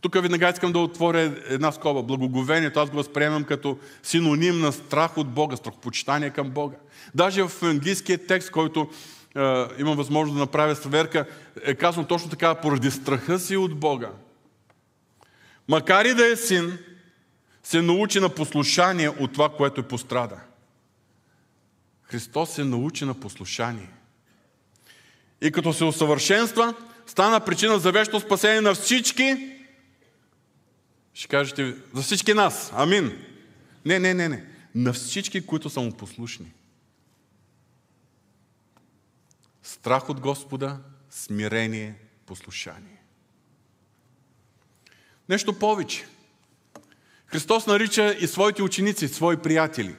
Тук 0.00 0.14
веднага 0.14 0.48
искам 0.48 0.72
да 0.72 0.78
отворя 0.78 1.34
една 1.46 1.72
скоба. 1.72 2.02
Благоговението 2.02 2.80
аз 2.80 2.90
го 2.90 2.96
възприемам 2.96 3.44
като 3.44 3.78
синоним 4.02 4.60
на 4.60 4.72
страх 4.72 5.18
от 5.18 5.28
Бога, 5.28 5.56
страхопочитание 5.56 6.30
към 6.30 6.50
Бога. 6.50 6.76
Даже 7.14 7.42
в 7.42 7.62
английския 7.62 8.26
текст, 8.26 8.50
който 8.50 8.88
е, 9.36 9.40
имам 9.78 9.96
възможност 9.96 10.34
да 10.34 10.40
направя 10.40 10.76
сверка, 10.76 11.26
е 11.62 11.74
казано 11.74 12.06
точно 12.06 12.30
така, 12.30 12.54
поради 12.54 12.90
страха 12.90 13.38
си 13.38 13.56
от 13.56 13.74
Бога. 13.74 14.10
Макар 15.68 16.04
и 16.04 16.14
да 16.14 16.26
е 16.26 16.36
син, 16.36 16.78
се 17.62 17.82
научи 17.82 18.20
на 18.20 18.28
послушание 18.28 19.08
от 19.08 19.32
това, 19.32 19.48
което 19.48 19.80
е 19.80 19.88
пострада. 19.88 20.36
Христос 22.02 22.50
се 22.50 22.64
научи 22.64 23.04
на 23.04 23.14
послушание. 23.14 23.90
И 25.42 25.52
като 25.52 25.72
се 25.72 25.84
усъвършенства, 25.84 26.74
стана 27.06 27.40
причина 27.40 27.78
за 27.78 27.92
вечно 27.92 28.20
спасение 28.20 28.60
на 28.60 28.74
всички. 28.74 29.59
Ще 31.20 31.28
кажете, 31.28 31.74
за 31.94 32.02
всички 32.02 32.34
нас. 32.34 32.72
Амин. 32.74 33.24
Не, 33.84 33.98
не, 33.98 34.14
не, 34.14 34.28
не. 34.28 34.44
На 34.74 34.92
всички, 34.92 35.46
които 35.46 35.70
са 35.70 35.80
му 35.80 35.92
послушни. 35.92 36.52
Страх 39.62 40.08
от 40.08 40.20
Господа, 40.20 40.78
смирение, 41.10 41.94
послушание. 42.26 43.02
Нещо 45.28 45.58
повече. 45.58 46.06
Христос 47.26 47.66
нарича 47.66 48.16
и 48.20 48.26
своите 48.26 48.62
ученици, 48.62 49.08
свои 49.08 49.36
приятели. 49.36 49.94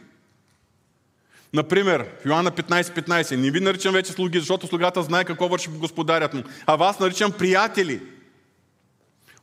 Например, 1.53 2.09
в 2.21 2.25
Йоанна 2.25 2.51
15.15, 2.51 3.07
15, 3.07 3.35
не 3.35 3.51
ви 3.51 3.59
наричам 3.59 3.93
вече 3.93 4.11
слуги, 4.11 4.39
защото 4.39 4.67
слугата 4.67 5.03
знае 5.03 5.25
какво 5.25 5.47
върши 5.47 5.69
господарят 5.69 6.33
му, 6.33 6.43
а 6.65 6.75
вас 6.75 6.99
наричам 6.99 7.31
приятели. 7.31 8.01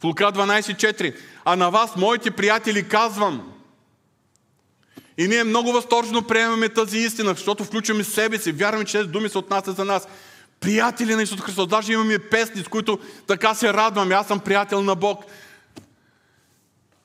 В 0.01 0.05
Лука 0.05 0.24
12.4, 0.24 1.16
а 1.44 1.57
на 1.57 1.70
вас, 1.70 1.96
моите 1.96 2.30
приятели, 2.30 2.88
казвам. 2.88 3.53
И 5.18 5.28
ние 5.28 5.44
много 5.44 5.72
възторжено 5.72 6.22
приемаме 6.22 6.68
тази 6.68 6.99
истина, 6.99 7.30
защото 7.30 7.64
включваме 7.64 8.05
себе 8.05 8.38
си, 8.38 8.53
вярваме, 8.53 8.84
че 8.84 8.99
тези 8.99 9.09
думи 9.09 9.28
се 9.28 9.38
отнасят 9.38 9.76
за 9.76 9.84
нас. 9.84 10.09
Приятели 10.61 11.14
на 11.14 11.22
Исус 11.22 11.40
Христос. 11.40 11.68
Даже 11.68 11.92
имаме 11.92 12.18
песни, 12.18 12.62
с 12.62 12.68
които 12.68 12.99
така 13.26 13.55
се 13.55 13.72
радваме. 13.72 14.14
Аз 14.14 14.26
съм 14.26 14.40
приятел 14.40 14.82
на 14.82 14.94
Бог. 14.94 15.24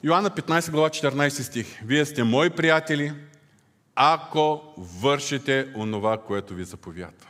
Йоанна 0.04 0.30
15 0.30 0.72
глава 0.72 0.90
14 0.90 1.42
стих. 1.42 1.80
Вие 1.86 2.06
сте 2.06 2.24
мои 2.24 2.50
приятели, 2.50 3.14
ако 3.96 4.62
вършите 4.78 5.68
онова, 5.76 6.18
което 6.18 6.54
ви 6.54 6.64
заповядва. 6.64 7.28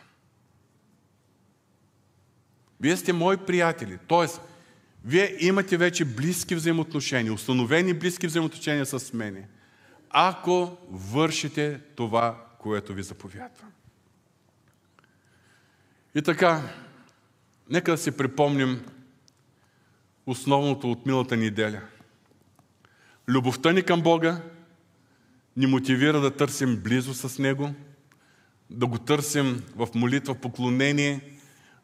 Вие 2.82 2.98
сте 2.98 3.14
мои 3.14 3.38
приятели. 3.38 3.98
Тоест, 4.08 4.42
вие 5.06 5.38
имате 5.40 5.78
вече 5.78 6.06
близки 6.06 6.56
взаимоотношения, 6.56 7.34
установени 7.34 7.94
близки 7.94 8.28
взаимоотношения 8.28 8.86
с 8.86 9.14
мене, 9.14 9.48
ако 10.10 10.78
вършите 10.90 11.80
това, 11.96 12.46
което 12.60 12.94
ви 12.94 13.04
заповядва. 13.04 13.68
И 16.16 16.22
така, 16.22 16.62
нека 17.70 17.92
да 17.92 17.98
си 17.98 18.12
припомним 18.12 18.86
основното 20.26 20.92
от 20.92 21.06
милата 21.06 21.38
неделя– 21.38 21.82
Любовта 23.28 23.72
ни 23.72 23.84
към 23.84 24.02
Бога 24.02 24.42
ни 25.58 25.68
мотивира 25.68 26.22
да 26.22 26.32
търсим 26.32 26.76
близо 26.84 27.14
с 27.14 27.40
Него, 27.40 27.74
да 28.70 28.88
го 28.88 28.98
търсим 28.98 29.64
в 29.76 29.88
молитва, 29.96 30.36
поклонение, 30.36 31.38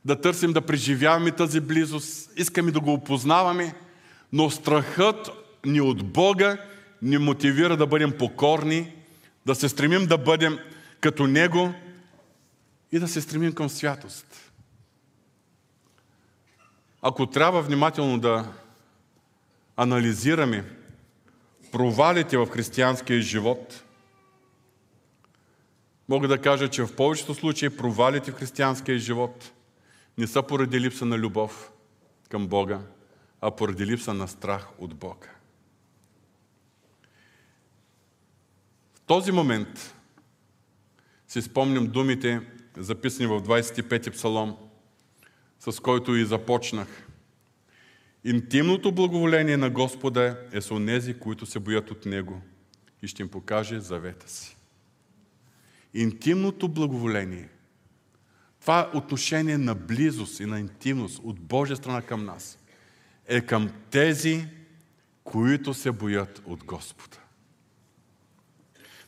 да 0.06 0.22
търсим 0.22 0.54
да 0.54 0.62
преживяваме 0.62 1.32
тази 1.32 1.60
близост, 1.60 2.32
искаме 2.36 2.72
да 2.72 2.80
го 2.80 2.93
опознаваме, 2.93 3.76
но 4.34 4.50
страхът 4.50 5.30
ни 5.66 5.82
от 5.82 6.12
Бога 6.12 6.58
ни 7.02 7.18
мотивира 7.18 7.78
да 7.78 7.88
бъдем 7.88 8.18
покорни, 8.18 8.93
да 9.45 9.56
се 9.56 9.70
стремим 9.70 10.06
да 10.06 10.18
бъдем 10.18 10.60
като 11.02 11.28
Него 11.28 11.74
и 12.91 13.00
да 13.00 13.08
се 13.08 13.22
стремим 13.22 13.54
към 13.54 13.70
святост. 13.70 14.52
Ако 17.02 17.26
трябва 17.26 17.62
внимателно 17.62 18.20
да 18.20 18.54
анализираме 19.78 20.66
провалите 21.72 22.38
в 22.38 22.45
християнския 22.45 23.22
живот, 23.22 23.84
мога 26.10 26.28
да 26.28 26.41
кажа, 26.41 26.68
че 26.70 26.84
в 26.84 26.95
повечето 26.95 27.34
случаи 27.34 27.70
провалите 27.70 28.32
в 28.32 28.36
християнския 28.36 29.00
живот 29.00 29.52
не 30.20 30.28
са 30.28 30.43
поради 30.43 30.80
липса 30.80 31.05
на 31.05 31.17
любов 31.17 31.72
към 32.30 32.47
Бога, 32.47 32.82
а 33.41 33.51
поради 33.51 33.86
липса 33.86 34.13
на 34.13 34.28
страх 34.28 34.67
от 34.78 34.95
Бога. 34.95 35.30
В 38.95 39.01
този 39.05 39.32
момент 39.32 39.95
си 41.28 41.41
спомням 41.41 41.88
думите, 41.88 42.41
записани 42.78 43.28
в 43.28 43.41
25-ти 43.41 44.11
псалом, 44.11 44.57
с 45.59 45.80
който 45.80 46.15
и 46.15 46.26
започнах– 46.26 46.88
Интимното 48.24 48.91
благоволение 48.91 49.57
на 49.57 49.70
Господа 49.70 50.39
е 50.51 50.61
с 50.61 50.72
онези, 50.72 51.13
които 51.13 51.45
се 51.45 51.59
боят 51.59 51.91
от 51.91 52.05
Него 52.05 52.41
и 53.01 53.07
ще 53.07 53.22
им 53.22 53.30
покаже 53.30 53.80
завета 53.80 54.30
си. 54.30 54.57
Интимното 55.93 56.67
благоволение, 56.67 57.49
това 58.70 58.89
отношение 58.93 59.57
на 59.57 59.76
близост 59.76 60.39
и 60.39 60.45
на 60.45 60.59
интимност 60.59 61.22
от 61.24 61.39
Божия 61.39 61.78
страна 61.78 62.01
към 62.01 62.26
нас, 62.26 62.59
е 63.28 63.41
към 63.41 63.70
тези, 63.91 64.45
които 65.24 65.74
се 65.74 65.91
боят 65.91 66.41
от 66.45 66.63
Господа. 66.63 67.17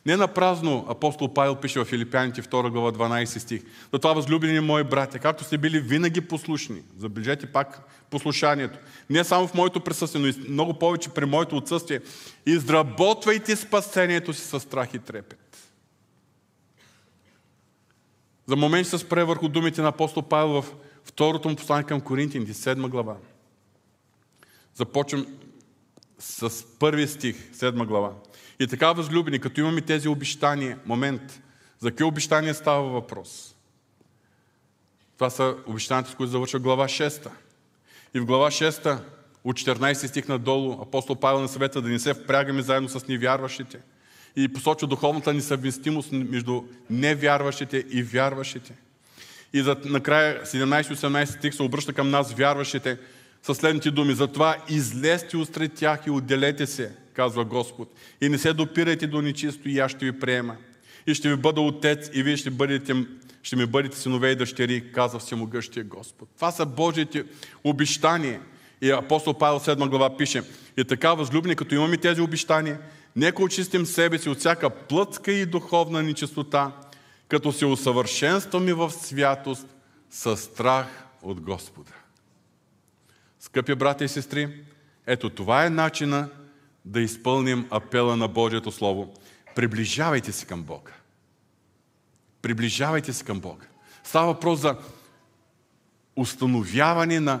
Не 0.06 0.16
на 0.16 0.28
празно 0.28 0.86
апостол 0.88 1.34
Павел 1.34 1.56
пише 1.56 1.80
в 1.80 1.84
Филипяните 1.84 2.42
2 2.42 2.70
глава 2.70 2.92
12 2.92 3.38
стих. 3.38 3.62
За 3.92 3.98
това, 3.98 4.12
възлюбени 4.12 4.60
мои 4.60 4.84
братя, 4.84 5.18
както 5.18 5.44
сте 5.44 5.58
били 5.58 5.80
винаги 5.80 6.20
послушни, 6.20 6.82
забележете 6.98 7.46
пак 7.46 7.80
послушанието, 8.10 8.78
не 9.10 9.24
само 9.24 9.46
в 9.46 9.54
моето 9.54 9.80
присъствие, 9.80 10.20
но 10.20 10.28
и 10.28 10.48
много 10.48 10.78
повече 10.78 11.10
при 11.10 11.24
моето 11.24 11.56
отсъствие, 11.56 12.00
изработвайте 12.46 13.56
спасението 13.56 14.32
си 14.32 14.40
с 14.40 14.60
страх 14.60 14.94
и 14.94 14.98
трепет. 14.98 15.41
За 18.52 18.56
момент 18.56 18.86
ще 18.86 18.98
се 18.98 19.04
спре 19.04 19.24
върху 19.24 19.48
думите 19.48 19.82
на 19.82 19.88
апостол 19.88 20.22
Павел 20.22 20.62
в 20.62 20.74
второто 21.04 21.48
му 21.48 21.56
послание 21.56 21.86
към 21.86 22.00
Коринтияните, 22.00 22.54
7 22.54 22.88
глава. 22.88 23.16
Започвам 24.74 25.26
с 26.18 26.64
първи 26.78 27.08
стих, 27.08 27.52
7 27.52 27.86
глава. 27.86 28.12
И 28.60 28.66
така, 28.66 28.92
възлюбени, 28.92 29.38
като 29.38 29.60
имаме 29.60 29.80
тези 29.80 30.08
обещания, 30.08 30.78
момент, 30.86 31.42
за 31.78 31.90
какви 31.90 32.04
обещания 32.04 32.54
става 32.54 32.88
въпрос? 32.88 33.56
Това 35.14 35.30
са 35.30 35.56
обещанията, 35.66 36.10
с 36.10 36.14
които 36.14 36.30
завършва 36.30 36.58
глава 36.58 36.84
6. 36.84 37.30
И 38.14 38.20
в 38.20 38.24
глава 38.24 38.50
6, 38.50 38.98
от 39.44 39.56
14 39.56 40.06
стих 40.06 40.28
надолу, 40.28 40.82
апостол 40.82 41.16
Павел 41.16 41.40
на 41.40 41.48
съвета 41.48 41.82
да 41.82 41.88
не 41.88 41.98
се 41.98 42.14
впрягаме 42.14 42.62
заедно 42.62 42.88
с 42.88 43.08
невярващите. 43.08 43.80
И 44.36 44.48
посочва 44.48 44.88
духовната 44.88 45.34
несъвместимост 45.34 46.12
между 46.12 46.62
невярващите 46.90 47.84
и 47.90 48.02
вярващите. 48.02 48.72
И 49.52 49.62
за, 49.62 49.76
накрая 49.84 50.44
17-18 50.44 51.24
стих 51.24 51.54
се 51.54 51.62
обръща 51.62 51.92
към 51.92 52.10
нас, 52.10 52.32
вярващите, 52.32 52.98
със 53.42 53.56
следните 53.58 53.90
думи. 53.90 54.14
Затова 54.14 54.56
излезте 54.68 55.36
устред 55.36 55.74
тях 55.74 56.00
и 56.06 56.10
отделете 56.10 56.66
се, 56.66 56.92
казва 57.14 57.44
Господ. 57.44 57.94
И 58.20 58.28
не 58.28 58.38
се 58.38 58.52
допирайте 58.52 59.06
до 59.06 59.22
нечисто 59.22 59.68
и 59.68 59.78
аз 59.78 59.90
ще 59.90 60.04
ви 60.04 60.20
приема. 60.20 60.56
И 61.06 61.14
ще 61.14 61.28
ви 61.28 61.36
бъда 61.36 61.60
отец 61.60 62.10
и 62.14 62.22
вие 62.22 62.36
ще, 62.36 62.50
бъдете, 62.50 63.06
ще 63.42 63.56
ми 63.56 63.66
бъдете 63.66 63.98
синове 63.98 64.30
и 64.30 64.36
дъщери, 64.36 64.92
казва 64.92 65.18
всемогъщия 65.18 65.84
Господ. 65.84 66.28
Това 66.36 66.50
са 66.50 66.66
Божиите 66.66 67.24
обещания. 67.64 68.40
И 68.82 68.90
апостол 68.90 69.34
Павел 69.34 69.60
7 69.60 69.88
глава 69.88 70.16
пише, 70.16 70.42
и 70.76 70.84
така, 70.84 71.14
възлюбни, 71.14 71.56
като 71.56 71.74
имаме 71.74 71.96
тези 71.96 72.20
обещания, 72.20 72.78
нека 73.16 73.42
очистим 73.42 73.86
себе 73.86 74.18
си 74.18 74.28
от 74.28 74.38
всяка 74.38 74.70
плътска 74.70 75.32
и 75.32 75.46
духовна 75.46 76.02
нечистота, 76.02 76.72
като 77.28 77.52
се 77.52 77.66
усъвършенстваме 77.66 78.74
в 78.74 78.90
святост 78.90 79.66
със 80.10 80.42
страх 80.42 80.86
от 81.22 81.40
Господа. 81.40 81.92
Скъпи 83.40 83.74
брати 83.74 84.04
и 84.04 84.08
сестри, 84.08 84.64
ето 85.06 85.30
това 85.30 85.64
е 85.64 85.70
начина 85.70 86.28
да 86.84 87.00
изпълним 87.00 87.66
апела 87.70 88.16
на 88.16 88.28
Божието 88.28 88.72
Слово. 88.72 89.14
Приближавайте 89.54 90.32
се 90.32 90.46
към 90.46 90.62
Бога. 90.62 90.92
Приближавайте 92.42 93.12
се 93.12 93.24
към 93.24 93.40
Бога. 93.40 93.66
Става 94.04 94.26
въпрос 94.26 94.60
за 94.60 94.76
установяване 96.16 97.20
на 97.20 97.40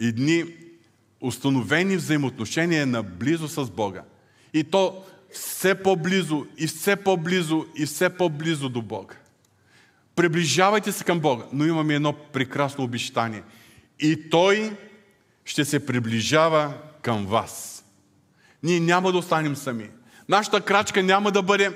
едни 0.00 0.44
установени 1.20 1.96
взаимоотношения 1.96 2.86
на 2.86 3.02
близо 3.02 3.48
с 3.48 3.70
Бога. 3.70 4.02
И 4.54 4.64
то 4.64 5.04
все 5.32 5.74
по-близо, 5.74 6.46
и 6.58 6.66
все 6.66 6.96
по-близо, 6.96 7.66
и 7.76 7.86
все 7.86 8.10
по-близо 8.10 8.68
до 8.68 8.82
Бога. 8.82 9.14
Приближавайте 10.16 10.92
се 10.92 11.04
към 11.04 11.20
Бога. 11.20 11.44
Но 11.52 11.66
имаме 11.66 11.94
едно 11.94 12.12
прекрасно 12.12 12.84
обещание. 12.84 13.42
И 14.00 14.30
Той 14.30 14.76
ще 15.44 15.64
се 15.64 15.86
приближава 15.86 16.72
към 17.02 17.26
вас. 17.26 17.84
Ние 18.62 18.80
няма 18.80 19.12
да 19.12 19.18
останем 19.18 19.56
сами. 19.56 19.88
Нашата 20.28 20.60
крачка 20.60 21.02
няма 21.02 21.30
да 21.30 21.42
бъде 21.42 21.70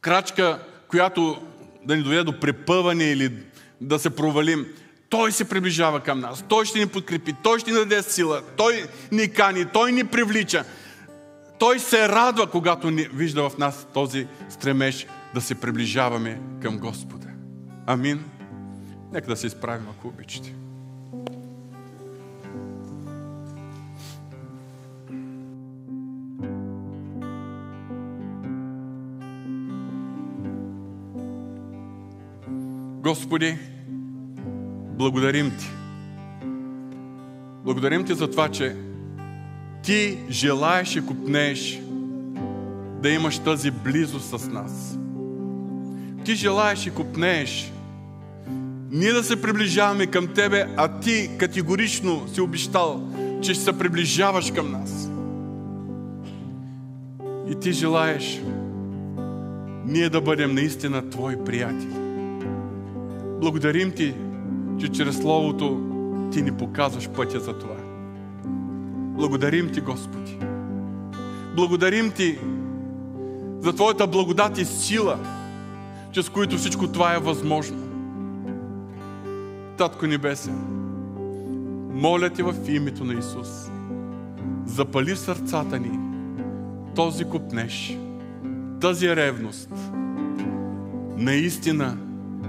крачка, 0.00 0.62
която 0.88 1.42
да 1.84 1.96
ни 1.96 2.02
доведе 2.02 2.24
до 2.24 2.40
препъване 2.40 3.04
или 3.04 3.32
да 3.80 3.98
се 3.98 4.10
провалим. 4.10 4.66
Той 5.08 5.32
се 5.32 5.48
приближава 5.48 6.00
към 6.00 6.20
нас. 6.20 6.44
Той 6.48 6.64
ще 6.64 6.78
ни 6.78 6.86
подкрепи. 6.86 7.34
Той 7.42 7.58
ще 7.58 7.70
ни 7.70 7.76
даде 7.76 8.02
сила. 8.02 8.42
Той 8.56 8.84
ни 9.12 9.32
кани. 9.32 9.64
Той 9.64 9.92
ни 9.92 10.04
привлича. 10.04 10.64
Той 11.58 11.78
се 11.78 12.08
радва, 12.08 12.50
когато 12.50 12.90
ни 12.90 13.02
вижда 13.12 13.50
в 13.50 13.58
нас 13.58 13.86
този 13.94 14.26
стремеж 14.48 15.06
да 15.34 15.40
се 15.40 15.54
приближаваме 15.54 16.40
към 16.62 16.78
Господа. 16.78 17.26
Амин. 17.86 18.24
Нека 19.12 19.26
да 19.26 19.36
се 19.36 19.46
изправим, 19.46 19.86
ако 19.90 20.08
обичате. 20.08 20.54
Господи, 33.06 33.58
благодарим 34.98 35.52
Ти. 35.58 35.70
Благодарим 37.64 38.04
Ти 38.04 38.14
за 38.14 38.30
това, 38.30 38.48
че 38.48 38.76
Ти 39.86 40.18
желаеш 40.30 40.96
и 40.96 41.06
купнеш 41.06 41.80
да 43.02 43.10
имаш 43.10 43.38
тази 43.38 43.70
близост 43.70 44.38
с 44.38 44.48
нас. 44.48 44.98
Ти 46.24 46.34
желаеш 46.34 46.86
и 46.86 46.90
купнеш 46.90 47.72
ние 48.90 49.12
да 49.12 49.24
се 49.24 49.42
приближаваме 49.42 50.06
към 50.06 50.26
Тебе, 50.26 50.66
а 50.76 51.00
Ти 51.00 51.30
категорично 51.38 52.28
си 52.34 52.40
обещал, 52.40 53.08
че 53.42 53.54
ще 53.54 53.64
се 53.64 53.78
приближаваш 53.78 54.52
към 54.52 54.72
нас. 54.72 55.10
И 57.50 57.60
Ти 57.60 57.72
желаеш 57.72 58.40
ние 59.86 60.08
да 60.08 60.20
бъдем 60.20 60.54
наистина 60.54 61.10
Твои 61.10 61.44
приятели. 61.44 61.96
Благодарим 63.40 63.90
Ти, 63.90 64.14
че 64.80 64.88
чрез 64.88 65.16
Словото 65.16 65.80
Ти 66.32 66.42
ни 66.42 66.52
показваш 66.52 67.08
пътя 67.08 67.40
за 67.40 67.58
това. 67.58 67.75
Благодарим 69.16 69.72
Ти, 69.72 69.80
Господи. 69.80 70.38
Благодарим 71.56 72.10
Ти 72.10 72.38
за 73.60 73.72
Твоята 73.72 74.06
благодат 74.06 74.58
и 74.58 74.64
сила, 74.64 75.18
чрез 76.12 76.28
които 76.28 76.56
всичко 76.56 76.88
това 76.88 77.14
е 77.14 77.18
възможно. 77.18 77.78
Татко 79.76 80.06
Небесен, 80.06 80.58
моля 81.92 82.30
Ти 82.30 82.42
в 82.42 82.54
името 82.68 83.04
на 83.04 83.14
Исус, 83.14 83.70
запали 84.66 85.14
в 85.14 85.18
сърцата 85.18 85.78
ни 85.78 85.98
този 86.94 87.24
купнеш, 87.24 87.98
тази 88.80 89.16
ревност, 89.16 89.70
наистина 91.16 91.96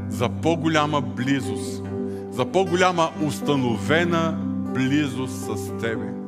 за 0.09 0.30
по-голяма 0.30 1.01
близост, 1.01 1.84
за 2.32 2.45
по-голяма 2.45 3.09
установена 3.28 4.38
близост 4.74 5.36
с 5.36 5.78
Тебе. 5.82 6.26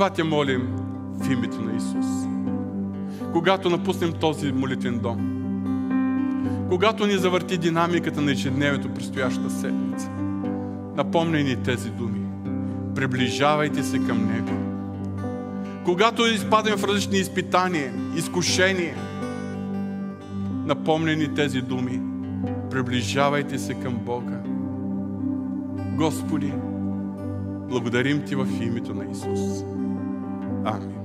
Това 0.00 0.10
те 0.10 0.22
молим 0.22 0.68
в 1.18 1.32
името 1.32 1.60
на 1.60 1.76
Исус. 1.76 2.06
Когато 3.32 3.70
напуснем 3.70 4.12
този 4.12 4.52
молитвен 4.52 4.98
дом, 4.98 5.18
когато 6.68 7.06
ни 7.06 7.12
завърти 7.12 7.58
динамиката 7.58 8.20
на 8.20 8.32
ежедневието 8.32 8.94
предстоящата 8.94 9.50
седмица, 9.50 10.10
напомняй 10.96 11.44
ни 11.44 11.56
тези 11.56 11.90
думи. 11.90 12.20
Приближавайте 12.94 13.82
се 13.82 13.98
към 13.98 14.26
Него. 14.26 14.52
Когато 15.84 16.26
изпадаме 16.26 16.76
в 16.76 16.84
различни 16.84 17.18
изпитания, 17.18 17.92
изкушения, 18.16 18.96
напомняй 20.66 21.16
ни 21.16 21.34
тези 21.34 21.60
думи. 21.60 22.00
Приближавайте 22.70 23.58
се 23.58 23.74
към 23.74 23.94
Бога. 23.94 24.38
Господи, 25.96 26.52
благодарим 27.68 28.22
Ти 28.24 28.34
в 28.34 28.46
името 28.62 28.94
на 28.94 29.04
Исус. 29.12 29.64
Амин. 30.64 30.99